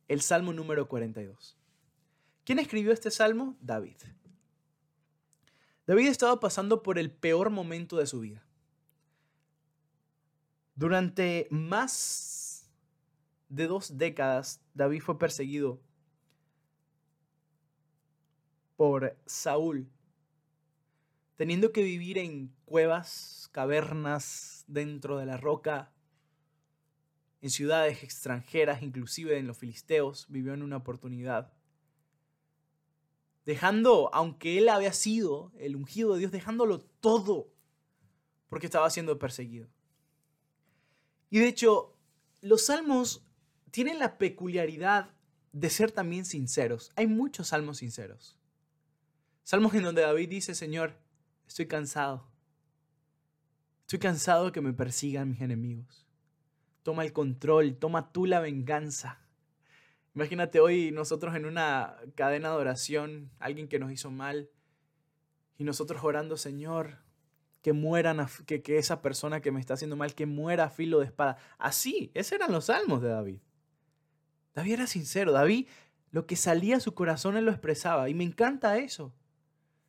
El 0.08 0.22
Salmo 0.22 0.54
número 0.54 0.88
42. 0.88 1.58
¿Quién 2.44 2.58
escribió 2.58 2.92
este 2.92 3.10
salmo? 3.10 3.54
David. 3.60 3.98
David 5.86 6.06
estaba 6.06 6.40
pasando 6.40 6.82
por 6.82 6.98
el 6.98 7.10
peor 7.10 7.50
momento 7.50 7.98
de 7.98 8.06
su 8.06 8.20
vida. 8.20 8.42
Durante 10.74 11.48
más 11.50 12.70
de 13.50 13.66
dos 13.66 13.98
décadas, 13.98 14.62
David 14.72 15.02
fue 15.02 15.18
perseguido 15.18 15.82
por 18.74 19.18
Saúl, 19.26 19.86
teniendo 21.36 21.72
que 21.72 21.82
vivir 21.82 22.18
en 22.18 22.54
cuevas, 22.64 23.48
cavernas, 23.52 24.64
dentro 24.66 25.16
de 25.18 25.26
la 25.26 25.36
roca, 25.36 25.92
en 27.40 27.50
ciudades 27.50 28.02
extranjeras, 28.02 28.82
inclusive 28.82 29.38
en 29.38 29.46
los 29.46 29.58
filisteos, 29.58 30.26
vivió 30.28 30.54
en 30.54 30.62
una 30.62 30.78
oportunidad 30.78 31.52
dejando, 33.46 34.10
aunque 34.12 34.58
él 34.58 34.68
había 34.68 34.92
sido 34.92 35.52
el 35.56 35.76
ungido 35.76 36.12
de 36.12 36.18
Dios, 36.18 36.32
dejándolo 36.32 36.80
todo 36.80 37.54
porque 38.48 38.66
estaba 38.66 38.90
siendo 38.90 39.18
perseguido. 39.18 39.68
Y 41.30 41.38
de 41.38 41.48
hecho, 41.48 41.96
los 42.40 42.66
salmos 42.66 43.24
tienen 43.70 43.98
la 43.98 44.18
peculiaridad 44.18 45.14
de 45.52 45.70
ser 45.70 45.92
también 45.92 46.24
sinceros. 46.24 46.92
Hay 46.96 47.06
muchos 47.06 47.48
salmos 47.48 47.78
sinceros. 47.78 48.36
Salmos 49.44 49.74
en 49.74 49.84
donde 49.84 50.02
David 50.02 50.28
dice, 50.28 50.54
Señor, 50.54 50.98
estoy 51.46 51.66
cansado. 51.66 52.26
Estoy 53.82 53.98
cansado 53.98 54.46
de 54.46 54.52
que 54.52 54.60
me 54.60 54.72
persigan 54.72 55.30
mis 55.30 55.40
enemigos. 55.40 56.06
Toma 56.82 57.04
el 57.04 57.12
control, 57.12 57.76
toma 57.76 58.12
tú 58.12 58.26
la 58.26 58.40
venganza. 58.40 59.20
Imagínate 60.14 60.60
hoy 60.60 60.90
nosotros 60.92 61.34
en 61.34 61.44
una 61.44 61.96
cadena 62.14 62.50
de 62.50 62.56
oración, 62.56 63.30
alguien 63.38 63.68
que 63.68 63.78
nos 63.78 63.92
hizo 63.92 64.10
mal, 64.10 64.50
y 65.58 65.64
nosotros 65.64 66.02
orando, 66.02 66.36
Señor, 66.36 66.98
que 67.62 67.72
mueran, 67.72 68.26
que, 68.46 68.62
que 68.62 68.78
esa 68.78 69.02
persona 69.02 69.40
que 69.40 69.50
me 69.50 69.60
está 69.60 69.74
haciendo 69.74 69.96
mal, 69.96 70.14
que 70.14 70.26
muera 70.26 70.64
a 70.64 70.70
filo 70.70 71.00
de 71.00 71.06
espada. 71.06 71.36
Así, 71.58 72.10
esos 72.14 72.32
eran 72.32 72.52
los 72.52 72.66
salmos 72.66 73.02
de 73.02 73.08
David. 73.08 73.40
David 74.54 74.72
era 74.72 74.86
sincero, 74.86 75.32
David 75.32 75.66
lo 76.16 76.26
que 76.26 76.36
salía 76.36 76.76
a 76.76 76.80
su 76.80 76.94
corazón 76.94 77.36
él 77.36 77.44
lo 77.44 77.50
expresaba 77.50 78.08
y 78.08 78.14
me 78.14 78.24
encanta 78.24 78.78
eso. 78.78 79.12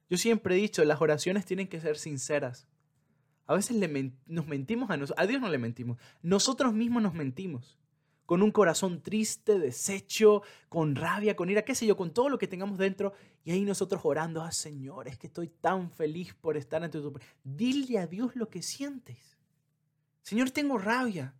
Yo 0.09 0.17
siempre 0.17 0.55
he 0.55 0.61
dicho, 0.61 0.83
las 0.85 1.01
oraciones 1.01 1.45
tienen 1.45 1.67
que 1.67 1.81
ser 1.81 1.97
sinceras. 1.97 2.67
A 3.45 3.55
veces 3.55 3.77
nos 4.25 4.47
mentimos 4.47 4.89
a 4.89 4.97
nosotros, 4.97 5.23
a 5.23 5.27
Dios 5.27 5.41
no 5.41 5.49
le 5.49 5.57
mentimos, 5.57 5.97
nosotros 6.21 6.73
mismos 6.73 7.01
nos 7.01 7.13
mentimos 7.13 7.79
con 8.27 8.43
un 8.43 8.51
corazón 8.51 9.01
triste, 9.01 9.57
deshecho, 9.57 10.43
con 10.67 10.95
rabia, 10.95 11.37
con 11.37 11.49
ira, 11.49 11.63
qué 11.63 11.73
sé 11.73 11.85
yo, 11.85 11.95
con 11.95 12.13
todo 12.13 12.27
lo 12.27 12.37
que 12.37 12.47
tengamos 12.47 12.77
dentro. 12.77 13.13
Y 13.45 13.51
ahí 13.51 13.63
nosotros 13.63 14.01
orando, 14.03 14.41
ah, 14.41 14.51
Señor, 14.51 15.07
es 15.07 15.17
que 15.17 15.27
estoy 15.27 15.47
tan 15.47 15.89
feliz 15.89 16.33
por 16.33 16.57
estar 16.57 16.83
ante 16.83 16.99
tu... 16.99 17.17
Dile 17.45 17.99
a 17.99 18.05
Dios 18.05 18.35
lo 18.35 18.49
que 18.49 18.61
sientes. 18.61 19.37
Señor, 20.23 20.51
tengo 20.51 20.77
rabia. 20.77 21.35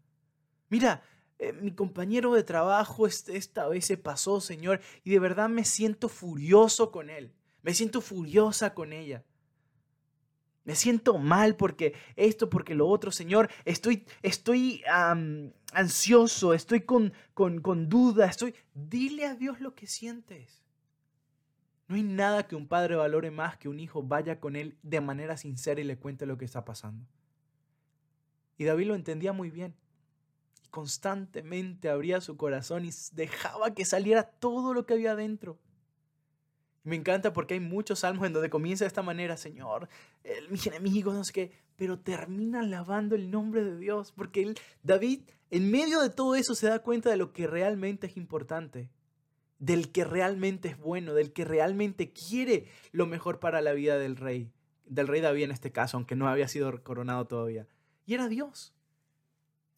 Mira, 0.70 1.04
eh, 1.40 1.52
mi 1.52 1.72
compañero 1.72 2.34
de 2.34 2.44
trabajo 2.44 3.06
esta 3.06 3.68
vez 3.68 3.86
se 3.86 3.98
pasó, 3.98 4.40
Señor, 4.40 4.80
y 5.04 5.12
de 5.12 5.20
verdad 5.20 5.50
me 5.50 5.66
siento 5.66 6.08
furioso 6.08 6.90
con 6.90 7.10
él. 7.10 7.34
Me 7.68 7.74
siento 7.74 8.00
furiosa 8.00 8.74
con 8.74 8.94
ella. 8.94 9.26
Me 10.64 10.74
siento 10.74 11.18
mal 11.18 11.58
porque 11.58 11.96
esto, 12.16 12.50
porque 12.50 12.74
lo 12.74 12.88
otro, 12.88 13.12
Señor. 13.12 13.50
Estoy, 13.66 14.06
estoy 14.22 14.86
ansioso, 15.74 16.54
estoy 16.54 16.84
con, 16.84 17.12
con, 17.34 17.60
con 17.60 17.90
duda, 17.90 18.28
estoy... 18.28 18.56
Dile 18.74 19.26
a 19.26 19.36
Dios 19.36 19.60
lo 19.60 19.76
que 19.76 19.86
sientes. 19.86 20.64
No 21.90 21.98
hay 21.98 22.04
nada 22.04 22.48
que 22.48 22.56
un 22.56 22.70
padre 22.70 22.96
valore 22.96 23.32
más 23.32 23.58
que 23.58 23.68
un 23.68 23.82
hijo 23.82 24.02
vaya 24.02 24.40
con 24.40 24.56
él 24.56 24.78
de 24.82 25.02
manera 25.02 25.36
sincera 25.36 25.82
y 25.82 25.84
le 25.84 25.98
cuente 25.98 26.26
lo 26.26 26.38
que 26.38 26.46
está 26.46 26.64
pasando. 26.64 27.06
Y 28.58 28.64
David 28.64 28.88
lo 28.88 28.96
entendía 28.96 29.34
muy 29.34 29.52
bien. 29.52 29.76
Constantemente 30.72 31.90
abría 31.90 32.22
su 32.22 32.38
corazón 32.38 32.86
y 32.86 32.92
dejaba 33.12 33.74
que 33.74 33.84
saliera 33.84 34.24
todo 34.24 34.74
lo 34.74 34.86
que 34.86 34.94
había 34.94 35.18
dentro. 35.18 35.60
Me 36.88 36.96
encanta 36.96 37.34
porque 37.34 37.56
hay 37.56 37.60
muchos 37.60 38.00
salmos 38.00 38.26
en 38.26 38.32
donde 38.32 38.50
comienza 38.50 38.86
de 38.86 38.88
esta 38.88 39.02
manera, 39.02 39.36
Señor, 39.36 39.90
el, 40.24 40.48
mis 40.50 40.66
enemigos, 40.68 41.14
no 41.14 41.26
sé 41.26 41.34
qué, 41.34 41.52
pero 41.76 42.00
termina 42.00 42.62
alabando 42.62 43.14
el 43.14 43.30
nombre 43.30 43.62
de 43.62 43.78
Dios, 43.78 44.14
porque 44.14 44.54
David, 44.84 45.20
en 45.52 45.70
medio 45.70 46.00
de 46.00 46.10
todo 46.10 46.36
eso, 46.36 46.56
se 46.56 46.68
da 46.68 46.80
cuenta 46.80 47.10
de 47.10 47.18
lo 47.18 47.34
que 47.34 47.46
realmente 47.46 48.08
es 48.08 48.16
importante, 48.16 48.90
del 49.60 49.92
que 49.92 50.06
realmente 50.06 50.70
es 50.70 50.78
bueno, 50.78 51.14
del 51.14 51.34
que 51.34 51.44
realmente 51.44 52.14
quiere 52.14 52.68
lo 52.94 53.06
mejor 53.06 53.42
para 53.42 53.60
la 53.62 53.74
vida 53.74 53.98
del 53.98 54.16
rey, 54.16 54.50
del 54.86 55.10
rey 55.10 55.20
David 55.20 55.44
en 55.44 55.52
este 55.52 55.74
caso, 55.74 55.98
aunque 55.98 56.16
no 56.16 56.30
había 56.30 56.48
sido 56.48 56.82
coronado 56.86 57.28
todavía. 57.28 57.68
Y 58.06 58.14
era 58.14 58.30
Dios. 58.30 58.74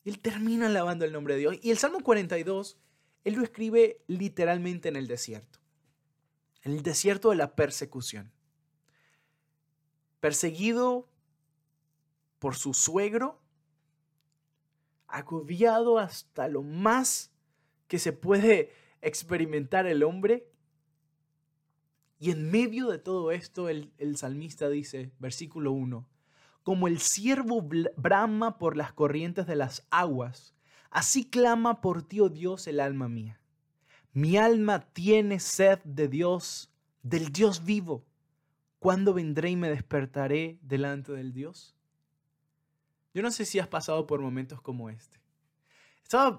Él 0.05 0.20
termina 0.20 0.68
alabando 0.68 1.05
el 1.05 1.12
nombre 1.12 1.34
de 1.34 1.39
Dios. 1.39 1.57
Y 1.64 1.72
el 1.72 1.80
Salmo 1.80 2.01
42, 2.01 2.78
él 3.24 3.34
lo 3.34 3.41
escribe 3.41 4.03
literalmente 4.05 4.89
en 4.89 4.95
el 4.95 5.07
desierto 5.07 5.59
en 6.64 6.74
el 6.74 6.84
desierto 6.84 7.30
de 7.30 7.36
la 7.36 7.55
persecución. 7.55 8.32
Perseguido 10.20 11.10
por 12.39 12.55
su 12.55 12.74
suegro, 12.74 13.41
agobiado 15.07 15.97
hasta 15.97 16.47
lo 16.47 16.64
más 16.64 17.32
que 17.88 17.99
se 17.99 18.14
puede 18.14 18.72
experimentar 19.01 19.86
el 19.88 20.03
hombre. 20.03 20.47
Y 22.20 22.32
en 22.32 22.51
medio 22.51 22.88
de 22.88 22.99
todo 22.99 23.32
esto, 23.32 23.70
el, 23.70 23.93
el 23.97 24.18
salmista 24.18 24.70
dice, 24.70 25.12
versículo 25.20 25.72
1, 25.72 26.07
como 26.64 26.88
el 26.88 26.99
ciervo 26.99 27.68
brama 27.95 28.57
por 28.57 28.76
las 28.76 28.91
corrientes 28.93 29.47
de 29.47 29.55
las 29.55 29.88
aguas, 29.89 30.53
así 30.91 31.30
clama 31.30 31.82
por 31.82 32.03
ti, 32.03 32.20
oh 32.20 32.30
Dios, 32.30 32.68
el 32.68 32.82
alma 32.82 33.07
mía. 33.07 33.39
Mi 34.14 34.38
alma 34.38 34.82
tiene 34.93 35.39
sed 35.39 35.80
de 35.84 36.07
Dios, 36.07 36.72
del 37.03 37.32
Dios 37.32 37.64
vivo. 37.64 38.05
¿Cuándo 38.80 39.14
vendré 39.14 39.49
y 39.49 39.55
me 39.55 39.70
despertaré 39.70 40.57
delante 40.62 41.12
del 41.12 41.34
Dios? 41.34 41.76
Yo 43.14 43.22
no 43.22 43.32
sé 43.32 43.45
si 43.45 43.60
has 43.60 43.68
pasado 43.68 44.07
por 44.07 44.22
momentos 44.22 44.62
como 44.62 44.89
este. 44.89 45.20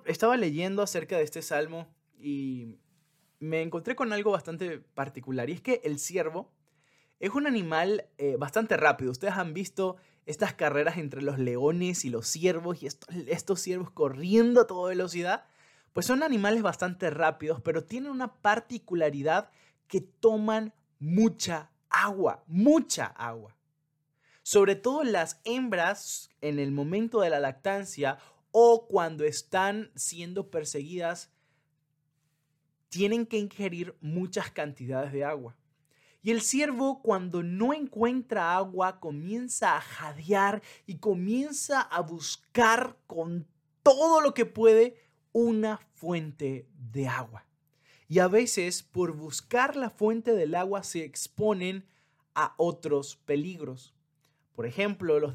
Estaba, 0.06 0.36
leyendo 0.36 0.82
acerca 0.82 1.16
de 1.16 1.22
este 1.22 1.42
salmo 1.42 1.86
y 2.18 2.76
me 3.38 3.62
encontré 3.62 3.94
con 3.94 4.12
algo 4.12 4.32
bastante 4.32 4.78
particular. 4.78 5.48
Y 5.48 5.52
es 5.52 5.60
que 5.60 5.80
el 5.84 5.98
ciervo 5.98 6.50
es 7.20 7.30
un 7.30 7.46
animal 7.46 8.06
eh, 8.18 8.36
bastante 8.36 8.76
rápido. 8.76 9.12
Ustedes 9.12 9.34
han 9.34 9.54
visto 9.54 9.96
estas 10.26 10.54
carreras 10.54 10.96
entre 10.96 11.22
los 11.22 11.38
leones 11.38 12.04
y 12.04 12.10
los 12.10 12.26
ciervos 12.26 12.82
y 12.82 12.86
estos, 12.86 13.14
estos 13.28 13.60
ciervos 13.60 13.90
corriendo 13.90 14.62
a 14.62 14.66
toda 14.66 14.88
velocidad. 14.88 15.44
Pues 15.92 16.06
son 16.06 16.22
animales 16.22 16.62
bastante 16.62 17.10
rápidos, 17.10 17.60
pero 17.60 17.84
tienen 17.84 18.10
una 18.10 18.34
particularidad 18.34 19.50
que 19.88 20.00
toman 20.00 20.72
mucha 20.98 21.70
agua, 21.88 22.44
mucha 22.46 23.06
agua. 23.06 23.56
Sobre 24.42 24.76
todo 24.76 25.04
las 25.04 25.40
hembras 25.44 26.30
en 26.40 26.58
el 26.58 26.72
momento 26.72 27.20
de 27.20 27.30
la 27.30 27.40
lactancia 27.40 28.18
o 28.52 28.86
cuando 28.86 29.24
están 29.24 29.90
siendo 29.94 30.50
perseguidas, 30.50 31.30
tienen 32.88 33.26
que 33.26 33.38
ingerir 33.38 33.96
muchas 34.00 34.50
cantidades 34.50 35.12
de 35.12 35.24
agua. 35.24 35.56
Y 36.22 36.32
el 36.32 36.42
ciervo 36.42 37.00
cuando 37.02 37.42
no 37.42 37.72
encuentra 37.72 38.54
agua 38.54 39.00
comienza 39.00 39.76
a 39.76 39.80
jadear 39.80 40.62
y 40.86 40.98
comienza 40.98 41.80
a 41.80 42.00
buscar 42.00 42.96
con 43.06 43.46
todo 43.82 44.20
lo 44.20 44.34
que 44.34 44.44
puede 44.44 44.96
una 45.32 45.80
fuente 45.94 46.68
de 46.92 47.08
agua. 47.08 47.46
Y 48.08 48.18
a 48.18 48.28
veces 48.28 48.82
por 48.82 49.12
buscar 49.12 49.76
la 49.76 49.90
fuente 49.90 50.34
del 50.34 50.54
agua 50.54 50.82
se 50.82 51.04
exponen 51.04 51.86
a 52.34 52.54
otros 52.56 53.16
peligros. 53.16 53.94
Por 54.54 54.66
ejemplo, 54.66 55.20
los 55.20 55.32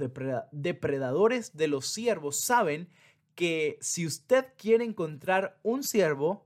depredadores 0.52 1.56
de 1.56 1.68
los 1.68 1.88
ciervos 1.88 2.40
saben 2.40 2.90
que 3.34 3.78
si 3.82 4.06
usted 4.06 4.46
quiere 4.58 4.84
encontrar 4.86 5.60
un 5.64 5.84
ciervo, 5.84 6.46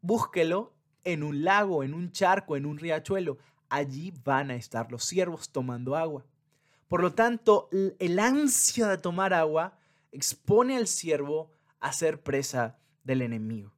búsquelo 0.00 0.74
en 1.04 1.22
un 1.22 1.44
lago, 1.44 1.82
en 1.82 1.94
un 1.94 2.10
charco, 2.10 2.56
en 2.56 2.66
un 2.66 2.78
riachuelo. 2.78 3.38
Allí 3.68 4.12
van 4.24 4.50
a 4.50 4.56
estar 4.56 4.90
los 4.90 5.04
ciervos 5.04 5.50
tomando 5.50 5.96
agua. 5.96 6.24
Por 6.88 7.02
lo 7.02 7.12
tanto, 7.14 7.68
el 7.98 8.18
ansia 8.18 8.88
de 8.88 8.98
tomar 8.98 9.34
agua 9.34 9.78
expone 10.12 10.76
al 10.76 10.86
ciervo 10.86 11.50
a 11.80 11.92
ser 11.92 12.22
presa 12.22 12.78
del 13.06 13.22
enemigo. 13.22 13.72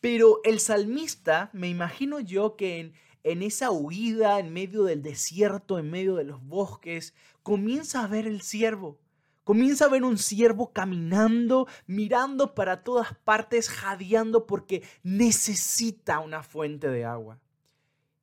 Pero 0.00 0.40
el 0.44 0.60
salmista, 0.60 1.50
me 1.52 1.68
imagino 1.68 2.20
yo 2.20 2.56
que 2.56 2.80
en, 2.80 2.92
en 3.24 3.42
esa 3.42 3.70
huida 3.70 4.38
en 4.38 4.52
medio 4.52 4.84
del 4.84 5.02
desierto, 5.02 5.78
en 5.78 5.90
medio 5.90 6.16
de 6.16 6.24
los 6.24 6.42
bosques, 6.44 7.14
comienza 7.42 8.04
a 8.04 8.06
ver 8.06 8.26
el 8.26 8.42
siervo. 8.42 8.98
Comienza 9.44 9.86
a 9.86 9.88
ver 9.88 10.04
un 10.04 10.18
siervo 10.18 10.72
caminando, 10.72 11.66
mirando 11.86 12.54
para 12.54 12.84
todas 12.84 13.14
partes, 13.24 13.70
jadeando 13.70 14.46
porque 14.46 14.82
necesita 15.02 16.20
una 16.20 16.42
fuente 16.42 16.88
de 16.88 17.06
agua. 17.06 17.40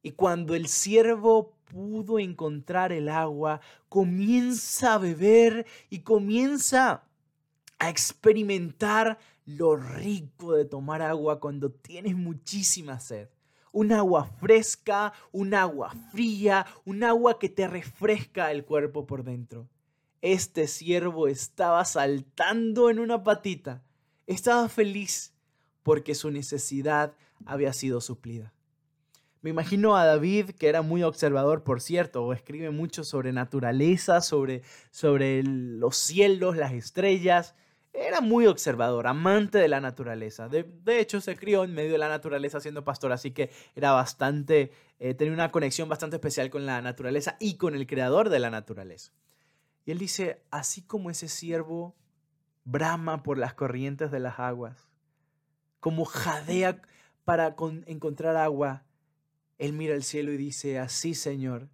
Y 0.03 0.11
cuando 0.11 0.53
el 0.53 0.67
siervo 0.67 1.55
pudo 1.65 2.19
encontrar 2.19 2.91
el 2.91 3.09
agua, 3.09 3.59
comienza 3.89 4.93
a 4.93 4.97
beber 4.99 5.65
y 5.89 6.01
comienza 6.01 7.05
a 7.79 7.89
experimentar 7.89 9.17
lo 9.45 9.75
rico 9.75 10.53
de 10.53 10.65
tomar 10.65 11.01
agua 11.01 11.39
cuando 11.39 11.71
tienes 11.71 12.15
muchísima 12.15 12.99
sed. 12.99 13.29
Un 13.71 13.91
agua 13.91 14.25
fresca, 14.25 15.13
un 15.31 15.53
agua 15.53 15.93
fría, 16.11 16.65
un 16.85 17.03
agua 17.03 17.37
que 17.39 17.49
te 17.49 17.67
refresca 17.67 18.51
el 18.51 18.65
cuerpo 18.65 19.05
por 19.05 19.23
dentro. 19.23 19.67
Este 20.21 20.67
siervo 20.67 21.27
estaba 21.27 21.83
saltando 21.85 22.89
en 22.89 22.99
una 22.99 23.23
patita. 23.23 23.83
Estaba 24.25 24.69
feliz 24.69 25.33
porque 25.83 26.15
su 26.15 26.31
necesidad 26.31 27.13
había 27.45 27.73
sido 27.73 28.01
suplida. 28.01 28.53
Me 29.41 29.51
imagino 29.51 29.95
a 29.95 30.05
David, 30.05 30.51
que 30.51 30.67
era 30.67 30.81
muy 30.81 31.03
observador, 31.03 31.63
por 31.63 31.79
cierto, 31.79 32.23
o 32.23 32.33
escribe 32.33 32.71
mucho 32.71 33.03
sobre 33.03 33.31
naturaleza, 33.31 34.21
sobre, 34.21 34.63
sobre 34.89 35.43
los 35.43 35.95
cielos, 35.97 36.57
las 36.57 36.73
estrellas, 36.73 37.53
era 37.97 38.21
muy 38.21 38.47
observador, 38.47 39.07
amante 39.07 39.57
de 39.57 39.67
la 39.67 39.79
naturaleza. 39.79 40.49
De, 40.49 40.99
hecho, 40.99 41.21
se 41.21 41.35
crió 41.35 41.63
en 41.63 41.73
medio 41.73 41.93
de 41.93 41.97
la 41.97 42.09
naturaleza 42.09 42.59
siendo 42.59 42.83
pastor, 42.83 43.11
así 43.11 43.31
que 43.31 43.51
era 43.75 43.91
bastante, 43.91 44.71
eh, 44.99 45.13
tenía 45.13 45.33
una 45.33 45.51
conexión 45.51 45.89
bastante 45.89 46.17
especial 46.17 46.49
con 46.49 46.65
la 46.65 46.81
naturaleza 46.81 47.37
y 47.39 47.55
con 47.55 47.75
el 47.75 47.87
creador 47.87 48.29
de 48.29 48.39
la 48.39 48.49
naturaleza. 48.49 49.11
Y 49.85 49.91
él 49.91 49.97
dice, 49.97 50.43
así 50.51 50.81
como 50.81 51.09
ese 51.09 51.27
siervo 51.27 51.95
brama 52.63 53.23
por 53.23 53.37
las 53.37 53.53
corrientes 53.53 54.11
de 54.11 54.19
las 54.19 54.39
aguas, 54.39 54.89
como 55.79 56.05
jadea 56.05 56.81
para 57.23 57.55
encontrar 57.85 58.35
agua, 58.35 58.83
él 59.57 59.73
mira 59.73 59.95
al 59.95 60.03
cielo 60.03 60.31
y 60.31 60.37
dice, 60.37 60.79
así 60.79 61.13
Señor, 61.13 61.69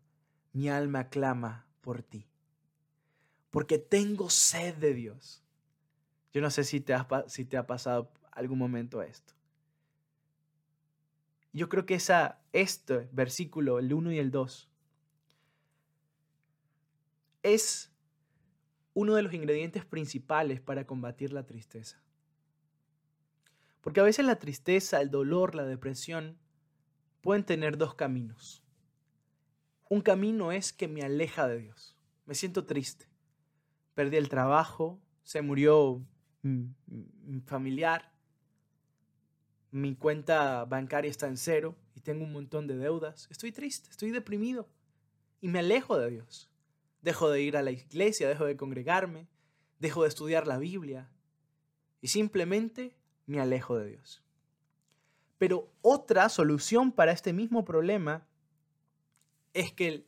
mi 0.53 0.69
alma 0.69 1.09
clama 1.09 1.67
por 1.82 2.03
ti. 2.03 2.28
porque 3.49 3.78
tengo 3.78 4.30
sed 4.30 4.76
de 4.76 4.93
Dios. 4.93 5.40
Yo 6.34 6.41
no 6.41 6.49
sé 6.49 6.63
si 6.63 6.79
te, 6.79 6.95
si 7.27 7.45
te 7.45 7.57
ha 7.57 7.67
pasado 7.67 8.11
algún 8.32 8.57
momento 8.57 9.01
esto. 9.01 9.34
Yo 11.53 11.67
creo 11.67 11.86
que 11.86 11.95
esa, 11.95 12.39
este 12.53 13.09
versículo, 13.11 13.79
el 13.79 13.93
1 13.93 14.13
y 14.13 14.19
el 14.19 14.32
2, 14.32 14.69
es 17.43 17.91
uno 18.93 19.15
de 19.15 19.21
los 19.21 19.34
ingredientes 19.34 19.86
principales 19.86 20.61
para 20.61 20.86
combatir 20.86 21.34
la 21.34 21.45
tristeza. 21.45 22.01
Porque 23.82 23.99
a 23.99 24.03
veces 24.03 24.25
la 24.25 24.38
tristeza, 24.38 25.01
el 25.01 25.09
dolor, 25.09 25.55
la 25.55 25.65
depresión 25.65 26.38
pueden 27.21 27.43
tener 27.43 27.77
dos 27.77 27.95
caminos. 27.95 28.63
Un 29.89 30.01
camino 30.01 30.51
es 30.51 30.71
que 30.71 30.88
me 30.88 31.01
aleja 31.01 31.47
de 31.47 31.57
Dios. 31.57 31.97
Me 32.25 32.36
siento 32.36 32.65
triste. 32.65 33.09
Perdí 33.93 34.17
el 34.17 34.29
trabajo, 34.29 35.01
se 35.23 35.41
murió 35.41 36.05
familiar, 37.45 38.11
mi 39.71 39.95
cuenta 39.95 40.65
bancaria 40.65 41.09
está 41.09 41.27
en 41.27 41.37
cero 41.37 41.75
y 41.95 42.01
tengo 42.01 42.23
un 42.23 42.33
montón 42.33 42.67
de 42.67 42.77
deudas. 42.77 43.27
Estoy 43.31 43.51
triste, 43.51 43.89
estoy 43.89 44.11
deprimido 44.11 44.67
y 45.39 45.47
me 45.47 45.59
alejo 45.59 45.97
de 45.97 46.09
Dios. 46.09 46.49
Dejo 47.01 47.29
de 47.29 47.41
ir 47.41 47.57
a 47.57 47.63
la 47.63 47.71
iglesia, 47.71 48.27
dejo 48.27 48.45
de 48.45 48.57
congregarme, 48.57 49.27
dejo 49.79 50.03
de 50.03 50.09
estudiar 50.09 50.45
la 50.45 50.57
Biblia 50.57 51.09
y 52.01 52.07
simplemente 52.07 52.95
me 53.25 53.39
alejo 53.39 53.77
de 53.77 53.87
Dios. 53.87 54.23
Pero 55.37 55.71
otra 55.81 56.29
solución 56.29 56.91
para 56.91 57.11
este 57.11 57.33
mismo 57.33 57.65
problema 57.65 58.27
es 59.53 59.71
que 59.71 60.05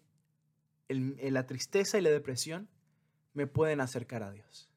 la 0.89 1.47
tristeza 1.47 1.97
y 1.97 2.01
la 2.01 2.11
depresión 2.11 2.67
me 3.33 3.47
pueden 3.47 3.81
acercar 3.81 4.21
a 4.21 4.31
Dios. 4.31 4.69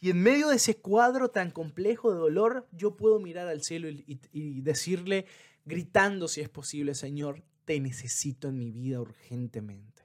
Y 0.00 0.10
en 0.10 0.22
medio 0.22 0.48
de 0.48 0.56
ese 0.56 0.76
cuadro 0.76 1.30
tan 1.30 1.50
complejo 1.50 2.12
de 2.12 2.18
dolor, 2.18 2.68
yo 2.72 2.96
puedo 2.96 3.18
mirar 3.18 3.48
al 3.48 3.62
cielo 3.62 3.88
y, 3.88 4.60
decirle, 4.60 5.26
gritando 5.64 6.28
si 6.28 6.42
es 6.42 6.48
posible, 6.48 6.94
Señor, 6.94 7.42
te 7.64 7.80
necesito 7.80 8.48
en 8.48 8.58
mi 8.58 8.70
vida 8.70 9.00
urgentemente. 9.00 10.02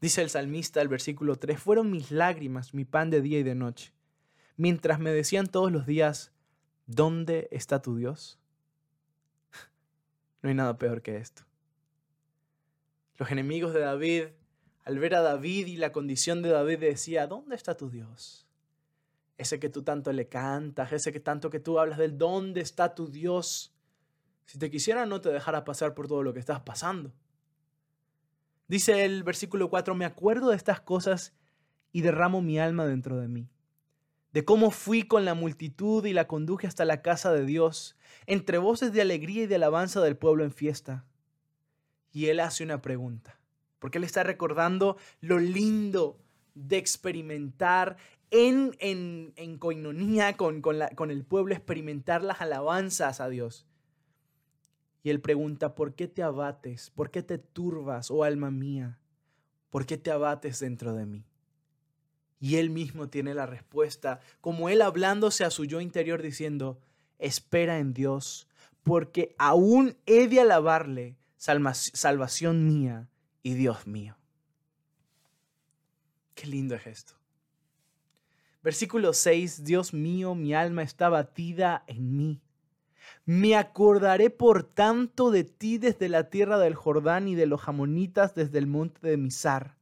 Dice 0.00 0.22
el 0.22 0.30
salmista 0.30 0.82
el 0.82 0.88
versículo 0.88 1.36
3, 1.36 1.58
fueron 1.58 1.90
mis 1.90 2.10
lágrimas, 2.10 2.74
mi 2.74 2.84
pan 2.84 3.10
de 3.10 3.22
día 3.22 3.38
y 3.38 3.42
de 3.42 3.54
noche, 3.54 3.92
mientras 4.56 4.98
me 4.98 5.10
decían 5.10 5.46
todos 5.46 5.72
los 5.72 5.86
días, 5.86 6.32
¿dónde 6.86 7.48
está 7.50 7.80
tu 7.80 7.96
Dios? 7.96 8.38
No 10.42 10.50
hay 10.50 10.54
nada 10.54 10.76
peor 10.76 11.02
que 11.02 11.16
esto. 11.16 11.42
Los 13.16 13.30
enemigos 13.30 13.72
de 13.72 13.80
David 13.80 14.24
al 14.86 15.00
ver 15.00 15.16
a 15.16 15.20
David 15.20 15.66
y 15.66 15.76
la 15.76 15.90
condición 15.90 16.42
de 16.42 16.50
David 16.50 16.78
decía, 16.78 17.26
¿dónde 17.26 17.56
está 17.56 17.76
tu 17.76 17.90
Dios? 17.90 18.46
Ese 19.36 19.58
que 19.58 19.68
tú 19.68 19.82
tanto 19.82 20.12
le 20.12 20.28
cantas, 20.28 20.92
ese 20.92 21.12
que 21.12 21.18
tanto 21.18 21.50
que 21.50 21.58
tú 21.58 21.80
hablas 21.80 21.98
del 21.98 22.16
¿dónde 22.16 22.60
está 22.60 22.94
tu 22.94 23.08
Dios? 23.08 23.74
Si 24.44 24.60
te 24.60 24.70
quisiera 24.70 25.04
no 25.04 25.20
te 25.20 25.30
dejara 25.30 25.64
pasar 25.64 25.92
por 25.92 26.06
todo 26.06 26.22
lo 26.22 26.32
que 26.32 26.38
estás 26.38 26.60
pasando. 26.60 27.12
Dice 28.68 29.04
el 29.04 29.24
versículo 29.24 29.70
4, 29.70 29.96
me 29.96 30.04
acuerdo 30.04 30.50
de 30.50 30.56
estas 30.56 30.80
cosas 30.80 31.34
y 31.90 32.02
derramo 32.02 32.40
mi 32.40 32.60
alma 32.60 32.86
dentro 32.86 33.16
de 33.16 33.26
mí, 33.26 33.50
de 34.32 34.44
cómo 34.44 34.70
fui 34.70 35.02
con 35.02 35.24
la 35.24 35.34
multitud 35.34 36.04
y 36.04 36.12
la 36.12 36.28
conduje 36.28 36.68
hasta 36.68 36.84
la 36.84 37.02
casa 37.02 37.32
de 37.32 37.44
Dios, 37.44 37.96
entre 38.26 38.58
voces 38.58 38.92
de 38.92 39.02
alegría 39.02 39.42
y 39.42 39.46
de 39.48 39.56
alabanza 39.56 40.00
del 40.00 40.16
pueblo 40.16 40.44
en 40.44 40.52
fiesta. 40.52 41.04
Y 42.12 42.26
él 42.26 42.38
hace 42.38 42.62
una 42.62 42.80
pregunta 42.80 43.40
porque 43.86 43.98
Él 43.98 44.04
está 44.04 44.24
recordando 44.24 44.96
lo 45.20 45.38
lindo 45.38 46.18
de 46.56 46.76
experimentar 46.76 47.96
en, 48.32 48.74
en, 48.80 49.32
en 49.36 49.58
coinonía 49.58 50.36
con, 50.36 50.60
con, 50.60 50.80
con 50.96 51.12
el 51.12 51.22
pueblo, 51.22 51.54
experimentar 51.54 52.24
las 52.24 52.40
alabanzas 52.40 53.20
a 53.20 53.28
Dios. 53.28 53.64
Y 55.04 55.10
Él 55.10 55.20
pregunta, 55.20 55.76
¿por 55.76 55.94
qué 55.94 56.08
te 56.08 56.24
abates? 56.24 56.90
¿Por 56.90 57.12
qué 57.12 57.22
te 57.22 57.38
turbas, 57.38 58.10
oh 58.10 58.24
alma 58.24 58.50
mía? 58.50 58.98
¿Por 59.70 59.86
qué 59.86 59.96
te 59.96 60.10
abates 60.10 60.58
dentro 60.58 60.92
de 60.92 61.06
mí? 61.06 61.24
Y 62.40 62.56
Él 62.56 62.70
mismo 62.70 63.08
tiene 63.08 63.34
la 63.34 63.46
respuesta, 63.46 64.18
como 64.40 64.68
Él 64.68 64.82
hablándose 64.82 65.44
a 65.44 65.50
su 65.50 65.64
yo 65.64 65.80
interior 65.80 66.22
diciendo, 66.22 66.80
espera 67.20 67.78
en 67.78 67.94
Dios, 67.94 68.48
porque 68.82 69.36
aún 69.38 69.96
he 70.06 70.26
de 70.26 70.40
alabarle, 70.40 71.14
salvación 71.36 72.66
mía 72.66 73.08
y 73.46 73.54
Dios 73.54 73.86
mío. 73.86 74.16
Qué 76.34 76.48
lindo 76.48 76.74
es 76.74 76.84
esto. 76.88 77.12
Versículo 78.60 79.12
6, 79.12 79.62
Dios 79.62 79.94
mío, 79.94 80.34
mi 80.34 80.52
alma 80.52 80.82
está 80.82 81.08
batida 81.10 81.84
en 81.86 82.16
mí. 82.16 82.40
Me 83.24 83.54
acordaré 83.54 84.30
por 84.30 84.64
tanto 84.64 85.30
de 85.30 85.44
ti 85.44 85.78
desde 85.78 86.08
la 86.08 86.28
tierra 86.28 86.58
del 86.58 86.74
Jordán 86.74 87.28
y 87.28 87.36
de 87.36 87.46
los 87.46 87.60
jamonitas 87.60 88.34
desde 88.34 88.58
el 88.58 88.66
monte 88.66 89.06
de 89.06 89.16
Misar. 89.16 89.76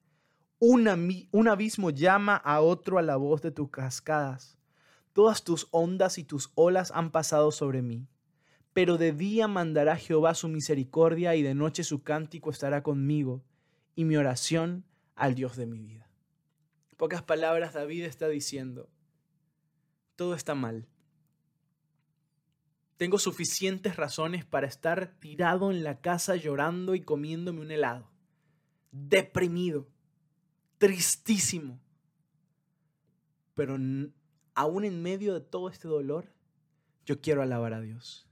Un, 0.59 1.27
un 1.31 1.49
abismo 1.49 1.89
llama 1.89 2.37
a 2.37 2.61
otro 2.61 2.99
a 2.99 3.03
la 3.03 3.17
voz 3.17 3.41
de 3.41 3.51
tus 3.51 3.71
cascadas. 3.71 4.59
Todas 5.15 5.43
tus 5.43 5.69
ondas 5.71 6.19
y 6.19 6.25
tus 6.25 6.53
olas 6.55 6.93
han 6.95 7.11
pasado 7.11 7.51
sobre 7.51 7.81
mí. 7.81 8.07
Pero 8.75 8.99
de 8.99 9.13
día 9.13 9.49
mandará 9.49 9.97
Jehová 9.97 10.35
su 10.35 10.49
misericordia 10.49 11.35
y 11.35 11.41
de 11.41 11.55
noche 11.55 11.83
su 11.83 12.03
cántico 12.03 12.51
estará 12.51 12.83
conmigo 12.83 13.43
y 13.95 14.05
mi 14.05 14.17
oración 14.17 14.85
al 15.15 15.35
Dios 15.35 15.57
de 15.57 15.67
mi 15.67 15.81
vida. 15.81 16.09
En 16.91 16.97
pocas 16.97 17.23
palabras, 17.23 17.75
David 17.75 18.05
está 18.05 18.29
diciendo, 18.29 18.89
todo 20.17 20.35
está 20.35 20.55
mal. 20.55 20.87
Tengo 22.97 23.19
suficientes 23.19 23.97
razones 23.97 24.45
para 24.45 24.67
estar 24.67 25.19
tirado 25.19 25.71
en 25.71 25.83
la 25.83 26.01
casa 26.01 26.37
llorando 26.37 26.95
y 26.95 27.01
comiéndome 27.01 27.61
un 27.61 27.71
helado, 27.71 28.11
deprimido, 28.93 29.89
tristísimo. 30.79 31.81
Pero 33.55 33.77
aún 34.55 34.85
en 34.85 35.03
medio 35.03 35.35
de 35.35 35.41
todo 35.41 35.69
este 35.69 35.89
dolor, 35.89 36.33
yo 37.05 37.21
quiero 37.21 37.43
alabar 37.43 37.75
a 37.75 37.81
Dios. 37.81 38.29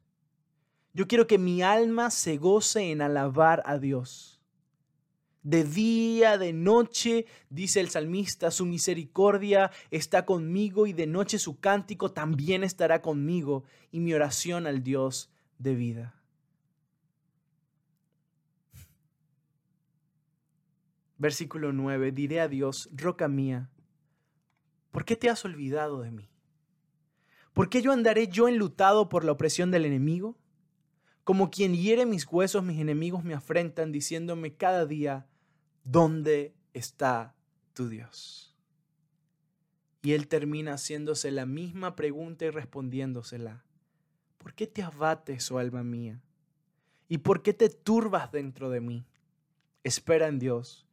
Yo 0.95 1.09
quiero 1.09 1.27
que 1.27 1.39
mi 1.39 1.63
alma 1.63 2.11
se 2.11 2.37
goce 2.37 2.91
en 2.93 3.03
alabar 3.03 3.63
a 3.67 3.79
Dios 3.79 4.42
de 5.43 5.65
día, 5.65 6.39
de 6.39 6.53
noche, 6.53 7.27
dice 7.51 7.81
el 7.81 7.91
salmista, 7.91 8.51
su 8.51 8.65
misericordia 8.65 9.71
está 9.91 10.25
conmigo 10.25 10.87
y 10.87 10.93
de 10.93 11.07
noche 11.07 11.39
su 11.39 11.59
cántico 11.59 12.13
también 12.13 12.63
estará 12.63 13.03
conmigo 13.03 13.65
y 13.91 14.01
mi 14.01 14.15
oración 14.15 14.67
al 14.67 14.83
Dios 14.83 15.31
de 15.59 15.75
vida. 15.75 16.15
Versículo 21.19 21.73
9, 21.73 22.13
diré 22.13 22.41
a 22.41 22.49
Dios, 22.49 22.89
roca 22.93 23.29
mía, 23.29 23.71
¿por 24.91 25.05
qué 25.05 25.17
te 25.17 25.31
has 25.31 25.45
olvidado 25.45 26.03
de 26.03 26.11
mí? 26.11 26.29
¿Por 27.53 27.69
qué 27.69 27.83
yo 27.83 27.93
andaré 27.93 28.29
yo 28.29 28.49
enlutado 28.49 29.09
por 29.09 29.25
la 29.25 29.33
opresión 29.33 29.71
del 29.71 29.85
enemigo? 29.85 30.37
Como 31.23 31.51
quien 31.51 31.75
hiere 31.75 32.07
mis 32.07 32.27
huesos, 32.27 32.65
mis 32.65 32.81
enemigos 32.81 33.23
me 33.23 33.35
afrentan, 33.35 33.93
diciéndome 33.93 34.57
cada 34.57 34.87
día, 34.87 35.29
¿dónde 35.85 36.55
está 36.73 37.35
tu 37.73 37.89
Dios? 37.89 38.55
Y 40.03 40.13
él 40.13 40.29
termina 40.29 40.73
haciéndose 40.73 41.31
la 41.31 41.47
misma 41.47 41.95
pregunta 41.95 42.45
y 42.45 42.51
respondiéndosela. 42.51 43.65
¿Por 44.39 44.55
qué 44.55 44.67
te 44.67 44.83
abates, 44.83 45.51
oh 45.53 45.59
alma 45.59 45.85
mía? 45.85 46.21
¿Y 47.09 47.19
por 47.19 47.43
qué 47.43 47.53
te 47.55 47.69
turbas 47.69 48.33
dentro 48.33 48.71
de 48.71 48.81
mí? 48.81 49.07
Espera 49.85 50.27
en 50.27 50.39
Dios, 50.39 50.87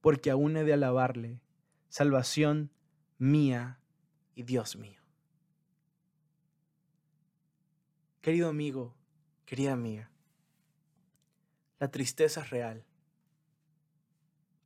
porque 0.00 0.30
aún 0.30 0.56
he 0.56 0.64
de 0.64 0.74
alabarle, 0.74 1.40
salvación 1.88 2.70
mía 3.18 3.80
y 4.34 4.44
Dios 4.44 4.76
mío. 4.76 5.00
Querido 8.20 8.48
amigo, 8.48 8.94
querida 9.44 9.72
amiga, 9.72 10.10
la 11.80 11.90
tristeza 11.90 12.42
es 12.42 12.50
real 12.50 12.84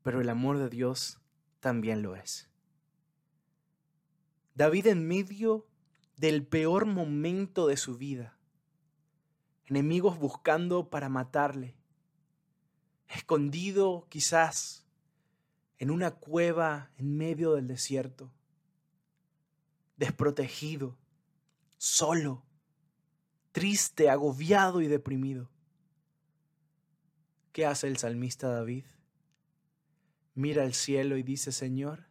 pero 0.07 0.21
el 0.21 0.29
amor 0.29 0.59
de 0.59 0.69
Dios 0.69 1.19
también 1.59 2.01
lo 2.01 2.15
es. 2.15 2.49
David 4.55 4.87
en 4.87 5.09
medio 5.09 5.67
del 6.17 6.47
peor 6.47 6.87
momento 6.87 7.67
de 7.67 7.77
su 7.77 7.99
vida, 7.99 8.39
enemigos 9.65 10.17
buscando 10.17 10.91
para 10.91 11.09
matarle, 11.09 11.75
escondido 13.09 14.07
quizás 14.09 14.87
en 15.79 15.91
una 15.91 16.13
cueva 16.13 16.93
en 16.99 17.17
medio 17.17 17.55
del 17.55 17.67
desierto, 17.67 18.31
desprotegido, 19.97 20.97
solo, 21.79 22.45
triste, 23.51 24.09
agobiado 24.09 24.81
y 24.83 24.87
deprimido. 24.87 25.51
¿Qué 27.51 27.67
hace 27.67 27.89
el 27.89 27.97
salmista 27.97 28.47
David? 28.47 28.85
Mira 30.37 30.63
al 30.63 30.75
cielo 30.75 31.17
y 31.17 31.25
dice, 31.25 31.51
Señor, 31.51 32.05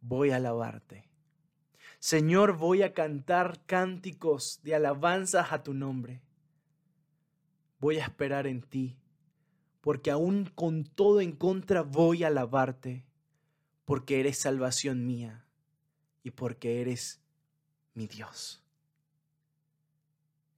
voy 0.00 0.30
a 0.30 0.36
alabarte. 0.36 1.08
Señor, 2.00 2.56
voy 2.56 2.82
a 2.82 2.94
cantar 2.94 3.60
cánticos 3.66 4.60
de 4.62 4.74
alabanzas 4.74 5.52
a 5.52 5.62
tu 5.62 5.74
nombre. 5.74 6.22
Voy 7.78 7.98
a 7.98 8.04
esperar 8.04 8.46
en 8.46 8.62
ti, 8.62 8.98
porque 9.82 10.10
aún 10.10 10.46
con 10.54 10.84
todo 10.84 11.20
en 11.20 11.32
contra 11.32 11.82
voy 11.82 12.24
a 12.24 12.28
alabarte, 12.28 13.04
porque 13.84 14.18
eres 14.18 14.38
salvación 14.38 15.06
mía 15.06 15.44
y 16.22 16.30
porque 16.30 16.80
eres 16.80 17.20
mi 17.92 18.06
Dios. 18.06 18.64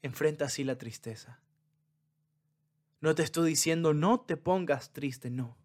Enfrenta 0.02 0.44
así 0.44 0.62
la 0.62 0.78
tristeza. 0.78 1.40
No 3.00 3.16
te 3.16 3.24
estoy 3.24 3.50
diciendo 3.50 3.94
no 3.94 4.20
te 4.20 4.36
pongas 4.36 4.92
triste, 4.92 5.28
no. 5.30 5.61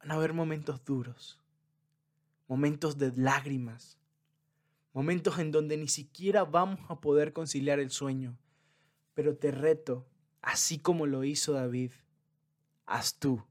Van 0.00 0.10
a 0.10 0.14
haber 0.14 0.32
momentos 0.32 0.84
duros, 0.84 1.38
momentos 2.48 2.96
de 2.96 3.12
lágrimas, 3.16 3.98
momentos 4.92 5.38
en 5.38 5.50
donde 5.50 5.76
ni 5.76 5.88
siquiera 5.88 6.44
vamos 6.44 6.80
a 6.88 7.00
poder 7.00 7.32
conciliar 7.32 7.78
el 7.78 7.90
sueño. 7.90 8.38
Pero 9.14 9.36
te 9.36 9.50
reto, 9.50 10.06
así 10.40 10.78
como 10.78 11.06
lo 11.06 11.24
hizo 11.24 11.52
David, 11.52 11.92
haz 12.86 13.18
tú. 13.18 13.42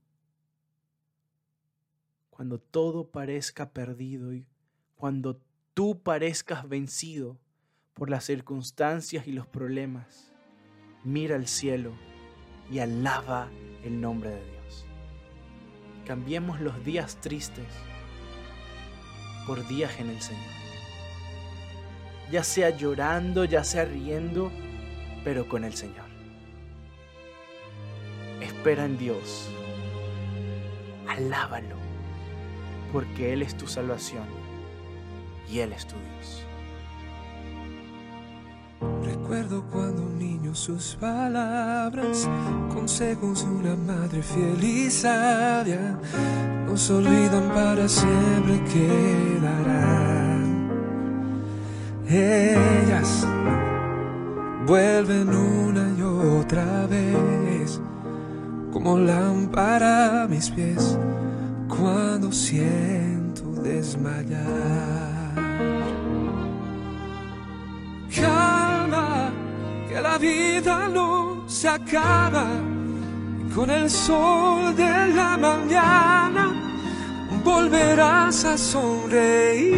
Cuando 2.29 2.59
todo 2.59 3.11
parezca 3.11 3.71
perdido 3.71 4.33
y 4.33 4.47
cuando 4.95 5.39
tú 5.73 6.01
parezcas 6.01 6.67
vencido 6.67 7.37
por 7.93 8.09
las 8.09 8.25
circunstancias 8.25 9.27
y 9.27 9.33
los 9.33 9.45
problemas, 9.45 10.33
mira 11.03 11.35
al 11.35 11.47
cielo 11.47 11.93
y 12.71 12.79
alaba 12.79 13.49
el 13.83 14.01
nombre 14.01 14.31
de 14.31 14.45
Dios. 14.45 14.58
Cambiemos 16.09 16.59
los 16.59 16.83
días 16.83 17.17
tristes 17.17 17.67
por 19.45 19.67
días 19.67 19.99
en 19.99 20.09
el 20.09 20.19
Señor. 20.19 20.41
Ya 22.31 22.43
sea 22.43 22.71
llorando, 22.71 23.45
ya 23.45 23.63
sea 23.63 23.85
riendo, 23.85 24.51
pero 25.23 25.47
con 25.47 25.63
el 25.63 25.75
Señor. 25.75 26.07
Espera 28.41 28.85
en 28.85 28.97
Dios. 28.97 29.49
Alábalo, 31.07 31.75
porque 32.91 33.31
Él 33.31 33.43
es 33.43 33.55
tu 33.55 33.67
salvación 33.67 34.25
y 35.47 35.59
Él 35.59 35.73
es 35.73 35.85
tu 35.85 35.95
Dios. 35.95 36.48
Recuerdo 38.81 39.63
cuando 39.71 40.03
un 40.03 40.17
niño 40.17 40.55
sus 40.55 40.95
palabras, 40.95 42.29
consejos 42.73 43.43
de 43.45 43.51
una 43.51 43.75
madre 43.75 44.21
fiel 44.23 44.63
y 44.63 44.89
sabia, 44.89 45.99
nos 46.65 46.89
olvidan 46.89 47.49
para 47.49 47.89
siempre 47.89 48.63
quedarán. 48.71 50.69
Ellas 52.07 53.27
vuelven 54.65 55.29
una 55.29 55.93
y 55.97 56.01
otra 56.01 56.87
vez, 56.87 57.81
como 58.71 58.97
lámpara 58.97 60.23
a 60.23 60.27
mis 60.27 60.49
pies, 60.49 60.97
cuando 61.67 62.31
siento 62.31 63.43
desmayar. 63.61 64.79
Que 69.89 69.99
la 69.99 70.19
vida 70.19 70.87
no 70.87 71.43
se 71.47 71.67
acaba 71.67 72.45
con 73.55 73.71
el 73.71 73.89
sol 73.89 74.75
de 74.75 75.07
la 75.15 75.35
mañana 75.35 76.53
volverás 77.43 78.45
a 78.45 78.55
sonreír. 78.55 79.73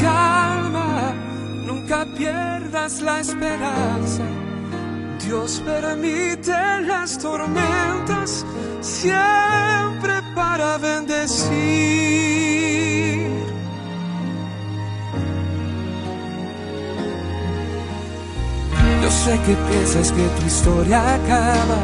Calma, 0.00 1.12
nunca 1.66 2.06
pierdas 2.16 3.02
la 3.02 3.20
esperanza. 3.20 4.24
Dios 5.24 5.62
permite 5.64 6.80
las 6.86 7.18
tormentas 7.18 8.46
siempre 8.80 10.22
para 10.34 10.78
bendecir. 10.78 12.14
Sé 19.24 19.40
que 19.46 19.54
piensas 19.70 20.12
que 20.12 20.26
tu 20.36 20.46
historia 20.46 21.14
acaba 21.14 21.80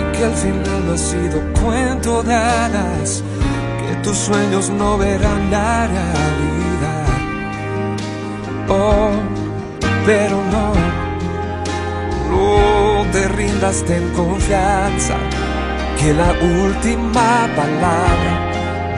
y 0.00 0.16
que 0.16 0.24
al 0.24 0.34
final 0.34 0.86
no 0.86 0.92
ha 0.92 0.98
sido 0.98 1.40
cuento 1.62 2.22
de 2.22 2.34
hadas, 2.34 3.22
que 3.80 3.94
tus 4.02 4.18
sueños 4.18 4.68
no 4.68 4.98
verán 4.98 5.50
la 5.50 5.86
realidad. 5.86 7.06
Oh, 8.68 9.12
pero 10.04 10.36
no, 10.54 10.66
no 12.30 13.10
te 13.12 13.28
rindas, 13.28 13.82
ten 13.84 14.10
confianza, 14.10 15.16
que 15.98 16.12
la 16.12 16.32
última 16.64 17.48
palabra 17.56 18.32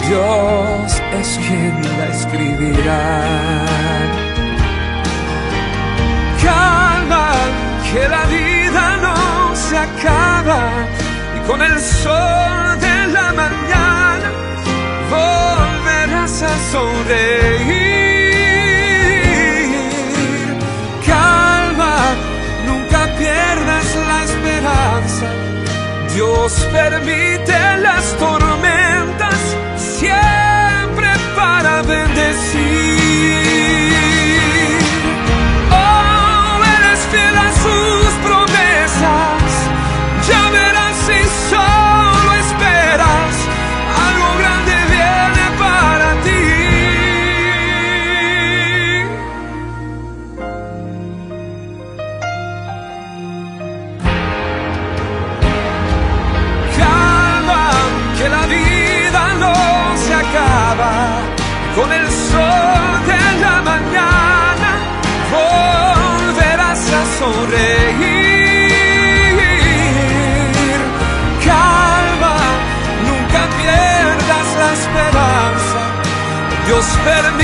Dios 0.08 1.02
es 1.20 1.38
quien 1.46 1.80
la 1.98 2.06
escribirá 2.16 4.03
que 7.94 8.08
la 8.08 8.24
vida 8.26 8.96
no 9.06 9.54
se 9.54 9.78
acaba 9.78 10.62
y 11.36 11.40
con 11.48 11.62
el 11.62 11.78
sol 11.80 12.80
de 12.86 12.96
la 13.16 13.32
mañana 13.42 14.28
volverás 15.14 16.42
a 16.42 16.54
sonreír. 16.72 17.94
Calma, 21.06 21.96
nunca 22.66 23.00
pierdas 23.16 23.86
la 24.10 24.18
esperanza. 24.30 25.28
Dios 26.14 26.52
permite 26.72 27.58
las 27.86 28.04
tormentas 28.18 28.43
nunca 77.04 77.43